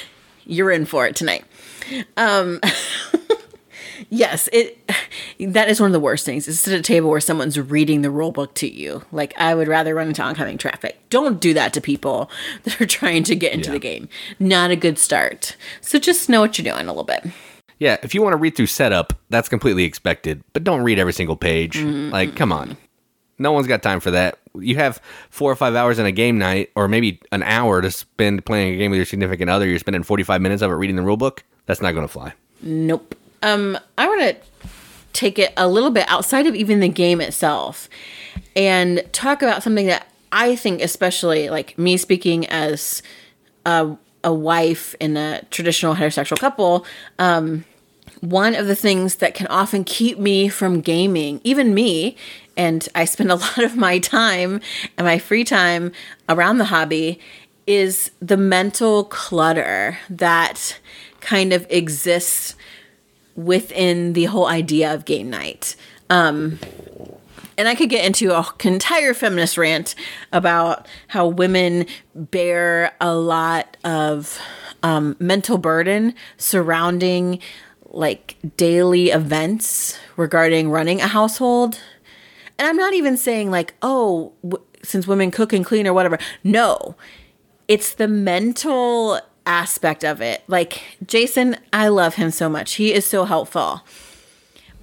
you're 0.47 0.71
in 0.71 0.85
for 0.87 1.07
it 1.07 1.17
tonight. 1.17 1.45
Um, 2.17 2.61
yes, 4.11 4.49
it 4.53 4.79
that 5.39 5.69
is 5.69 5.81
one 5.81 5.89
of 5.89 5.93
the 5.93 6.01
worst 6.01 6.25
things. 6.25 6.49
Is 6.49 6.61
sit 6.61 6.75
at 6.75 6.81
a 6.81 6.83
table 6.83 7.11
where 7.11 7.21
someone's 7.21 7.59
reading 7.59 8.03
the 8.03 8.11
rule 8.11 8.33
book 8.33 8.55
to 8.55 8.69
you. 8.71 9.03
Like 9.13 9.35
I 9.39 9.55
would 9.55 9.69
rather 9.69 9.95
run 9.95 10.09
into 10.09 10.23
oncoming 10.23 10.59
traffic. 10.59 10.99
Don't 11.11 11.41
do 11.41 11.55
that 11.55 11.73
to 11.75 11.81
people 11.81 12.31
that 12.65 12.81
are 12.81 12.87
trying 12.87 13.23
to 13.25 13.35
get 13.37 13.53
into 13.53 13.69
Yeah. 13.69 13.75
the 13.75 13.79
game. 13.81 14.09
Not 14.39 14.71
a 14.71 14.77
good 14.77 14.99
start. 14.99 15.57
So 15.81 15.99
just 15.99 16.29
know 16.29 16.41
what 16.41 16.59
you're 16.59 16.73
doing 16.73 16.87
a 16.87 16.91
little 16.93 17.05
bit. 17.05 17.25
Yeah, 17.79 17.97
if 18.05 18.15
you 18.15 18.23
want 18.23 18.35
to 18.35 18.39
read 18.39 18.57
through 18.57 18.67
setup, 18.69 19.13
that's 19.31 19.49
completely 19.49 19.83
expected, 19.85 20.43
but 20.53 20.63
don't 20.63 20.83
read 20.83 20.99
every 21.01 21.13
single 21.13 21.35
page. 21.37 21.77
Like, 21.77 22.37
come 22.37 22.53
on. 22.53 22.77
No 23.39 23.53
one's 23.53 23.67
got 23.67 23.83
time 23.83 24.01
for 24.01 24.11
that. 24.13 24.39
You 24.55 24.77
have 24.77 25.01
four 25.31 25.51
or 25.51 25.57
five 25.57 25.75
hours 25.75 25.99
in 25.99 26.07
a 26.07 26.13
game 26.13 26.39
night, 26.39 26.71
or 26.77 26.87
maybe 26.87 27.21
an 27.33 27.43
hour 27.43 27.83
to 27.83 27.91
spend 27.91 28.45
playing 28.45 28.75
a 28.75 28.77
game 28.77 28.91
with 28.91 28.99
your 28.99 29.07
significant 29.07 29.51
other. 29.51 29.67
You're 29.67 29.79
spending 29.79 30.03
45 30.03 30.41
minutes 30.41 30.63
of 30.63 30.71
it 30.71 30.75
reading 30.75 30.97
the 30.97 31.03
rule 31.03 31.17
book. 31.17 31.43
That's 31.67 31.81
not 31.81 31.93
going 31.93 32.07
to 32.07 32.13
fly. 32.13 32.35
Nope. 32.63 33.15
Um, 33.43 33.79
I 33.99 34.07
want 34.07 34.21
to 34.21 34.37
take 35.13 35.39
it 35.39 35.53
a 35.57 35.69
little 35.69 35.91
bit 35.91 36.09
outside 36.09 36.47
of 36.47 36.55
even 36.55 36.81
the 36.81 36.89
game 36.89 37.21
itself 37.21 37.89
and 38.57 39.03
talk 39.13 39.43
about 39.43 39.63
something 39.63 39.87
that 39.87 40.09
I 40.33 40.57
think, 40.57 40.83
especially 40.83 41.49
like 41.49 41.79
me 41.79 41.97
speaking 41.97 42.47
as 42.49 43.03
a, 43.65 43.97
a 44.23 44.33
wife 44.35 44.95
in 45.01 45.17
a 45.17 45.43
traditional 45.51 45.95
heterosexual 45.95 46.39
couple, 46.39 46.85
um, 47.19 47.65
one 48.21 48.55
of 48.55 48.67
the 48.67 48.75
things 48.75 49.17
that 49.17 49.35
can 49.35 49.47
often 49.49 49.85
keep 49.85 50.19
me 50.19 50.49
from 50.49 50.81
gaming, 50.81 51.41
even 51.45 51.75
me, 51.75 52.17
and 52.57 52.89
I 52.95 53.05
spend 53.05 53.31
a 53.31 53.35
lot 53.37 53.59
of 53.59 53.77
my 53.77 53.99
time 53.99 54.61
and 54.97 55.07
my 55.07 55.19
free 55.19 55.45
time 55.45 55.93
around 56.29 56.59
the 56.59 56.67
hobby, 56.67 57.21
is 57.67 58.11
the 58.21 58.37
mental 58.37 59.05
clutter 59.05 59.99
that 60.11 60.79
kind 61.21 61.53
of 61.53 61.67
exists 61.71 62.55
within 63.35 64.13
the 64.13 64.25
whole 64.25 64.47
idea 64.47 64.93
of 64.93 65.05
game 65.05 65.31
night. 65.31 65.75
Um, 66.11 66.59
and 67.57 67.69
I 67.69 67.75
could 67.75 67.89
get 67.89 68.05
into 68.05 68.37
an 68.37 68.45
entire 68.65 69.15
feminist 69.15 69.57
rant 69.57 69.95
about 70.33 70.87
how 71.09 71.27
women 71.27 71.87
bear 72.15 72.95
a 73.01 73.15
lot 73.15 73.77
of 73.85 74.39
um, 74.83 75.17
mental 75.19 75.59
burden 75.59 76.15
surrounding 76.37 77.41
like 77.87 78.37
daily 78.57 79.11
events 79.11 79.99
regarding 80.17 80.69
running 80.69 81.01
a 81.01 81.07
household. 81.07 81.81
And 82.59 82.69
I'm 82.69 82.77
not 82.77 82.95
even 82.95 83.17
saying 83.17 83.51
like, 83.51 83.75
oh, 83.83 84.33
w- 84.43 84.65
since 84.83 85.07
women 85.07 85.31
cook 85.31 85.53
and 85.53 85.65
clean 85.65 85.87
or 85.87 85.93
whatever. 85.93 86.19
No, 86.43 86.95
it's 87.69 87.95
the 87.95 88.09
mental 88.09 89.21
aspect 89.47 90.05
of 90.05 90.21
it. 90.21 90.43
Like 90.47 90.83
Jason, 91.07 91.57
I 91.73 91.89
love 91.89 92.15
him 92.15 92.31
so 92.31 92.49
much. 92.49 92.75
He 92.75 92.93
is 92.93 93.05
so 93.07 93.25
helpful. 93.25 93.83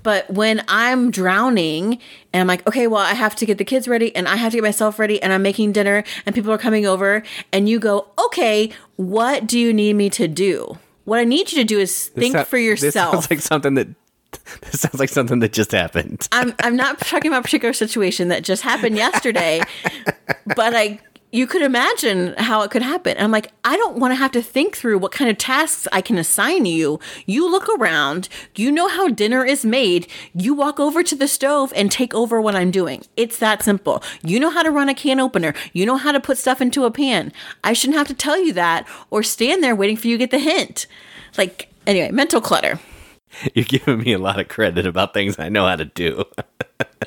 But 0.03 0.29
when 0.31 0.63
I'm 0.67 1.11
drowning 1.11 1.99
and 2.33 2.41
I'm 2.41 2.47
like, 2.47 2.65
okay, 2.67 2.87
well, 2.87 3.01
I 3.01 3.13
have 3.13 3.35
to 3.35 3.45
get 3.45 3.59
the 3.59 3.63
kids 3.65 3.87
ready 3.87 4.15
and 4.15 4.27
I 4.27 4.35
have 4.35 4.51
to 4.51 4.57
get 4.57 4.63
myself 4.63 4.97
ready 4.97 5.21
and 5.21 5.31
I'm 5.31 5.43
making 5.43 5.73
dinner 5.73 6.03
and 6.25 6.33
people 6.33 6.51
are 6.51 6.57
coming 6.57 6.87
over 6.87 7.21
and 7.53 7.69
you 7.69 7.79
go, 7.79 8.07
okay, 8.25 8.71
what 8.95 9.45
do 9.45 9.59
you 9.59 9.71
need 9.71 9.93
me 9.93 10.09
to 10.11 10.27
do? 10.27 10.79
What 11.05 11.19
I 11.19 11.23
need 11.23 11.51
you 11.51 11.59
to 11.59 11.63
do 11.63 11.79
is 11.79 12.07
think 12.09 12.33
so- 12.33 12.43
for 12.45 12.57
yourself. 12.57 12.93
This 12.93 12.93
sounds 13.25 13.29
like 13.29 13.39
something 13.41 13.75
that. 13.75 13.87
This 14.61 14.81
sounds 14.81 14.99
like 14.99 15.09
something 15.09 15.39
that 15.39 15.53
just 15.53 15.71
happened. 15.71 16.27
I'm 16.31 16.53
I'm 16.59 16.75
not 16.75 16.99
talking 16.99 17.31
about 17.31 17.39
a 17.39 17.43
particular 17.43 17.73
situation 17.73 18.27
that 18.29 18.43
just 18.43 18.61
happened 18.61 18.95
yesterday, 18.95 19.61
but 20.55 20.75
I 20.75 20.99
you 21.31 21.47
could 21.47 21.61
imagine 21.61 22.33
how 22.37 22.61
it 22.61 22.71
could 22.71 22.81
happen. 22.81 23.15
And 23.15 23.23
I'm 23.23 23.31
like, 23.31 23.51
I 23.63 23.77
don't 23.77 23.97
want 23.97 24.11
to 24.11 24.15
have 24.15 24.31
to 24.31 24.41
think 24.41 24.75
through 24.75 24.97
what 24.97 25.13
kind 25.13 25.29
of 25.29 25.37
tasks 25.37 25.87
I 25.91 26.01
can 26.01 26.17
assign 26.17 26.65
you. 26.65 26.99
You 27.25 27.49
look 27.49 27.69
around, 27.79 28.27
you 28.55 28.71
know 28.71 28.89
how 28.89 29.07
dinner 29.07 29.45
is 29.45 29.63
made, 29.63 30.07
you 30.33 30.53
walk 30.53 30.79
over 30.79 31.03
to 31.03 31.15
the 31.15 31.27
stove 31.27 31.71
and 31.75 31.89
take 31.89 32.13
over 32.13 32.41
what 32.41 32.55
I'm 32.55 32.69
doing. 32.69 33.03
It's 33.15 33.37
that 33.37 33.63
simple. 33.63 34.03
You 34.23 34.39
know 34.39 34.49
how 34.49 34.63
to 34.63 34.71
run 34.71 34.89
a 34.89 34.93
can 34.93 35.19
opener, 35.19 35.53
you 35.73 35.85
know 35.85 35.97
how 35.97 36.11
to 36.11 36.19
put 36.19 36.37
stuff 36.37 36.61
into 36.61 36.83
a 36.83 36.91
pan. 36.91 37.31
I 37.63 37.73
shouldn't 37.73 37.97
have 37.97 38.07
to 38.07 38.13
tell 38.13 38.37
you 38.37 38.51
that 38.53 38.87
or 39.09 39.23
stand 39.23 39.63
there 39.63 39.75
waiting 39.75 39.97
for 39.97 40.07
you 40.07 40.17
to 40.17 40.27
get 40.27 40.31
the 40.31 40.39
hint. 40.39 40.85
Like, 41.37 41.69
anyway, 41.87 42.11
mental 42.11 42.41
clutter. 42.41 42.79
You're 43.53 43.65
giving 43.65 43.99
me 43.99 44.13
a 44.13 44.19
lot 44.19 44.39
of 44.39 44.47
credit 44.47 44.85
about 44.85 45.13
things 45.13 45.39
I 45.39 45.49
know 45.49 45.65
how 45.65 45.75
to 45.75 45.85
do. 45.85 46.25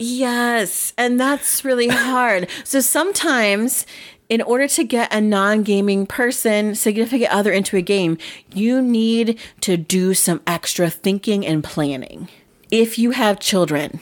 Yes, 0.00 0.92
and 0.98 1.20
that's 1.20 1.64
really 1.64 1.88
hard. 1.88 2.48
So 2.64 2.80
sometimes 2.80 3.86
in 4.28 4.42
order 4.42 4.66
to 4.66 4.84
get 4.84 5.12
a 5.12 5.20
non-gaming 5.20 6.06
person, 6.06 6.74
significant 6.74 7.30
other 7.30 7.52
into 7.52 7.76
a 7.76 7.82
game, 7.82 8.18
you 8.52 8.80
need 8.80 9.38
to 9.60 9.76
do 9.76 10.14
some 10.14 10.40
extra 10.46 10.90
thinking 10.90 11.46
and 11.46 11.62
planning. 11.62 12.28
If 12.70 12.98
you 12.98 13.12
have 13.12 13.38
children, 13.38 14.00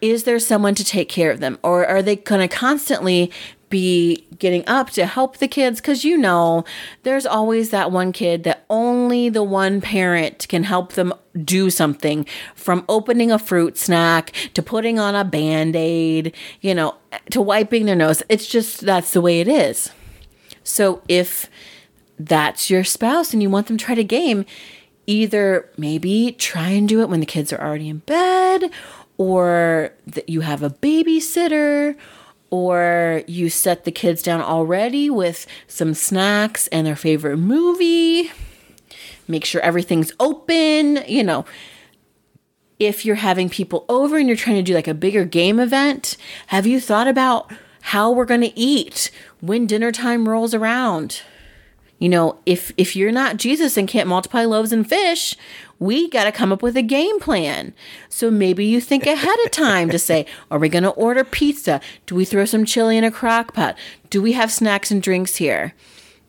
is 0.00 0.24
there 0.24 0.38
someone 0.38 0.74
to 0.76 0.84
take 0.84 1.08
care 1.08 1.30
of 1.30 1.40
them 1.40 1.58
or 1.62 1.86
are 1.86 2.02
they 2.02 2.16
going 2.16 2.40
to 2.40 2.54
constantly 2.54 3.30
be 3.70 4.26
getting 4.38 4.64
up 4.66 4.90
to 4.90 5.06
help 5.06 5.38
the 5.38 5.48
kids 5.48 5.80
because 5.80 6.04
you 6.04 6.18
know 6.18 6.64
there's 7.04 7.24
always 7.24 7.70
that 7.70 7.90
one 7.90 8.12
kid 8.12 8.44
that 8.44 8.64
only 8.68 9.28
the 9.28 9.42
one 9.42 9.80
parent 9.80 10.46
can 10.48 10.64
help 10.64 10.92
them 10.94 11.14
do 11.44 11.70
something 11.70 12.26
from 12.54 12.84
opening 12.88 13.30
a 13.30 13.38
fruit 13.38 13.78
snack 13.78 14.32
to 14.52 14.62
putting 14.62 14.98
on 14.98 15.14
a 15.14 15.24
band-aid 15.24 16.34
you 16.60 16.74
know 16.74 16.96
to 17.30 17.40
wiping 17.40 17.86
their 17.86 17.96
nose. 17.96 18.22
It's 18.28 18.46
just 18.46 18.80
that's 18.80 19.12
the 19.12 19.20
way 19.20 19.40
it 19.40 19.48
is. 19.48 19.90
So 20.62 21.02
if 21.08 21.48
that's 22.18 22.68
your 22.68 22.84
spouse 22.84 23.32
and 23.32 23.42
you 23.42 23.48
want 23.48 23.68
them 23.68 23.78
to 23.78 23.84
try 23.84 23.94
to 23.94 24.04
game 24.04 24.44
either 25.06 25.68
maybe 25.76 26.32
try 26.38 26.68
and 26.68 26.88
do 26.88 27.00
it 27.00 27.08
when 27.08 27.20
the 27.20 27.26
kids 27.26 27.52
are 27.52 27.60
already 27.60 27.88
in 27.88 27.98
bed 27.98 28.70
or 29.16 29.92
that 30.06 30.28
you 30.28 30.42
have 30.42 30.62
a 30.62 30.70
babysitter 30.70 31.96
or 32.50 33.22
you 33.26 33.48
set 33.48 33.84
the 33.84 33.92
kids 33.92 34.22
down 34.22 34.40
already 34.40 35.08
with 35.08 35.46
some 35.66 35.94
snacks 35.94 36.66
and 36.68 36.86
their 36.86 36.96
favorite 36.96 37.36
movie. 37.36 38.30
Make 39.28 39.44
sure 39.44 39.60
everything's 39.60 40.12
open, 40.18 41.04
you 41.06 41.22
know. 41.22 41.44
If 42.78 43.04
you're 43.04 43.16
having 43.16 43.48
people 43.48 43.84
over 43.88 44.16
and 44.16 44.26
you're 44.26 44.36
trying 44.36 44.56
to 44.56 44.62
do 44.62 44.74
like 44.74 44.88
a 44.88 44.94
bigger 44.94 45.24
game 45.24 45.60
event, 45.60 46.16
have 46.48 46.66
you 46.66 46.80
thought 46.80 47.06
about 47.06 47.52
how 47.82 48.10
we're 48.10 48.24
going 48.24 48.40
to 48.40 48.58
eat 48.58 49.10
when 49.40 49.66
dinner 49.66 49.92
time 49.92 50.28
rolls 50.28 50.54
around? 50.54 51.22
You 51.98 52.08
know, 52.08 52.38
if 52.46 52.72
if 52.78 52.96
you're 52.96 53.12
not 53.12 53.36
Jesus 53.36 53.76
and 53.76 53.86
can't 53.86 54.08
multiply 54.08 54.44
loaves 54.46 54.72
and 54.72 54.88
fish, 54.88 55.36
we 55.80 56.08
got 56.08 56.24
to 56.24 56.32
come 56.32 56.52
up 56.52 56.62
with 56.62 56.76
a 56.76 56.82
game 56.82 57.18
plan. 57.18 57.74
So 58.08 58.30
maybe 58.30 58.64
you 58.64 58.80
think 58.80 59.06
ahead 59.06 59.38
of 59.44 59.50
time 59.50 59.90
to 59.90 59.98
say, 59.98 60.26
are 60.50 60.58
we 60.58 60.68
going 60.68 60.84
to 60.84 60.90
order 60.90 61.24
pizza? 61.24 61.80
Do 62.06 62.14
we 62.14 62.24
throw 62.24 62.44
some 62.44 62.66
chili 62.66 62.96
in 62.96 63.02
a 63.02 63.10
crock 63.10 63.54
pot? 63.54 63.76
Do 64.10 64.22
we 64.22 64.32
have 64.32 64.52
snacks 64.52 64.90
and 64.90 65.02
drinks 65.02 65.36
here? 65.36 65.74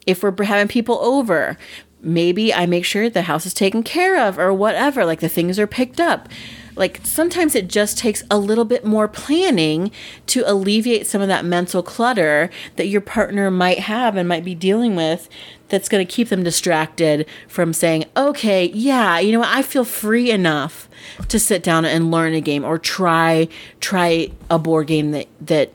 If 0.08 0.24
we're 0.24 0.34
having 0.44 0.70
people 0.70 0.98
over, 1.00 1.58
maybe 2.02 2.54
I 2.54 2.66
make 2.66 2.86
sure 2.86 3.10
the 3.10 3.24
house 3.24 3.46
is 3.46 3.54
taken 3.54 3.84
care 3.84 4.20
of 4.20 4.40
or 4.40 4.54
whatever, 4.54 5.06
like 5.06 5.20
the 5.20 5.30
things 5.30 5.60
are 5.60 5.68
picked 5.68 6.00
up. 6.00 6.30
Like 6.76 7.00
sometimes 7.04 7.56
it 7.56 7.68
just 7.68 7.98
takes 7.98 8.24
a 8.32 8.38
little 8.38 8.66
bit 8.66 8.86
more 8.86 9.08
planning 9.08 9.92
to 10.28 10.44
alleviate 10.46 11.06
some 11.08 11.22
of 11.22 11.28
that 11.28 11.44
mental 11.46 11.84
clutter 11.84 12.50
that 12.76 12.88
your 12.88 13.02
partner 13.02 13.52
might 13.52 13.80
have 13.80 14.16
and 14.16 14.28
might 14.28 14.44
be 14.46 14.56
dealing 14.56 14.96
with 14.96 15.28
that's 15.70 15.88
going 15.88 16.06
to 16.06 16.12
keep 16.12 16.28
them 16.30 16.44
distracted 16.44 17.26
from 17.48 17.72
saying, 17.74 18.04
okay, 18.18 18.66
yeah, 18.74 19.20
you 19.20 19.32
know 19.32 19.40
what, 19.40 19.48
I 19.50 19.62
feel 19.62 19.86
free 19.86 20.30
enough 20.32 20.90
to 21.30 21.40
sit 21.40 21.64
down 21.64 21.86
and 21.86 22.12
learn 22.12 22.34
a 22.34 22.42
game 22.42 22.64
or 22.66 22.78
try 22.78 23.48
try 23.80 24.30
a 24.50 24.60
board 24.60 24.88
game 24.88 25.12
that 25.12 25.28
that 25.42 25.72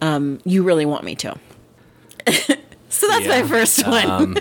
um, 0.00 0.38
you 0.44 0.62
really 0.62 0.86
want 0.86 1.02
me 1.04 1.14
to. 1.16 1.34
so 2.88 3.08
that's 3.08 3.26
Yeah. 3.26 3.40
my 3.40 3.48
first 3.48 3.86
one. 3.86 4.36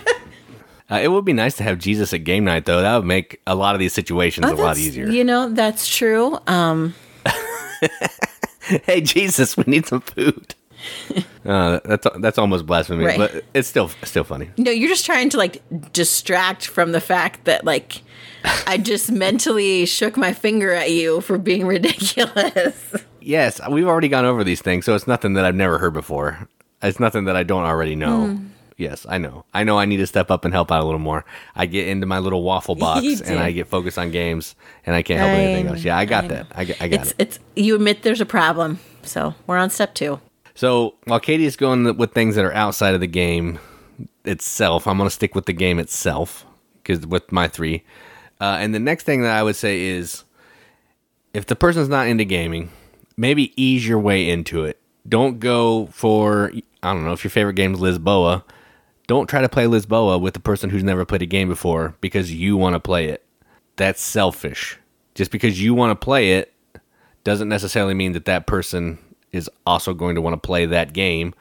Uh, 0.89 0.95
it 1.02 1.10
would 1.10 1.26
be 1.26 1.34
nice 1.34 1.56
to 1.58 1.63
have 1.63 1.78
Jesus 1.80 2.13
at 2.13 2.23
game 2.23 2.45
night, 2.45 2.65
though. 2.65 2.82
That 2.82 2.95
would 2.97 3.06
make 3.06 3.41
a 3.45 3.56
lot 3.56 3.76
of 3.76 3.80
these 3.80 3.93
situations 3.93 4.45
a 4.50 4.56
lot 4.56 4.78
Oh, 4.78 4.80
easier. 4.80 5.08
You 5.08 5.23
know, 5.23 5.50
that's 5.50 5.88
true. 5.88 6.39
Um, 6.47 6.93
hey, 8.86 9.02
Jesus, 9.02 9.58
we 9.58 9.63
need 9.67 9.86
some 9.86 10.02
food. 10.02 10.56
Uh, 11.45 11.80
that's 11.86 12.06
that's 12.19 12.38
almost 12.38 12.65
blasphemy, 12.65 13.06
Right. 13.06 13.17
but 13.17 13.43
it's 13.54 13.67
still 13.69 13.88
still 14.04 14.26
funny. 14.26 14.50
no, 14.58 14.69
you're 14.69 14.89
just 14.89 15.06
trying 15.06 15.30
to 15.30 15.38
like 15.38 15.62
distract 15.93 16.67
from 16.67 16.91
the 16.91 17.00
fact 17.00 17.45
that 17.45 17.63
like 17.63 18.02
I 18.67 18.78
just 18.78 19.10
mentally 19.10 19.86
shook 19.86 20.17
my 20.17 20.34
finger 20.34 20.73
at 20.73 20.91
you 20.91 21.21
for 21.21 21.38
being 21.38 21.65
ridiculous. 21.65 22.95
Yes, 23.21 23.60
we've 23.69 23.88
already 23.88 24.08
gone 24.10 24.23
over 24.26 24.43
these 24.45 24.62
things, 24.62 24.86
so 24.86 24.93
it's 24.95 25.08
nothing 25.08 25.34
that 25.34 25.43
I've 25.45 25.56
never 25.56 25.78
heard 25.80 25.93
before. 25.93 26.47
It's 26.82 26.97
nothing 27.00 27.26
that 27.26 27.36
I 27.36 27.43
don't 27.43 27.63
already 27.65 27.95
know. 27.95 28.28
Hmm. 28.28 28.45
Yes, 28.78 29.06
I 29.10 29.18
know. 29.18 29.44
I 29.56 29.63
know 29.63 29.80
I 29.80 29.86
need 29.86 29.98
to 29.98 30.08
step 30.08 30.30
up 30.30 30.46
and 30.46 30.54
help 30.54 30.72
out 30.72 30.82
a 30.82 30.86
little 30.86 31.00
more. 31.00 31.26
I 31.56 31.66
get 31.66 31.88
into 31.88 32.06
my 32.06 32.20
little 32.20 32.44
waffle 32.44 32.76
box 32.86 33.22
and 33.22 33.40
I 33.40 33.52
get 33.52 33.68
focused 33.68 33.98
on 33.98 34.12
games, 34.12 34.56
and 34.86 34.96
I 34.96 35.02
can't 35.02 35.20
help 35.20 35.32
with 35.32 35.40
anything 35.40 35.68
I 35.68 35.70
else. 35.72 35.84
Yeah, 35.84 35.98
I 35.98 36.06
got 36.06 36.26
know. 36.26 36.30
that. 36.36 36.48
I, 36.54 36.66
got- 36.66 36.82
I 36.82 36.88
got 36.88 37.02
It's 37.02 37.12
it. 37.12 37.16
it's 37.20 37.40
you 37.56 37.76
admit 37.76 38.04
there's 38.04 38.22
a 38.22 38.26
problem, 38.26 38.80
so 39.02 39.34
we're 39.48 39.58
on 39.58 39.70
step 39.72 39.96
two. 39.96 40.20
So 40.54 40.94
while 41.06 41.20
Katie 41.20 41.46
is 41.46 41.56
going 41.56 41.98
with 41.98 42.13
things 42.13 42.36
that 42.36 42.46
are 42.46 42.54
outside 42.54 42.94
of 42.94 43.00
the 43.00 43.08
game 43.08 43.60
itself, 44.26 44.88
I'm 44.88 44.97
going 44.97 45.10
to 45.10 45.14
stick 45.14 45.34
with 45.36 45.45
the 45.45 45.54
game 45.54 45.80
itself 45.80 46.45
because 46.84 47.06
with 47.06 47.32
my 47.32 47.47
three. 47.47 47.84
Uh, 48.39 48.58
and 48.60 48.74
the 48.76 48.80
next 48.80 49.04
thing 49.04 49.22
that 49.24 49.36
I 49.36 49.41
would 49.43 49.56
say 49.56 49.82
is, 49.82 50.24
if 51.34 51.45
the 51.47 51.56
person's 51.56 51.89
not 51.89 52.08
into 52.08 52.26
gaming, 52.26 52.70
maybe 53.16 53.54
ease 53.62 53.88
your 53.88 53.99
way 53.99 54.30
into 54.30 54.64
it. 54.66 54.80
Don't 55.08 55.39
go 55.39 55.88
for 55.88 56.51
I 56.84 56.93
don't 56.93 57.06
know 57.06 57.14
if 57.14 57.24
your 57.24 57.32
favorite 57.32 57.56
game 57.56 57.74
is 57.74 57.80
Lisboa. 57.80 58.43
Don't 59.08 59.28
try 59.28 59.41
to 59.41 59.49
play 59.49 59.66
Lisboa 59.66 60.20
with 60.20 60.34
the 60.34 60.41
person 60.41 60.70
who's 60.70 60.84
never 60.84 61.05
played 61.05 61.22
a 61.22 61.26
game 61.26 61.47
before 61.47 61.95
because 62.01 62.34
you 62.34 62.58
want 62.58 62.76
to 62.76 62.80
play 62.80 63.08
it. 63.08 63.24
That's 63.78 64.01
selfish. 64.01 64.78
Just 65.16 65.32
because 65.32 65.62
you 65.62 65.74
want 65.74 65.91
to 65.91 66.03
play 66.03 66.34
it 66.34 66.53
doesn't 67.24 67.49
necessarily 67.49 67.93
mean 67.93 68.12
that 68.12 68.26
that 68.26 68.47
person 68.47 68.99
is 69.32 69.49
also 69.66 69.93
going 69.93 70.16
to 70.16 70.22
want 70.22 70.34
to 70.34 70.45
play 70.45 70.66
that 70.66 70.93
game 70.93 71.34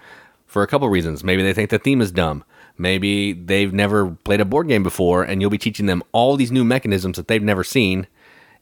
for 0.46 0.62
a 0.62 0.66
couple 0.66 0.88
reasons. 0.88 1.24
Maybe 1.24 1.42
they 1.42 1.52
think 1.52 1.70
the 1.70 1.78
theme 1.78 2.00
is 2.00 2.12
dumb. 2.12 2.44
Maybe 2.78 3.32
they've 3.32 3.72
never 3.72 4.10
played 4.10 4.40
a 4.40 4.44
board 4.44 4.68
game 4.68 4.82
before 4.82 5.24
and 5.24 5.40
you'll 5.40 5.50
be 5.50 5.58
teaching 5.58 5.86
them 5.86 6.02
all 6.12 6.36
these 6.36 6.52
new 6.52 6.64
mechanisms 6.64 7.16
that 7.16 7.26
they've 7.26 7.42
never 7.42 7.64
seen. 7.64 8.06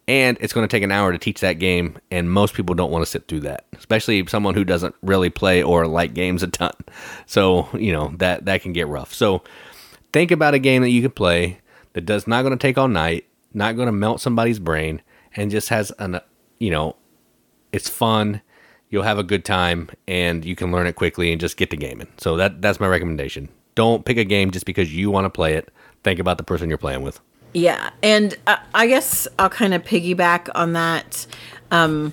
And 0.06 0.36
it's 0.40 0.52
going 0.52 0.68
to 0.68 0.70
take 0.70 0.82
an 0.82 0.92
hour 0.92 1.12
to 1.12 1.18
teach 1.18 1.40
that 1.40 1.54
game, 1.54 1.96
and 2.10 2.30
most 2.30 2.52
people 2.52 2.74
don't 2.74 2.90
want 2.90 3.02
to 3.02 3.10
sit 3.10 3.26
through 3.26 3.40
that, 3.40 3.64
especially 3.72 4.26
someone 4.26 4.54
who 4.54 4.64
doesn't 4.64 4.94
really 5.00 5.30
play 5.30 5.62
or 5.62 5.86
like 5.86 6.12
games 6.12 6.42
a 6.42 6.46
ton. 6.46 6.74
So, 7.24 7.68
you 7.72 7.90
know, 7.92 8.12
that, 8.18 8.44
that 8.44 8.60
can 8.60 8.74
get 8.74 8.86
rough. 8.86 9.14
So, 9.14 9.42
think 10.12 10.30
about 10.30 10.52
a 10.52 10.58
game 10.58 10.82
that 10.82 10.90
you 10.90 11.00
could 11.00 11.16
play 11.16 11.60
that 11.94 12.02
does 12.04 12.26
not 12.26 12.42
going 12.42 12.56
to 12.56 12.60
take 12.62 12.76
all 12.76 12.88
night, 12.88 13.24
not 13.54 13.76
going 13.76 13.86
to 13.86 13.92
melt 13.92 14.20
somebody's 14.20 14.58
brain, 14.58 15.00
and 15.34 15.50
just 15.50 15.70
has 15.70 15.90
an, 15.98 16.20
you 16.58 16.70
know, 16.70 16.96
it's 17.72 17.88
fun. 17.88 18.42
You'll 18.90 19.02
have 19.02 19.18
a 19.18 19.24
good 19.24 19.44
time, 19.44 19.88
and 20.06 20.44
you 20.44 20.54
can 20.54 20.70
learn 20.70 20.86
it 20.86 20.96
quickly 20.96 21.32
and 21.32 21.40
just 21.40 21.56
get 21.56 21.70
to 21.70 21.76
gaming. 21.76 22.08
So 22.18 22.36
that 22.36 22.62
that's 22.62 22.78
my 22.78 22.86
recommendation. 22.86 23.48
Don't 23.74 24.04
pick 24.04 24.18
a 24.18 24.24
game 24.24 24.50
just 24.50 24.66
because 24.66 24.94
you 24.94 25.10
want 25.10 25.24
to 25.24 25.30
play 25.30 25.54
it. 25.54 25.72
Think 26.04 26.20
about 26.20 26.38
the 26.38 26.44
person 26.44 26.68
you're 26.68 26.78
playing 26.78 27.02
with. 27.02 27.20
Yeah, 27.54 27.90
and 28.02 28.36
uh, 28.46 28.56
I 28.74 28.88
guess 28.88 29.28
I'll 29.38 29.48
kind 29.48 29.74
of 29.74 29.84
piggyback 29.84 30.50
on 30.54 30.72
that 30.72 31.26
um, 31.70 32.12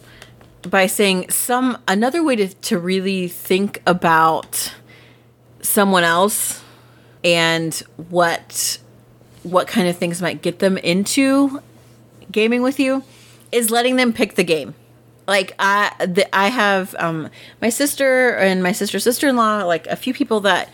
by 0.61 0.85
saying 0.85 1.31
some 1.31 1.79
another 1.87 2.23
way 2.23 2.35
to 2.35 2.47
to 2.47 2.77
really 2.77 3.27
think 3.27 3.81
about 3.85 4.73
someone 5.61 6.03
else 6.03 6.63
and 7.23 7.73
what 8.09 8.79
what 9.43 9.67
kind 9.67 9.87
of 9.87 9.97
things 9.97 10.21
might 10.21 10.41
get 10.41 10.59
them 10.59 10.77
into 10.77 11.59
gaming 12.31 12.61
with 12.61 12.79
you 12.79 13.03
is 13.51 13.69
letting 13.71 13.95
them 13.95 14.13
pick 14.13 14.35
the 14.35 14.43
game. 14.43 14.75
Like 15.27 15.53
I, 15.59 15.93
the, 15.99 16.33
I 16.35 16.47
have 16.49 16.95
um, 16.99 17.29
my 17.61 17.69
sister 17.69 18.35
and 18.35 18.61
my 18.61 18.71
sister's 18.71 19.03
sister 19.03 19.27
in 19.27 19.35
law, 19.35 19.63
like 19.63 19.87
a 19.87 19.95
few 19.95 20.13
people 20.13 20.41
that, 20.41 20.69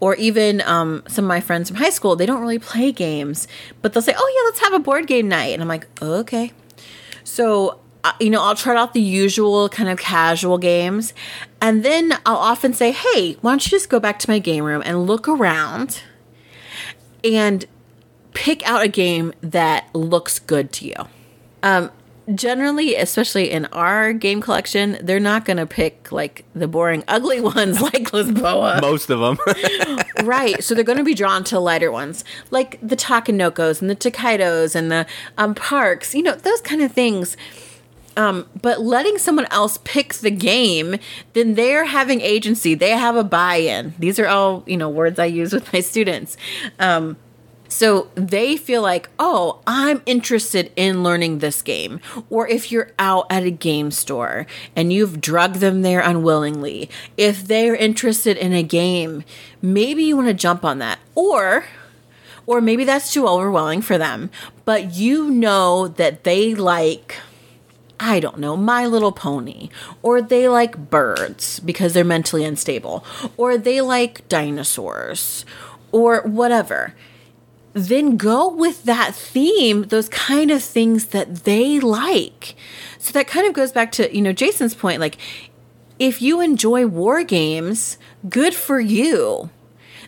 or 0.00 0.14
even 0.16 0.60
um, 0.62 1.02
some 1.08 1.24
of 1.24 1.28
my 1.28 1.40
friends 1.40 1.68
from 1.68 1.78
high 1.78 1.90
school. 1.90 2.16
They 2.16 2.26
don't 2.26 2.40
really 2.40 2.58
play 2.58 2.92
games, 2.92 3.48
but 3.82 3.92
they'll 3.92 4.02
say, 4.02 4.14
"Oh 4.16 4.34
yeah, 4.36 4.48
let's 4.48 4.60
have 4.60 4.72
a 4.72 4.82
board 4.82 5.06
game 5.06 5.28
night," 5.28 5.52
and 5.52 5.62
I'm 5.62 5.68
like, 5.68 5.86
"Okay." 6.00 6.52
So 7.24 7.80
uh, 8.04 8.12
you 8.20 8.30
know, 8.30 8.42
I'll 8.42 8.54
try 8.54 8.76
out 8.76 8.94
the 8.94 9.00
usual 9.00 9.68
kind 9.68 9.88
of 9.88 9.98
casual 9.98 10.58
games, 10.58 11.12
and 11.60 11.84
then 11.84 12.18
I'll 12.24 12.36
often 12.36 12.72
say, 12.72 12.92
"Hey, 12.92 13.36
why 13.40 13.52
don't 13.52 13.64
you 13.66 13.70
just 13.70 13.88
go 13.88 13.98
back 13.98 14.18
to 14.20 14.30
my 14.30 14.38
game 14.38 14.64
room 14.64 14.82
and 14.84 15.06
look 15.06 15.28
around?" 15.28 16.02
and 17.24 17.64
pick 18.34 18.66
out 18.68 18.82
a 18.82 18.88
game 18.88 19.32
that 19.40 19.88
looks 19.94 20.38
good 20.38 20.72
to 20.74 20.86
you. 20.86 20.94
Um, 21.62 21.90
generally, 22.34 22.94
especially 22.96 23.50
in 23.50 23.66
our 23.66 24.12
game 24.12 24.40
collection, 24.40 24.98
they're 25.00 25.20
not 25.20 25.44
going 25.44 25.56
to 25.56 25.66
pick 25.66 26.10
like 26.10 26.44
the 26.54 26.68
boring, 26.68 27.04
ugly 27.08 27.40
ones 27.56 27.80
like 27.80 28.10
Lisboa. 28.10 28.80
Most 28.80 29.10
of 29.10 29.20
them. 29.20 29.38
right. 30.26 30.62
So 30.62 30.74
they're 30.74 30.84
going 30.84 30.98
to 30.98 31.04
be 31.04 31.14
drawn 31.14 31.44
to 31.44 31.58
lighter 31.58 31.90
ones 31.90 32.24
like 32.50 32.78
the 32.82 32.96
Takenokos 32.96 33.80
and 33.80 33.90
the 33.90 33.96
Tokaidos 33.96 34.74
and 34.74 34.90
the 34.90 35.06
um, 35.38 35.54
Parks, 35.54 36.14
you 36.14 36.22
know, 36.22 36.34
those 36.34 36.60
kind 36.60 36.82
of 36.82 36.92
things. 36.92 37.36
Um, 38.16 38.48
but 38.62 38.80
letting 38.80 39.18
someone 39.18 39.46
else 39.50 39.78
pick 39.84 40.14
the 40.14 40.30
game, 40.30 40.96
then 41.34 41.54
they're 41.54 41.84
having 41.84 42.22
agency. 42.22 42.74
They 42.74 42.90
have 42.90 43.14
a 43.14 43.24
buy 43.24 43.56
in. 43.56 43.94
These 43.98 44.18
are 44.18 44.26
all, 44.26 44.64
you 44.66 44.78
know, 44.78 44.88
words 44.88 45.18
I 45.18 45.26
use 45.26 45.52
with 45.52 45.70
my 45.72 45.80
students. 45.80 46.38
Um, 46.78 47.18
so 47.68 48.10
they 48.14 48.56
feel 48.56 48.82
like, 48.82 49.08
oh, 49.18 49.60
I'm 49.66 50.02
interested 50.06 50.72
in 50.76 51.02
learning 51.02 51.38
this 51.38 51.62
game. 51.62 52.00
Or 52.30 52.48
if 52.48 52.70
you're 52.70 52.92
out 52.98 53.26
at 53.30 53.44
a 53.44 53.50
game 53.50 53.90
store 53.90 54.46
and 54.74 54.92
you've 54.92 55.20
drugged 55.20 55.56
them 55.56 55.82
there 55.82 56.00
unwillingly, 56.00 56.88
if 57.16 57.46
they're 57.46 57.74
interested 57.74 58.36
in 58.36 58.52
a 58.52 58.62
game, 58.62 59.24
maybe 59.60 60.04
you 60.04 60.16
want 60.16 60.28
to 60.28 60.34
jump 60.34 60.64
on 60.64 60.78
that. 60.78 60.98
Or 61.14 61.64
or 62.46 62.60
maybe 62.60 62.84
that's 62.84 63.12
too 63.12 63.26
overwhelming 63.26 63.82
for 63.82 63.98
them, 63.98 64.30
but 64.64 64.94
you 64.94 65.28
know 65.30 65.88
that 65.88 66.22
they 66.22 66.54
like 66.54 67.16
I 67.98 68.20
don't 68.20 68.38
know, 68.38 68.58
My 68.58 68.86
Little 68.86 69.10
Pony, 69.10 69.70
or 70.02 70.20
they 70.20 70.48
like 70.48 70.90
birds 70.90 71.60
because 71.60 71.94
they're 71.94 72.04
mentally 72.04 72.44
unstable, 72.44 73.04
or 73.38 73.56
they 73.56 73.80
like 73.80 74.28
dinosaurs, 74.28 75.46
or 75.92 76.20
whatever 76.20 76.94
then 77.76 78.16
go 78.16 78.48
with 78.48 78.84
that 78.84 79.14
theme, 79.14 79.82
those 79.88 80.08
kind 80.08 80.50
of 80.50 80.62
things 80.62 81.06
that 81.08 81.44
they 81.44 81.78
like. 81.78 82.56
So 82.98 83.12
that 83.12 83.28
kind 83.28 83.46
of 83.46 83.52
goes 83.52 83.70
back 83.70 83.92
to, 83.92 84.14
you 84.16 84.22
know, 84.22 84.32
Jason's 84.32 84.74
point 84.74 84.98
like 84.98 85.18
if 85.98 86.22
you 86.22 86.40
enjoy 86.40 86.86
war 86.86 87.22
games, 87.22 87.98
good 88.30 88.54
for 88.54 88.80
you. 88.80 89.50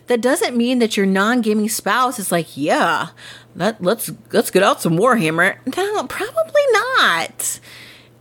That 0.07 0.19
doesn't 0.19 0.57
mean 0.57 0.79
that 0.79 0.97
your 0.97 1.05
non-gaming 1.05 1.69
spouse 1.69 2.17
is 2.17 2.31
like, 2.31 2.57
"Yeah, 2.57 3.09
that 3.55 3.83
let's 3.83 4.11
let's 4.31 4.49
get 4.49 4.63
out 4.63 4.81
some 4.81 4.97
Warhammer." 4.97 5.57
No, 5.77 6.03
probably 6.07 6.61
not. 6.73 7.59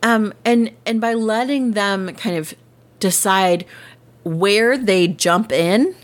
Um 0.02 0.34
and 0.44 0.72
and 0.84 1.00
by 1.00 1.14
letting 1.14 1.70
them 1.70 2.14
kind 2.16 2.36
of 2.36 2.52
decide 3.00 3.64
where 4.24 4.76
they 4.76 5.08
jump 5.08 5.52
in 5.52 5.94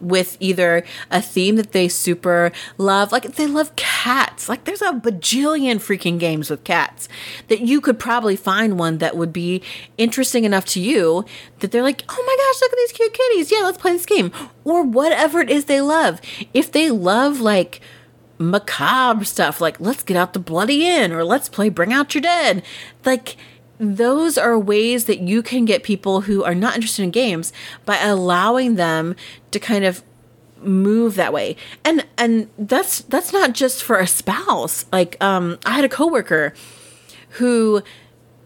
with 0.00 0.36
either 0.40 0.84
a 1.10 1.20
theme 1.20 1.56
that 1.56 1.72
they 1.72 1.88
super 1.88 2.52
love. 2.78 3.12
Like 3.12 3.36
they 3.36 3.46
love 3.46 3.74
cats. 3.76 4.48
Like 4.48 4.64
there's 4.64 4.82
a 4.82 4.92
bajillion 4.92 5.76
freaking 5.76 6.18
games 6.18 6.50
with 6.50 6.64
cats 6.64 7.08
that 7.48 7.60
you 7.60 7.80
could 7.80 7.98
probably 7.98 8.36
find 8.36 8.78
one 8.78 8.98
that 8.98 9.16
would 9.16 9.32
be 9.32 9.62
interesting 9.98 10.44
enough 10.44 10.64
to 10.66 10.80
you 10.80 11.24
that 11.60 11.70
they're 11.70 11.82
like, 11.82 12.02
oh 12.08 12.24
my 12.26 12.36
gosh, 12.36 12.60
look 12.60 12.72
at 12.72 12.78
these 12.78 12.92
cute 12.92 13.14
kitties. 13.14 13.52
Yeah, 13.52 13.60
let's 13.60 13.78
play 13.78 13.92
this 13.92 14.06
game. 14.06 14.32
Or 14.64 14.82
whatever 14.82 15.40
it 15.40 15.50
is 15.50 15.66
they 15.66 15.80
love. 15.80 16.20
If 16.54 16.72
they 16.72 16.90
love 16.90 17.40
like 17.40 17.80
macabre 18.38 19.24
stuff, 19.24 19.60
like 19.60 19.78
let's 19.80 20.02
get 20.02 20.16
out 20.16 20.32
the 20.32 20.38
bloody 20.38 20.86
inn 20.86 21.12
or 21.12 21.24
let's 21.24 21.48
play 21.48 21.68
Bring 21.68 21.92
Out 21.92 22.14
Your 22.14 22.22
Dead. 22.22 22.62
Like 23.04 23.36
those 23.80 24.36
are 24.36 24.58
ways 24.58 25.06
that 25.06 25.20
you 25.20 25.42
can 25.42 25.64
get 25.64 25.82
people 25.82 26.22
who 26.22 26.44
are 26.44 26.54
not 26.54 26.74
interested 26.74 27.02
in 27.02 27.10
games 27.10 27.52
by 27.86 27.96
allowing 27.96 28.76
them 28.76 29.16
to 29.50 29.58
kind 29.58 29.84
of 29.84 30.02
move 30.62 31.14
that 31.14 31.32
way 31.32 31.56
and 31.86 32.06
and 32.18 32.50
that's 32.58 33.00
that's 33.02 33.32
not 33.32 33.54
just 33.54 33.82
for 33.82 33.98
a 33.98 34.06
spouse 34.06 34.84
like 34.92 35.16
um 35.22 35.58
i 35.64 35.70
had 35.70 35.86
a 35.86 35.88
coworker 35.88 36.52
who 37.30 37.82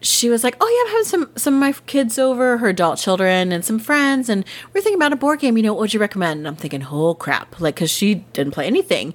she 0.05 0.29
was 0.29 0.43
like, 0.43 0.55
"Oh 0.61 0.67
yeah, 0.67 0.81
I'm 0.87 0.91
having 0.91 1.05
some 1.05 1.31
some 1.35 1.53
of 1.55 1.59
my 1.59 1.71
kids 1.87 2.19
over, 2.19 2.57
her 2.57 2.69
adult 2.69 2.99
children, 2.99 3.51
and 3.51 3.65
some 3.65 3.79
friends, 3.79 4.29
and 4.29 4.45
we're 4.73 4.81
thinking 4.81 4.99
about 4.99 5.13
a 5.13 5.15
board 5.15 5.39
game. 5.39 5.57
You 5.57 5.63
know, 5.63 5.73
what 5.73 5.81
would 5.81 5.93
you 5.93 5.99
recommend?" 5.99 6.39
And 6.39 6.47
I'm 6.47 6.55
thinking, 6.55 6.85
"Oh 6.89 7.15
crap!" 7.15 7.59
Like, 7.59 7.75
because 7.75 7.89
she 7.89 8.15
didn't 8.33 8.53
play 8.53 8.67
anything. 8.67 9.13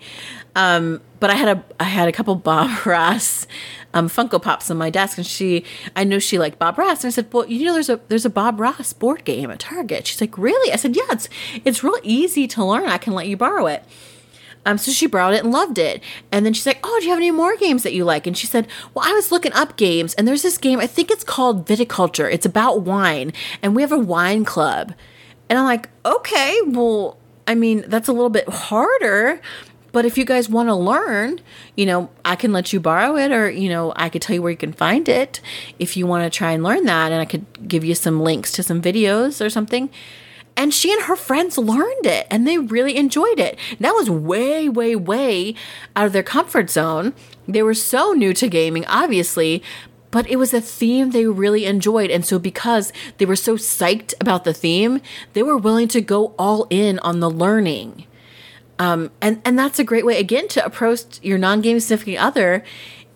Um, 0.57 1.01
but 1.21 1.31
I 1.31 1.35
had 1.35 1.59
a 1.59 1.65
I 1.79 1.85
had 1.85 2.09
a 2.09 2.13
couple 2.13 2.35
Bob 2.35 2.87
Ross 2.87 3.47
um, 3.95 4.09
Funko 4.09 4.41
Pops 4.41 4.71
on 4.71 4.77
my 4.77 4.91
desk, 4.91 5.19
and 5.19 5.27
she 5.27 5.65
I 5.95 6.05
know 6.05 6.19
she 6.19 6.39
liked 6.39 6.59
Bob 6.59 6.79
Ross, 6.79 7.05
and 7.05 7.09
I 7.09 7.11
said, 7.11 7.33
"Well, 7.33 7.47
you 7.47 7.67
know, 7.67 7.73
there's 7.73 7.89
a 7.89 8.01
there's 8.09 8.25
a 8.25 8.31
Bob 8.31 8.61
Ross 8.61 8.93
board 8.93 9.25
game 9.25 9.51
at 9.51 9.61
Target." 9.61 10.07
She's 10.07 10.21
like, 10.21 10.37
"Really?" 10.39 10.73
I 10.73 10.77
said, 10.77 10.97
"Yeah, 10.97 11.07
it's 11.11 11.29
it's 11.65 11.85
real 11.85 11.99
easy 12.03 12.47
to 12.49 12.65
learn. 12.65 12.89
I 12.89 12.99
can 12.99 13.13
let 13.13 13.29
you 13.29 13.37
borrow 13.37 13.67
it." 13.67 13.85
Um, 14.67 14.77
so 14.77 14.93
she 14.93 15.07
borrowed 15.07 15.35
it 15.35 15.43
and 15.43 15.53
loved 15.53 15.79
it. 15.79 16.03
And 16.31 16.45
then 16.45 16.53
she's 16.53 16.67
like, 16.67 16.81
Oh, 16.85 16.99
do 16.99 17.07
you 17.07 17.11
have 17.13 17.19
any 17.19 17.31
more 17.31 17.57
games 17.57 17.83
that 17.83 17.95
you 17.95 18.05
like? 18.05 18.27
And 18.27 18.37
she 18.37 18.47
said, 18.47 18.67
Well, 18.93 19.09
I 19.09 19.13
was 19.13 19.33
looking 19.33 19.55
up 19.55 19.79
games, 19.79 20.13
and 20.15 20.29
there's 20.29 20.43
this 20.43 20.59
game, 20.59 20.81
I 20.81 20.87
think 20.87 21.11
it's 21.11 21.25
called 21.25 21.67
Viticulture. 21.67 22.31
It's 22.31 22.45
about 22.45 22.83
wine, 22.83 23.33
and 23.63 23.75
we 23.75 23.83
have 23.83 23.91
a 23.91 23.99
wine 23.99 24.45
club. 24.45 24.93
And 25.49 25.59
I'm 25.59 25.65
like, 25.65 25.89
Okay, 26.05 26.61
well, 26.67 27.17
I 27.47 27.55
mean, 27.55 27.85
that's 27.89 28.09
a 28.09 28.13
little 28.13 28.31
bit 28.31 28.49
harder. 28.49 29.41
But 29.93 30.05
if 30.05 30.17
you 30.17 30.25
guys 30.25 30.49
want 30.49 30.69
to 30.69 30.75
learn, 30.75 31.41
you 31.77 31.87
know, 31.87 32.11
I 32.25 32.37
can 32.37 32.53
let 32.53 32.73
you 32.73 32.81
borrow 32.81 33.17
it 33.17 33.33
or, 33.33 33.51
you 33.51 33.69
know, 33.69 33.93
I 33.97 34.09
could 34.09 34.23
tell 34.23 34.35
you 34.35 34.43
where 34.43 34.51
you 34.51 34.57
can 34.57 34.73
find 34.73 35.09
it 35.09 35.41
if 35.79 35.97
you 35.97 36.07
want 36.07 36.31
to 36.31 36.37
try 36.37 36.53
and 36.53 36.63
learn 36.63 36.85
that. 36.85 37.13
And 37.13 37.21
I 37.21 37.25
could 37.25 37.69
give 37.69 37.85
you 37.85 37.95
some 37.95 38.21
links 38.21 38.53
to 38.53 38.63
some 38.63 38.81
videos 38.81 39.45
or 39.45 39.51
something. 39.51 39.91
And 40.57 40.75
she 40.75 40.93
and 40.93 41.03
her 41.03 41.17
friends 41.17 41.57
learned 41.57 42.07
it 42.07 42.27
and 42.31 42.47
they 42.47 42.59
really 42.59 42.97
enjoyed 42.97 43.39
it. 43.39 43.59
That 43.79 43.95
was 43.95 44.11
way, 44.11 44.69
way, 44.69 44.95
way 44.95 45.55
out 45.97 46.07
of 46.07 46.13
their 46.13 46.23
comfort 46.23 46.71
zone. 46.71 47.15
They 47.49 47.63
were 47.63 47.75
so 47.75 48.13
new 48.13 48.35
to 48.35 48.49
gaming, 48.49 48.85
obviously, 48.87 49.63
but 50.11 50.29
it 50.29 50.37
was 50.37 50.53
a 50.53 50.61
theme 50.61 51.11
they 51.11 51.27
really 51.27 51.65
enjoyed. 51.65 52.11
And 52.11 52.27
so, 52.27 52.39
because 52.39 52.93
they 53.19 53.25
were 53.25 53.37
so 53.37 53.57
psyched 53.57 54.13
about 54.21 54.45
the 54.45 54.53
theme, 54.53 55.01
they 55.33 55.43
were 55.43 55.57
willing 55.57 55.89
to 55.89 56.01
go 56.01 56.35
all 56.39 56.67
in 56.69 56.99
on 57.01 57.21
the 57.21 57.31
learning. 57.31 58.07
Um, 58.81 59.11
and, 59.21 59.43
and 59.45 59.59
that's 59.59 59.79
a 59.79 59.85
great 59.85 60.07
way, 60.07 60.19
again, 60.19 60.49
to 60.49 60.65
approach 60.65 61.23
your 61.23 61.37
non-game 61.37 61.79
significant 61.81 62.19
other. 62.19 62.65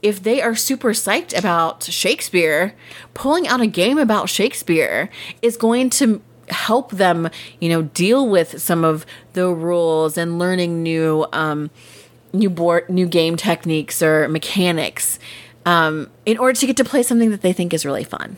If 0.03 0.23
they 0.23 0.43
are 0.43 0.55
super 0.55 0.91
psyched 0.91 1.37
about 1.37 1.85
Shakespeare, 1.85 2.75
pulling 3.15 3.49
out 3.49 3.63
a 3.63 3.67
game 3.67 3.97
about 3.97 4.29
Shakespeare 4.29 5.09
is 5.41 5.57
going 5.57 5.89
to 5.99 6.21
help 6.51 6.91
them, 6.91 7.31
you 7.63 7.71
know, 7.71 7.83
deal 7.83 8.29
with 8.29 8.61
some 8.61 8.85
of 8.85 9.07
the 9.33 9.49
rules 9.49 10.19
and 10.19 10.39
learning 10.39 10.83
new, 10.83 11.25
um, 11.33 11.71
new 12.35 12.51
board, 12.51 12.91
new 12.91 13.07
game 13.07 13.35
techniques 13.35 14.03
or 14.03 14.29
mechanics, 14.29 15.19
um, 15.65 16.11
in 16.27 16.37
order 16.37 16.61
to 16.61 16.67
get 16.67 16.77
to 16.77 16.85
play 16.85 17.03
something 17.03 17.31
that 17.31 17.41
they 17.41 17.55
think 17.55 17.73
is 17.73 17.87
really 17.87 18.05
fun. 18.05 18.37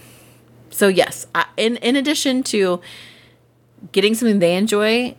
So 0.70 0.87
yes, 0.87 1.27
I, 1.35 1.47
in 1.57 1.79
in 1.79 1.97
addition 1.97 2.45
to 2.45 2.81
getting 3.91 4.14
something 4.14 4.39
they 4.39 4.55
enjoy, 4.55 5.16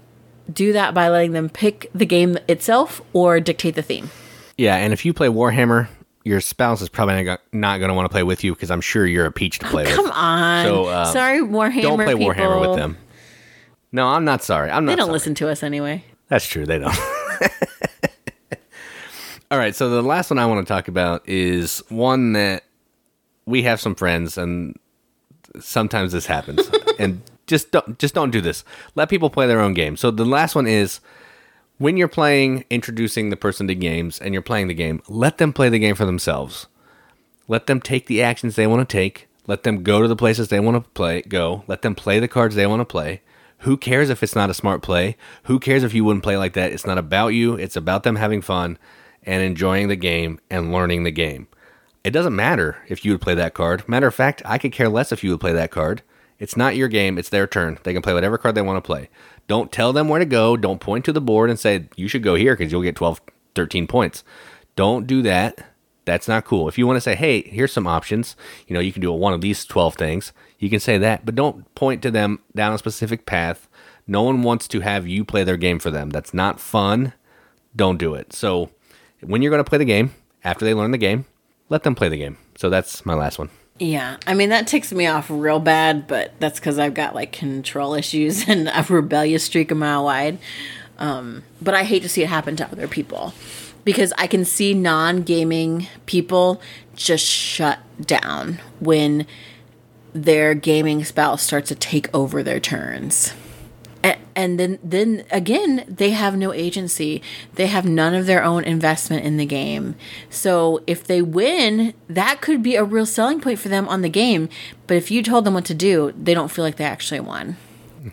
do 0.52 0.74
that 0.74 0.94
by 0.94 1.10
letting 1.10 1.32
them 1.32 1.50
pick 1.50 1.90
the 1.94 2.06
game 2.06 2.38
itself 2.48 3.02
or 3.14 3.40
dictate 3.40 3.76
the 3.76 3.82
theme. 3.82 4.10
Yeah, 4.58 4.76
and 4.76 4.94
if 4.94 5.06
you 5.06 5.14
play 5.14 5.28
Warhammer, 5.28 5.88
your 6.24 6.42
spouse 6.42 6.82
is 6.82 6.90
probably 6.90 7.24
not 7.24 7.78
going 7.78 7.88
to 7.88 7.94
want 7.94 8.06
to 8.06 8.10
play 8.10 8.24
with 8.24 8.44
you 8.44 8.54
because 8.54 8.70
I'm 8.72 8.82
sure 8.82 9.06
you're 9.06 9.26
a 9.26 9.32
peach 9.32 9.60
to 9.60 9.66
play 9.68 9.84
oh, 9.84 9.88
with. 9.88 9.96
Come 9.96 10.12
on. 10.12 10.66
So, 10.66 10.86
uh, 10.86 11.06
sorry, 11.06 11.40
Warhammer. 11.40 11.82
Don't 11.82 11.98
play 11.98 12.16
people. 12.16 12.34
Warhammer 12.34 12.60
with 12.70 12.78
them. 12.78 12.98
No, 13.92 14.08
I'm 14.08 14.26
not 14.26 14.44
sorry. 14.44 14.70
I'm 14.70 14.86
not. 14.86 14.92
They 14.92 14.96
don't 14.98 15.06
sorry. 15.06 15.14
listen 15.14 15.36
to 15.36 15.50
us 15.50 15.64
anyway. 15.64 16.04
That's 16.28 16.46
true. 16.46 16.66
They 16.66 16.80
don't. 16.80 16.98
All 19.50 19.58
right, 19.58 19.74
so 19.74 19.90
the 19.90 20.02
last 20.02 20.30
one 20.30 20.40
I 20.40 20.46
want 20.46 20.68
to 20.68 20.74
talk 20.74 20.90
about 20.90 21.28
is 21.28 21.82
one 21.88 22.34
that 22.34 22.66
we 23.46 23.64
have 23.64 23.80
some 23.80 23.96
friends, 23.96 24.38
and 24.38 24.78
sometimes 25.60 26.12
this 26.12 26.26
happens, 26.26 26.70
and 27.00 27.22
just 27.48 27.72
don't 27.72 27.98
just 27.98 28.14
don't 28.14 28.32
do 28.32 28.42
this. 28.42 28.64
Let 28.96 29.10
people 29.10 29.30
play 29.30 29.48
their 29.48 29.62
own 29.62 29.74
game. 29.74 29.98
So 29.98 30.12
the 30.12 30.26
last 30.26 30.54
one 30.54 30.68
is 30.68 31.00
when 31.78 31.98
you're 31.98 32.08
playing, 32.08 32.66
introducing 32.70 33.30
the 33.30 33.38
person 33.38 33.68
to 33.68 33.76
games, 33.76 34.20
and 34.20 34.34
you're 34.34 34.42
playing 34.42 34.68
the 34.68 34.74
game. 34.74 35.02
Let 35.08 35.38
them 35.38 35.54
play 35.54 35.70
the 35.70 35.80
game 35.80 35.96
for 35.96 36.06
themselves. 36.06 36.68
Let 37.48 37.68
them 37.68 37.80
take 37.80 38.08
the 38.08 38.22
actions 38.22 38.56
they 38.56 38.68
want 38.68 38.88
to 38.88 38.94
take. 38.94 39.28
Let 39.48 39.64
them 39.64 39.84
go 39.84 40.02
to 40.02 40.08
the 40.08 40.16
places 40.16 40.50
they 40.50 40.60
want 40.60 40.84
to 40.84 40.90
play. 40.92 41.22
Go. 41.22 41.64
Let 41.68 41.82
them 41.82 41.96
play 41.96 42.20
the 42.20 42.28
cards 42.28 42.56
they 42.56 42.68
want 42.68 42.82
to 42.82 42.86
play. 42.86 43.22
Who 43.60 43.78
cares 43.78 44.10
if 44.10 44.22
it's 44.22 44.36
not 44.36 44.50
a 44.50 44.54
smart 44.54 44.82
play? 44.82 45.16
Who 45.44 45.60
cares 45.60 45.84
if 45.84 45.94
you 45.94 46.04
wouldn't 46.04 46.24
play 46.24 46.38
like 46.38 46.54
that? 46.54 46.72
It's 46.72 46.86
not 46.86 46.98
about 46.98 47.30
you. 47.30 47.56
It's 47.56 47.76
about 47.76 48.04
them 48.04 48.18
having 48.18 48.42
fun 48.42 48.78
and 49.24 49.42
enjoying 49.42 49.88
the 49.88 49.96
game 49.96 50.40
and 50.50 50.72
learning 50.72 51.04
the 51.04 51.12
game. 51.12 51.48
It 52.04 52.12
doesn't 52.12 52.36
matter 52.36 52.78
if 52.88 53.04
you 53.04 53.12
would 53.14 53.22
play 53.22 53.36
that 53.36 53.54
card. 53.54 53.88
Matter 53.88 54.08
of 54.08 54.16
fact, 54.16 54.42
I 54.46 54.58
could 54.58 54.72
care 54.72 54.90
less 54.90 55.12
if 55.12 55.24
you 55.24 55.32
would 55.32 55.40
play 55.40 55.54
that 55.54 55.72
card. 55.72 56.02
It's 56.40 56.58
not 56.58 56.76
your 56.76 56.88
game, 56.88 57.18
it's 57.18 57.30
their 57.30 57.48
turn. 57.48 57.80
They 57.84 57.94
can 57.94 58.02
play 58.02 58.14
whatever 58.14 58.38
card 58.38 58.56
they 58.56 58.62
want 58.62 58.78
to 58.78 58.86
play. 58.86 59.10
Don't 59.48 59.72
tell 59.72 59.94
them 59.94 60.10
where 60.10 60.20
to 60.20 60.26
go. 60.26 60.56
Don't 60.58 60.82
point 60.82 61.06
to 61.06 61.14
the 61.14 61.22
board 61.22 61.50
and 61.50 61.60
say, 61.60 61.88
you 61.96 62.08
should 62.08 62.24
go 62.24 62.36
here 62.36 62.56
because 62.56 62.72
you'll 62.72 62.82
get 62.82 62.96
12, 62.96 63.22
13 63.56 63.88
points. 63.88 64.24
Don't 64.76 65.08
do 65.08 65.22
that. 65.24 65.66
That's 66.06 66.28
not 66.28 66.46
cool. 66.46 66.70
If 66.70 66.78
you 66.78 66.88
want 66.88 66.98
to 66.98 67.02
say, 67.02 67.16
hey, 67.16 67.42
here's 67.42 67.74
some 67.74 67.88
options, 67.88 68.36
you 68.68 68.74
know, 68.74 68.80
you 68.80 68.94
can 68.94 69.02
do 69.02 69.12
one 69.12 69.34
of 69.34 69.42
these 69.42 69.66
12 69.66 69.96
things, 69.96 70.32
you 70.58 70.70
can 70.70 70.80
say 70.80 70.98
that, 70.98 71.26
but 71.26 71.36
don't 71.36 71.74
point 71.76 72.02
to 72.04 72.12
them 72.12 72.40
down 72.56 72.74
a 72.74 72.78
specific 72.78 73.26
path. 73.26 73.68
No 74.06 74.24
one 74.24 74.42
wants 74.42 74.70
to 74.70 74.80
have 74.80 75.06
you 75.06 75.26
play 75.26 75.44
their 75.44 75.58
game 75.58 75.80
for 75.80 75.92
them. 75.92 76.10
That's 76.12 76.34
not 76.34 76.62
fun. 76.62 77.14
Don't 77.76 77.98
do 77.98 78.14
it. 78.14 78.32
So, 78.32 78.70
when 79.22 79.42
you're 79.42 79.52
going 79.52 79.64
to 79.64 79.70
play 79.70 79.78
the 79.78 79.86
game, 79.86 80.14
after 80.44 80.64
they 80.64 80.74
learn 80.74 80.92
the 80.92 80.98
game, 80.98 81.26
let 81.70 81.84
them 81.84 81.96
play 81.96 82.10
the 82.10 82.18
game. 82.18 82.38
So 82.56 82.70
that's 82.70 83.06
my 83.06 83.14
last 83.14 83.38
one. 83.38 83.50
Yeah, 83.80 84.18
I 84.26 84.34
mean 84.34 84.50
that 84.50 84.68
ticks 84.68 84.92
me 84.92 85.06
off 85.06 85.30
real 85.30 85.60
bad, 85.60 86.08
but 86.08 86.34
that's 86.40 86.60
because 86.60 86.80
I've 86.80 86.94
got 86.94 87.14
like 87.14 87.32
control 87.32 87.94
issues 87.94 88.48
and 88.50 88.68
a 88.68 88.86
rebellious 88.90 89.44
streak 89.44 89.72
a 89.72 89.76
mile 89.76 90.06
wide. 90.06 90.40
Um, 90.98 91.44
but 91.62 91.74
I 91.76 91.84
hate 91.84 92.02
to 92.04 92.10
see 92.10 92.24
it 92.24 92.30
happen 92.30 92.56
to 92.56 92.66
other 92.72 92.88
people 92.88 93.34
because 93.84 94.12
I 94.18 94.26
can 94.26 94.44
see 94.46 94.74
non-gaming 94.74 95.88
people 96.08 96.60
just 96.96 97.24
shut 97.24 97.80
down 98.02 98.60
when 98.80 99.28
their 100.14 100.56
gaming 100.56 101.04
spouse 101.06 101.44
starts 101.44 101.68
to 101.68 101.76
take 101.76 102.14
over 102.16 102.42
their 102.42 102.60
turns 102.60 103.34
and 104.04 104.60
then 104.60 104.80
then 104.84 105.26
again 105.32 105.84
they 105.88 106.12
have 106.12 106.38
no 106.38 106.54
agency. 106.54 107.22
They 107.56 107.68
have 107.68 107.86
none 107.86 108.14
of 108.14 108.26
their 108.26 108.44
own 108.44 108.64
investment 108.64 109.26
in 109.26 109.38
the 109.38 109.46
game. 109.46 109.96
So 110.30 110.84
if 110.88 111.04
they 111.04 111.22
win 111.22 111.94
that 112.08 112.42
could 112.42 112.62
be 112.62 112.76
a 112.76 112.84
real 112.84 113.06
selling 113.06 113.42
point 113.42 113.60
for 113.60 113.70
them 113.70 113.88
on 113.88 114.02
the 114.02 114.10
game. 114.10 114.50
But 114.86 114.98
if 114.98 115.12
you 115.12 115.24
told 115.24 115.46
them 115.46 115.54
what 115.54 115.66
to 115.66 115.74
do 115.74 116.14
they 116.18 116.34
don't 116.34 116.52
feel 116.52 116.64
like 116.64 116.78
they 116.78 116.86
actually 116.86 117.20
won. 117.20 117.58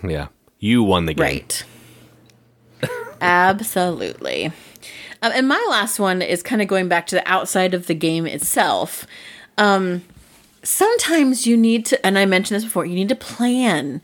Yeah. 0.02 0.28
You 0.58 0.82
won 0.82 1.06
the 1.06 1.14
game. 1.14 1.24
Right. 1.24 1.64
Absolutely. 3.20 4.46
Um, 5.22 5.32
and 5.34 5.48
my 5.48 5.64
last 5.70 5.98
one 5.98 6.20
is 6.22 6.42
kind 6.42 6.60
of 6.60 6.68
going 6.68 6.88
back 6.88 7.06
to 7.08 7.14
the 7.14 7.26
outside 7.30 7.74
of 7.74 7.86
the 7.86 7.94
game 7.94 8.26
itself. 8.26 9.06
Um, 9.56 10.02
sometimes 10.64 11.46
you 11.46 11.56
need 11.56 11.86
to 11.86 12.06
and 12.06 12.18
i 12.18 12.24
mentioned 12.24 12.56
this 12.56 12.64
before 12.64 12.86
you 12.86 12.94
need 12.94 13.08
to 13.08 13.14
plan. 13.14 14.00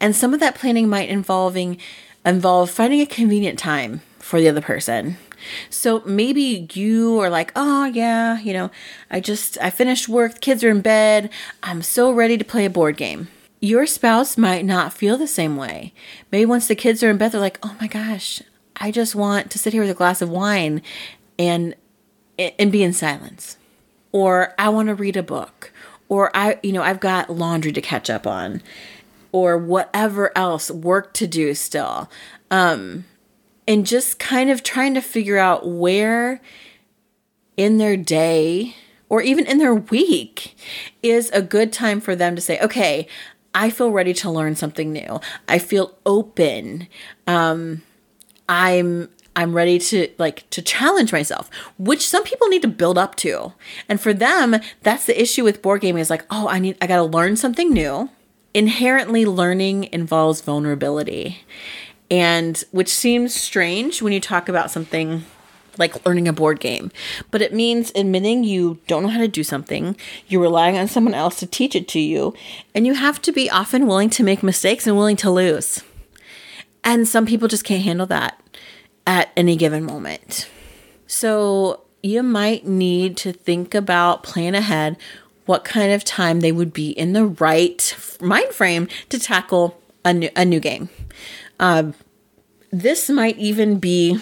And 0.00 0.16
some 0.16 0.32
of 0.32 0.40
that 0.40 0.54
planning 0.54 0.88
might 0.88 1.08
involving 1.08 1.78
involve 2.24 2.70
finding 2.70 3.00
a 3.00 3.06
convenient 3.06 3.58
time 3.58 4.00
for 4.18 4.40
the 4.40 4.48
other 4.48 4.62
person. 4.62 5.18
So 5.68 6.02
maybe 6.06 6.68
you 6.72 7.20
are 7.20 7.28
like 7.28 7.52
oh 7.54 7.84
yeah 7.84 8.40
you 8.40 8.52
know 8.52 8.70
i 9.10 9.20
just 9.20 9.58
i 9.60 9.68
finished 9.70 10.08
work 10.08 10.34
the 10.34 10.40
kids 10.40 10.64
are 10.64 10.70
in 10.70 10.80
bed 10.80 11.30
i'm 11.62 11.82
so 11.82 12.10
ready 12.10 12.38
to 12.38 12.44
play 12.44 12.64
a 12.64 12.70
board 12.70 12.96
game. 12.96 13.28
Your 13.60 13.86
spouse 13.86 14.36
might 14.38 14.64
not 14.64 14.92
feel 14.92 15.16
the 15.16 15.26
same 15.26 15.56
way. 15.56 15.94
Maybe 16.30 16.44
once 16.44 16.68
the 16.68 16.74
kids 16.74 17.02
are 17.02 17.10
in 17.10 17.18
bed 17.18 17.32
they're 17.32 17.40
like 17.40 17.58
oh 17.62 17.76
my 17.80 17.88
gosh 17.88 18.40
i 18.76 18.90
just 18.90 19.14
want 19.14 19.50
to 19.50 19.58
sit 19.58 19.72
here 19.72 19.82
with 19.82 19.90
a 19.90 19.94
glass 19.94 20.22
of 20.22 20.30
wine 20.30 20.80
and 21.38 21.74
and 22.38 22.72
be 22.72 22.82
in 22.82 22.92
silence. 22.92 23.58
Or 24.12 24.54
i 24.58 24.68
want 24.68 24.88
to 24.88 24.94
read 24.94 25.16
a 25.16 25.22
book 25.22 25.72
or 26.08 26.30
I, 26.34 26.58
you 26.62 26.72
know, 26.72 26.82
I've 26.82 27.00
got 27.00 27.30
laundry 27.30 27.72
to 27.72 27.80
catch 27.80 28.10
up 28.10 28.26
on, 28.26 28.62
or 29.32 29.58
whatever 29.58 30.36
else 30.36 30.70
work 30.70 31.12
to 31.14 31.26
do 31.26 31.54
still. 31.54 32.10
Um, 32.50 33.04
and 33.66 33.86
just 33.86 34.18
kind 34.18 34.50
of 34.50 34.62
trying 34.62 34.94
to 34.94 35.00
figure 35.00 35.38
out 35.38 35.66
where 35.66 36.40
in 37.56 37.78
their 37.78 37.96
day 37.96 38.74
or 39.08 39.22
even 39.22 39.46
in 39.46 39.58
their 39.58 39.74
week 39.74 40.56
is 41.02 41.30
a 41.30 41.42
good 41.42 41.72
time 41.72 42.00
for 42.00 42.14
them 42.14 42.34
to 42.36 42.42
say, 42.42 42.60
okay, 42.60 43.06
I 43.54 43.70
feel 43.70 43.90
ready 43.90 44.12
to 44.14 44.30
learn 44.30 44.56
something 44.56 44.92
new. 44.92 45.20
I 45.48 45.58
feel 45.58 45.96
open. 46.04 46.88
Um, 47.26 47.82
I'm 48.48 49.08
I'm 49.36 49.54
ready 49.54 49.78
to 49.78 50.08
like 50.18 50.48
to 50.50 50.62
challenge 50.62 51.12
myself, 51.12 51.50
which 51.78 52.08
some 52.08 52.22
people 52.22 52.48
need 52.48 52.62
to 52.62 52.68
build 52.68 52.96
up 52.96 53.16
to. 53.16 53.52
And 53.88 54.00
for 54.00 54.12
them, 54.14 54.56
that's 54.82 55.06
the 55.06 55.20
issue 55.20 55.44
with 55.44 55.62
board 55.62 55.80
gaming 55.80 56.00
is 56.00 56.10
like, 56.10 56.24
oh, 56.30 56.48
I 56.48 56.58
need 56.58 56.76
I 56.80 56.86
got 56.86 56.96
to 56.96 57.04
learn 57.04 57.36
something 57.36 57.72
new. 57.72 58.10
Inherently 58.52 59.26
learning 59.26 59.88
involves 59.92 60.40
vulnerability. 60.40 61.40
And 62.10 62.62
which 62.70 62.88
seems 62.88 63.34
strange 63.34 64.00
when 64.00 64.12
you 64.12 64.20
talk 64.20 64.48
about 64.48 64.70
something 64.70 65.24
like 65.76 66.06
learning 66.06 66.28
a 66.28 66.32
board 66.32 66.60
game, 66.60 66.92
but 67.32 67.42
it 67.42 67.52
means 67.52 67.90
admitting 67.96 68.44
you 68.44 68.78
don't 68.86 69.02
know 69.02 69.08
how 69.08 69.18
to 69.18 69.26
do 69.26 69.42
something, 69.42 69.96
you're 70.28 70.40
relying 70.40 70.78
on 70.78 70.86
someone 70.86 71.14
else 71.14 71.40
to 71.40 71.46
teach 71.46 71.74
it 71.74 71.88
to 71.88 71.98
you, 71.98 72.32
and 72.76 72.86
you 72.86 72.94
have 72.94 73.20
to 73.22 73.32
be 73.32 73.50
often 73.50 73.88
willing 73.88 74.08
to 74.10 74.22
make 74.22 74.44
mistakes 74.44 74.86
and 74.86 74.96
willing 74.96 75.16
to 75.16 75.30
lose. 75.32 75.82
And 76.84 77.08
some 77.08 77.26
people 77.26 77.48
just 77.48 77.64
can't 77.64 77.82
handle 77.82 78.06
that 78.06 78.40
at 79.06 79.30
any 79.36 79.56
given 79.56 79.84
moment. 79.84 80.48
So 81.06 81.82
you 82.02 82.22
might 82.22 82.66
need 82.66 83.16
to 83.18 83.32
think 83.32 83.74
about, 83.74 84.22
plan 84.22 84.54
ahead 84.54 84.96
what 85.46 85.64
kind 85.64 85.92
of 85.92 86.04
time 86.04 86.40
they 86.40 86.52
would 86.52 86.72
be 86.72 86.90
in 86.90 87.12
the 87.12 87.26
right 87.26 87.96
mind 88.20 88.52
frame 88.52 88.88
to 89.10 89.18
tackle 89.18 89.80
a 90.04 90.12
new, 90.12 90.30
a 90.34 90.44
new 90.44 90.60
game. 90.60 90.88
Uh, 91.60 91.92
this 92.70 93.08
might 93.08 93.38
even 93.38 93.78
be 93.78 94.18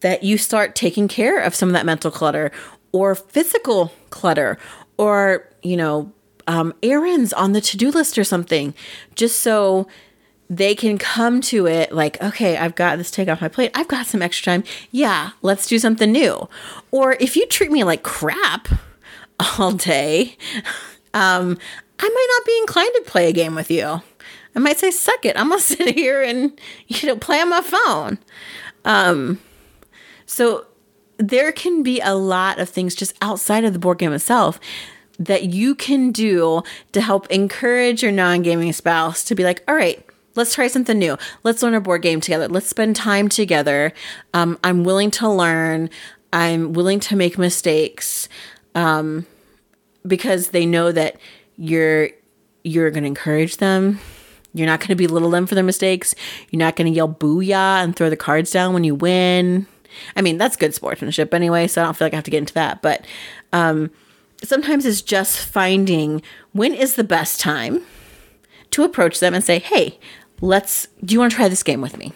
that 0.00 0.22
you 0.22 0.36
start 0.36 0.74
taking 0.74 1.08
care 1.08 1.40
of 1.40 1.54
some 1.54 1.68
of 1.68 1.72
that 1.72 1.86
mental 1.86 2.10
clutter 2.10 2.50
or 2.92 3.14
physical 3.14 3.92
clutter 4.10 4.58
or, 4.96 5.48
you 5.62 5.76
know, 5.76 6.12
um, 6.46 6.74
errands 6.82 7.32
on 7.32 7.52
the 7.52 7.60
to 7.60 7.76
do 7.76 7.90
list 7.90 8.18
or 8.18 8.24
something, 8.24 8.74
just 9.14 9.40
so 9.40 9.86
they 10.50 10.74
can 10.74 10.98
come 10.98 11.40
to 11.40 11.66
it 11.66 11.92
like, 11.92 12.20
okay, 12.20 12.56
I've 12.56 12.74
got 12.74 12.98
this 12.98 13.10
take 13.10 13.28
off 13.28 13.40
my 13.40 13.48
plate. 13.48 13.70
I've 13.72 13.86
got 13.86 14.06
some 14.06 14.20
extra 14.20 14.52
time. 14.52 14.64
Yeah, 14.90 15.30
let's 15.42 15.68
do 15.68 15.78
something 15.78 16.10
new. 16.10 16.48
Or 16.90 17.12
if 17.20 17.36
you 17.36 17.46
treat 17.46 17.70
me 17.70 17.84
like 17.84 18.02
crap 18.02 18.68
all 19.58 19.70
day, 19.70 20.36
um, 21.14 21.56
I 22.00 22.08
might 22.08 22.28
not 22.36 22.46
be 22.46 22.58
inclined 22.58 22.92
to 22.96 23.02
play 23.06 23.28
a 23.28 23.32
game 23.32 23.54
with 23.54 23.70
you. 23.70 24.02
I 24.56 24.58
might 24.58 24.78
say, 24.78 24.90
suck 24.90 25.24
it. 25.24 25.38
I'm 25.38 25.50
gonna 25.50 25.60
sit 25.60 25.94
here 25.94 26.20
and 26.20 26.58
you 26.88 27.06
know 27.06 27.16
play 27.16 27.40
on 27.40 27.48
my 27.48 27.60
phone. 27.60 28.18
Um, 28.84 29.40
so 30.26 30.66
there 31.18 31.52
can 31.52 31.84
be 31.84 32.00
a 32.00 32.14
lot 32.14 32.58
of 32.58 32.68
things 32.68 32.96
just 32.96 33.14
outside 33.22 33.64
of 33.64 33.72
the 33.72 33.78
board 33.78 33.98
game 33.98 34.12
itself 34.12 34.58
that 35.18 35.44
you 35.44 35.74
can 35.74 36.10
do 36.10 36.62
to 36.92 37.00
help 37.00 37.30
encourage 37.30 38.02
your 38.02 38.10
non-gaming 38.10 38.72
spouse 38.72 39.22
to 39.22 39.34
be 39.34 39.44
like, 39.44 39.62
all 39.68 39.74
right, 39.74 40.04
let's 40.34 40.54
try 40.54 40.68
something 40.68 40.98
new. 40.98 41.16
Let's 41.42 41.62
learn 41.62 41.74
a 41.74 41.80
board 41.80 42.02
game 42.02 42.20
together. 42.20 42.48
Let's 42.48 42.68
spend 42.68 42.96
time 42.96 43.28
together. 43.28 43.92
Um, 44.34 44.58
I'm 44.62 44.84
willing 44.84 45.10
to 45.12 45.28
learn. 45.28 45.90
I'm 46.32 46.72
willing 46.72 47.00
to 47.00 47.16
make 47.16 47.38
mistakes 47.38 48.28
um, 48.74 49.26
because 50.06 50.48
they 50.48 50.66
know 50.66 50.92
that 50.92 51.16
you're 51.56 52.10
you're 52.62 52.90
going 52.90 53.04
to 53.04 53.08
encourage 53.08 53.56
them. 53.56 53.98
You're 54.52 54.66
not 54.66 54.80
going 54.80 54.88
to 54.88 54.96
belittle 54.96 55.30
them 55.30 55.46
for 55.46 55.54
their 55.54 55.64
mistakes. 55.64 56.14
You're 56.50 56.58
not 56.58 56.76
going 56.76 56.90
to 56.90 56.94
yell 56.94 57.08
booyah 57.08 57.82
and 57.82 57.94
throw 57.94 58.10
the 58.10 58.16
cards 58.16 58.50
down 58.50 58.74
when 58.74 58.84
you 58.84 58.94
win. 58.94 59.66
I 60.16 60.22
mean, 60.22 60.38
that's 60.38 60.56
good 60.56 60.74
sportsmanship 60.74 61.32
anyway, 61.32 61.66
so 61.66 61.80
I 61.80 61.84
don't 61.84 61.96
feel 61.96 62.06
like 62.06 62.14
I 62.14 62.16
have 62.16 62.24
to 62.24 62.30
get 62.30 62.38
into 62.38 62.54
that. 62.54 62.82
But 62.82 63.06
um, 63.52 63.90
sometimes 64.42 64.84
it's 64.84 65.02
just 65.02 65.38
finding 65.38 66.22
when 66.52 66.74
is 66.74 66.94
the 66.94 67.04
best 67.04 67.40
time 67.40 67.82
to 68.72 68.84
approach 68.84 69.20
them 69.20 69.34
and 69.34 69.44
say, 69.44 69.58
hey, 69.58 69.98
let's 70.40 70.86
do 71.04 71.12
you 71.12 71.18
want 71.20 71.30
to 71.32 71.36
try 71.36 71.48
this 71.48 71.62
game 71.62 71.80
with 71.80 71.96
me 71.96 72.12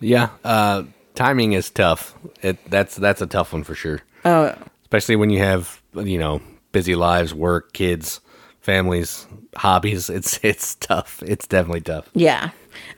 yeah 0.00 0.30
uh 0.44 0.82
timing 1.14 1.52
is 1.52 1.70
tough 1.70 2.14
it 2.42 2.58
that's 2.70 2.96
that's 2.96 3.20
a 3.20 3.26
tough 3.26 3.52
one 3.52 3.64
for 3.64 3.74
sure 3.74 4.00
oh 4.24 4.54
especially 4.82 5.16
when 5.16 5.30
you 5.30 5.38
have 5.38 5.80
you 5.94 6.18
know 6.18 6.40
busy 6.72 6.94
lives 6.94 7.34
work 7.34 7.72
kids 7.72 8.20
families, 8.60 9.26
hobbies. 9.56 10.10
It's 10.20 10.38
it's 10.42 10.74
tough. 10.76 11.22
It's 11.26 11.46
definitely 11.46 11.80
tough. 11.80 12.08
Yeah. 12.14 12.50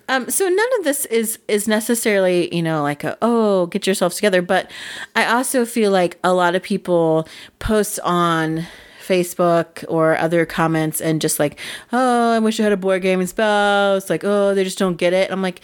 Um, 0.09 0.29
so 0.31 0.49
none 0.49 0.68
of 0.79 0.85
this 0.85 1.07
is 1.07 1.39
is 1.49 1.66
necessarily, 1.66 2.55
you 2.55 2.62
know, 2.62 2.83
like 2.83 3.05
a, 3.05 3.16
oh, 3.23 3.66
get 3.66 3.87
yourselves 3.87 4.16
together. 4.16 4.43
But 4.43 4.70
I 5.16 5.27
also 5.27 5.64
feel 5.64 5.91
like 5.91 6.18
a 6.23 6.35
lot 6.35 6.55
of 6.55 6.62
people 6.62 7.27
post 7.59 7.99
on 8.05 8.66
Facebook 9.03 9.84
or 9.88 10.16
other 10.16 10.46
comments 10.46 11.00
and 11.00 11.20
just 11.20 11.38
like, 11.38 11.59
oh, 11.92 12.32
I 12.32 12.38
wish 12.38 12.61
I 12.61 12.64
had 12.64 12.72
a 12.72 12.76
board 12.76 13.03
gaming 13.03 13.26
spouse. 13.26 14.09
Like, 14.09 14.24
oh, 14.24 14.55
they 14.55 14.64
just 14.64 14.78
don't 14.78 14.96
get 14.96 15.12
it. 15.12 15.30
I'm 15.30 15.42
like, 15.42 15.61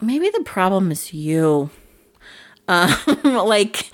maybe 0.00 0.28
the 0.30 0.42
problem 0.44 0.90
is 0.90 1.12
you. 1.12 1.70
Um, 2.68 2.94
like, 3.24 3.90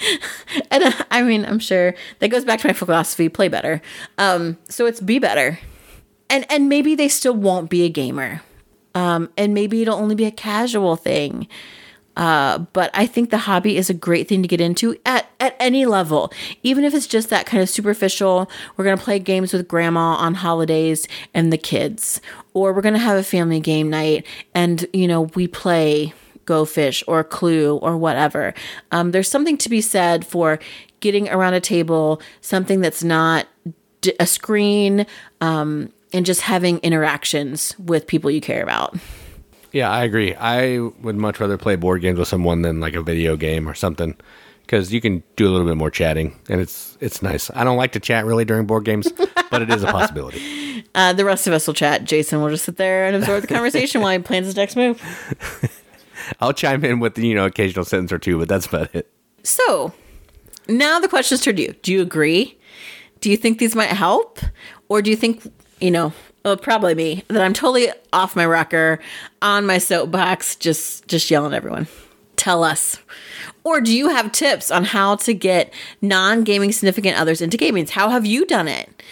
and 0.71 0.95
I 1.11 1.23
mean, 1.23 1.45
I'm 1.45 1.61
sure 1.61 1.95
that 2.19 2.29
goes 2.29 2.45
back 2.45 2.61
to 2.61 2.67
my 2.67 2.73
philosophy: 2.73 3.29
play 3.29 3.49
better. 3.49 3.81
Um, 4.19 4.59
so 4.69 4.87
it's 4.87 5.01
be 5.01 5.19
better, 5.19 5.61
and 6.29 6.45
and 6.51 6.69
maybe 6.69 6.97
they 6.97 7.09
still 7.09 7.35
won't 7.35 7.71
be 7.71 7.85
a 7.85 7.89
gamer, 7.89 8.43
um, 8.95 9.31
and 9.37 9.55
maybe 9.55 9.81
it'll 9.83 9.97
only 9.97 10.17
be 10.17 10.25
a 10.25 10.33
casual 10.33 10.97
thing. 10.97 11.47
Uh, 12.17 12.59
but 12.73 12.91
I 12.95 13.07
think 13.07 13.31
the 13.31 13.39
hobby 13.39 13.77
is 13.77 13.91
a 13.91 13.95
great 13.95 14.29
thing 14.29 14.43
to 14.43 14.49
get 14.49 14.61
into 14.61 14.97
at, 15.05 15.29
at 15.41 15.57
any 15.59 15.87
level, 15.87 16.33
even 16.63 16.85
if 16.85 16.95
it's 16.95 17.07
just 17.07 17.31
that 17.31 17.47
kind 17.47 17.63
of 17.63 17.69
superficial. 17.69 18.51
We're 18.77 18.85
going 18.85 18.97
to 18.97 19.03
play 19.03 19.19
games 19.19 19.53
with 19.53 19.67
grandma 19.69 20.15
on 20.15 20.35
holidays 20.35 21.09
and 21.33 21.53
the 21.53 21.59
kids, 21.59 22.21
or 22.53 22.73
we're 22.73 22.83
going 22.83 22.95
to 22.95 23.01
have 23.01 23.19
a 23.19 23.25
family 23.25 23.61
game 23.61 23.91
night 23.91 24.27
and, 24.55 24.87
you 24.93 25.09
know, 25.09 25.23
we 25.23 25.49
play 25.49 26.13
Go 26.45 26.65
Fish 26.65 27.03
or 27.07 27.25
Clue 27.25 27.77
or 27.79 27.97
whatever. 27.97 28.55
Um, 28.93 29.11
there's 29.11 29.29
something 29.29 29.57
to 29.59 29.69
be 29.69 29.81
said 29.81 30.27
for 30.27 30.59
getting 31.01 31.29
around 31.29 31.55
a 31.55 31.61
table, 31.61 32.21
something 32.41 32.81
that's 32.81 33.03
not 33.03 33.47
d- 34.03 34.15
a 34.21 34.27
screen, 34.27 35.07
um, 35.41 35.93
and 36.13 36.25
just 36.25 36.43
having 36.43 36.79
interactions 36.79 37.75
with 37.79 38.07
people 38.07 38.31
you 38.31 38.41
care 38.41 38.63
about. 38.63 38.97
Yeah, 39.75 39.91
I 39.91 40.05
agree. 40.05 40.37
I 40.37 40.79
would 40.79 41.17
much 41.17 41.41
rather 41.41 41.59
play 41.59 41.75
board 41.75 42.01
games 42.01 42.17
with 42.17 42.29
someone 42.29 42.63
than 42.63 42.79
like 42.79 42.95
a 42.95 43.03
video 43.03 43.37
game 43.37 43.69
or 43.69 43.75
something 43.75 44.17
because 44.61 44.93
you 44.93 45.01
can 45.01 45.25
do 45.35 45.49
a 45.49 45.51
little 45.51 45.67
bit 45.67 45.77
more 45.77 45.91
chatting 45.91 46.39
and 46.49 46.61
it's 46.61 46.97
it's 47.01 47.23
nice. 47.23 47.51
I 47.57 47.65
don't 47.65 47.77
like 47.77 47.91
to 47.93 48.01
chat 48.01 48.25
really 48.25 48.45
during 48.45 48.67
board 48.67 48.85
games, 48.85 49.11
but 49.51 49.63
it 49.63 49.71
is 49.71 49.83
a 49.83 49.89
possibility. 49.89 50.85
Uh, 50.95 51.13
the 51.13 51.25
rest 51.25 51.49
of 51.49 51.53
us 51.53 51.67
will 51.67 51.75
chat. 51.75 52.05
Jason 52.05 52.41
will 52.41 52.51
just 52.51 52.65
sit 52.65 52.77
there 52.77 53.05
and 53.05 53.17
absorb 53.17 53.41
the 53.43 53.49
conversation 53.55 54.01
while 54.01 54.13
he 54.13 54.21
plans 54.21 54.47
his 54.47 54.55
next 54.55 54.77
move. 54.77 55.03
I'll 56.41 56.53
chime 56.53 56.85
in 56.85 57.01
with 57.01 57.19
you 57.19 57.35
know 57.35 57.45
occasional 57.45 57.85
sentence 57.85 58.13
or 58.13 58.21
two, 58.21 58.39
but 58.39 58.49
that's 58.49 58.67
about 58.67 58.95
it. 58.95 59.11
So 59.43 59.93
now 60.69 61.01
the 61.01 61.09
question 61.09 61.35
is 61.35 61.41
to 61.43 61.61
you. 61.61 61.75
Do 61.83 61.93
you 61.93 62.01
agree? 62.01 62.57
Do 63.21 63.29
you 63.29 63.37
think 63.37 63.59
these 63.59 63.75
might 63.75 63.89
help? 63.89 64.39
Or 64.89 65.03
do 65.03 65.11
you 65.11 65.17
think, 65.17 65.51
you 65.81 65.91
know, 65.91 66.13
well, 66.45 66.57
probably 66.57 66.95
me, 66.95 67.25
that 67.29 67.43
I'm 67.43 67.55
totally 67.55 67.89
off 68.13 68.37
my 68.37 68.45
rocker, 68.45 69.01
on 69.41 69.67
my 69.67 69.79
soapbox, 69.79 70.57
just 70.57 71.09
just 71.09 71.31
yelling 71.31 71.53
at 71.53 71.57
everyone? 71.57 71.89
Tell 72.37 72.63
us. 72.65 72.99
Or 73.63 73.81
do 73.81 73.97
you 73.97 74.11
have 74.11 74.31
tips 74.33 74.71
on 74.71 74.85
how 74.85 75.17
to 75.17 75.33
get 75.33 75.73
non 76.03 76.45
gaming 76.45 76.73
significant 76.73 77.19
others 77.19 77.41
into 77.41 77.57
gaming? 77.57 77.87
How 77.87 78.11
have 78.11 78.27
you 78.27 78.45
done 78.45 78.69
it? 78.69 79.03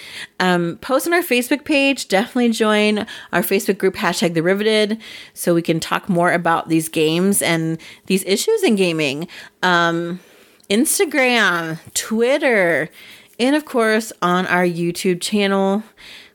Um, 0.40 0.76
post 0.82 1.06
on 1.06 1.14
our 1.14 1.22
Facebook 1.22 1.64
page. 1.64 2.08
Definitely 2.08 2.50
join 2.50 3.06
our 3.32 3.40
Facebook 3.40 3.78
group, 3.78 3.94
hashtag 3.94 4.34
the 4.34 4.42
Riveted, 4.42 5.00
so 5.32 5.54
we 5.54 5.62
can 5.62 5.80
talk 5.80 6.10
more 6.10 6.32
about 6.32 6.68
these 6.68 6.90
games 6.90 7.40
and 7.40 7.78
these 8.06 8.24
issues 8.24 8.62
in 8.62 8.76
gaming. 8.76 9.26
Um, 9.62 10.20
Instagram, 10.68 11.78
Twitter, 11.94 12.90
and 13.38 13.56
of 13.56 13.64
course 13.64 14.12
on 14.20 14.46
our 14.46 14.64
YouTube 14.64 15.22
channel 15.22 15.82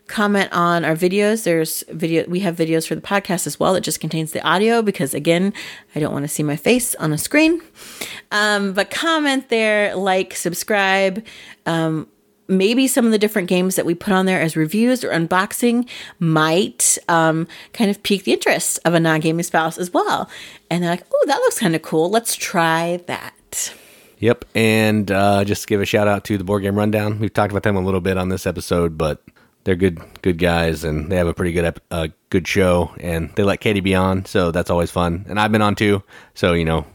comment 0.07 0.51
on 0.51 0.85
our 0.85 0.95
videos. 0.95 1.43
There's 1.43 1.83
video 1.89 2.25
we 2.27 2.39
have 2.41 2.55
videos 2.55 2.87
for 2.87 2.95
the 2.95 3.01
podcast 3.01 3.45
as 3.45 3.59
well 3.59 3.73
that 3.73 3.81
just 3.81 3.99
contains 3.99 4.31
the 4.31 4.41
audio 4.47 4.81
because 4.81 5.13
again, 5.13 5.53
I 5.95 5.99
don't 5.99 6.13
want 6.13 6.23
to 6.23 6.29
see 6.29 6.43
my 6.43 6.55
face 6.55 6.95
on 6.95 7.13
a 7.13 7.17
screen. 7.17 7.61
Um, 8.31 8.73
but 8.73 8.89
comment 8.89 9.49
there, 9.49 9.95
like, 9.95 10.35
subscribe. 10.35 11.25
Um, 11.65 12.07
maybe 12.47 12.87
some 12.87 13.05
of 13.05 13.11
the 13.11 13.17
different 13.17 13.49
games 13.49 13.75
that 13.75 13.85
we 13.85 13.93
put 13.93 14.13
on 14.13 14.25
there 14.25 14.41
as 14.41 14.55
reviews 14.55 15.03
or 15.03 15.09
unboxing 15.09 15.87
might 16.19 16.97
um, 17.09 17.47
kind 17.73 17.91
of 17.91 18.01
pique 18.03 18.23
the 18.23 18.33
interest 18.33 18.79
of 18.85 18.93
a 18.93 18.99
non-gaming 18.99 19.43
spouse 19.43 19.77
as 19.77 19.93
well. 19.93 20.29
And 20.69 20.83
they're 20.83 20.91
like, 20.91 21.05
"Oh, 21.13 21.23
that 21.27 21.37
looks 21.37 21.59
kind 21.59 21.75
of 21.75 21.81
cool. 21.81 22.09
Let's 22.09 22.35
try 22.35 23.01
that." 23.07 23.73
Yep, 24.19 24.45
and 24.55 25.11
uh, 25.11 25.43
just 25.43 25.67
give 25.67 25.79
a 25.79 25.85
shout 25.85 26.07
out 26.07 26.23
to 26.25 26.37
the 26.37 26.43
Board 26.43 26.63
Game 26.63 26.75
Rundown. 26.75 27.19
We've 27.19 27.33
talked 27.33 27.51
about 27.51 27.63
them 27.63 27.75
a 27.75 27.81
little 27.81 28.01
bit 28.01 28.17
on 28.17 28.29
this 28.29 28.47
episode, 28.47 28.97
but 28.97 29.21
they're 29.67 29.75
good 29.75 29.99
good 30.21 30.37
guys 30.37 30.85
and 30.85 31.11
they 31.11 31.17
have 31.17 31.27
a 31.27 31.33
pretty 31.33 31.51
good 31.51 31.65
ep- 31.65 31.83
uh, 31.91 32.07
good 32.29 32.47
show 32.47 32.89
and 33.01 33.29
they 33.35 33.43
let 33.43 33.59
Katie 33.59 33.81
be 33.81 33.93
on, 33.95 34.23
so 34.23 34.49
that's 34.49 34.69
always 34.69 34.91
fun. 34.91 35.25
And 35.27 35.37
I've 35.37 35.51
been 35.51 35.61
on 35.61 35.75
too, 35.75 36.03
so 36.35 36.53
you 36.53 36.63
know, 36.63 36.85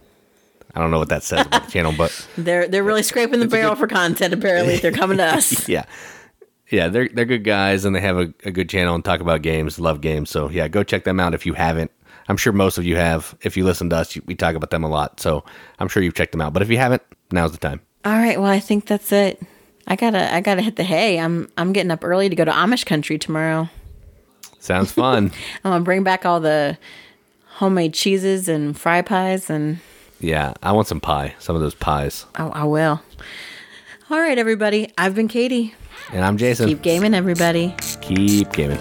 I 0.75 0.81
don't 0.81 0.91
know 0.91 0.99
what 0.99 1.11
that 1.11 1.23
says 1.23 1.45
about 1.47 1.66
the 1.66 1.70
channel, 1.70 1.93
but 1.97 2.27
They're 2.39 2.66
they're 2.66 2.83
really 2.83 3.03
scraping 3.03 3.41
the 3.41 3.47
barrel 3.47 3.75
for 3.75 3.87
content. 3.87 4.33
Apparently, 4.33 4.79
they're 4.79 4.91
coming 4.91 5.18
to 5.18 5.25
us. 5.25 5.68
yeah. 5.77 5.85
Yeah, 6.70 6.89
they're 6.89 7.11
they're 7.11 7.27
good 7.27 7.45
guys 7.45 7.85
and 7.85 7.95
they 7.95 8.01
have 8.01 8.16
a, 8.16 8.33
a 8.47 8.51
good 8.51 8.70
channel 8.70 8.95
and 8.95 9.05
talk 9.05 9.20
about 9.20 9.43
games, 9.43 9.79
love 9.79 10.01
games. 10.01 10.31
So 10.31 10.49
yeah, 10.49 10.66
go 10.66 10.83
check 10.83 11.05
them 11.05 11.20
out 11.20 11.35
if 11.35 11.45
you 11.45 11.53
haven't. 11.53 11.91
I'm 12.29 12.39
sure 12.39 12.55
most 12.55 12.79
of 12.79 12.87
you 12.87 12.97
have. 12.97 13.37
If 13.43 13.59
you 13.59 13.66
listen 13.66 13.91
to 13.91 13.97
us, 13.97 14.16
we 14.25 14.35
talk 14.35 14.55
about 14.55 14.70
them 14.70 14.83
a 14.83 14.89
lot. 14.89 15.20
So 15.20 15.45
I'm 15.79 15.89
sure 15.89 16.03
you've 16.03 16.14
checked 16.14 16.33
them 16.33 16.41
out. 16.41 16.55
But 16.55 16.62
if 16.62 16.70
you 16.70 16.79
haven't, 16.79 17.03
now's 17.31 17.53
the 17.53 17.59
time. 17.59 17.83
All 18.07 18.12
right. 18.12 18.41
Well, 18.41 18.51
I 18.51 18.61
think 18.61 18.87
that's 18.87 19.12
it. 19.12 19.43
I 19.87 19.97
gotta 19.97 20.33
I 20.33 20.41
gotta 20.41 20.62
hit 20.62 20.76
the 20.76 20.85
hay. 20.85 21.18
I'm 21.18 21.51
I'm 21.57 21.72
getting 21.72 21.91
up 21.91 22.05
early 22.05 22.28
to 22.28 22.37
go 22.37 22.45
to 22.45 22.51
Amish 22.51 22.87
country 22.87 23.18
tomorrow. 23.18 23.68
Sounds 24.59 24.93
fun. 24.93 25.33
I'm 25.64 25.70
gonna 25.72 25.85
bring 25.85 26.03
back 26.03 26.24
all 26.24 26.41
the 26.41 26.78
homemade 27.47 27.95
cheeses 27.95 28.49
and 28.49 28.78
fry 28.78 29.03
pies 29.03 29.51
and 29.51 29.78
yeah, 30.20 30.55
I 30.62 30.72
want 30.72 30.87
some 30.87 31.01
pie. 31.01 31.35
Some 31.41 31.57
of 31.57 31.62
those 31.62 31.74
pies. 31.74 32.26
I, 32.37 32.47
I 32.47 32.64
will. 32.64 33.03
All 34.09 34.20
right, 34.20 34.39
everybody. 34.39 34.93
I've 34.97 35.16
been 35.16 35.26
Katie. 35.26 35.74
And 36.12 36.24
I'm 36.24 36.37
Jason. 36.37 36.68
Keep 36.68 36.83
gaming, 36.83 37.12
everybody. 37.12 37.74
Keep 38.03 38.53
gaming. 38.53 38.78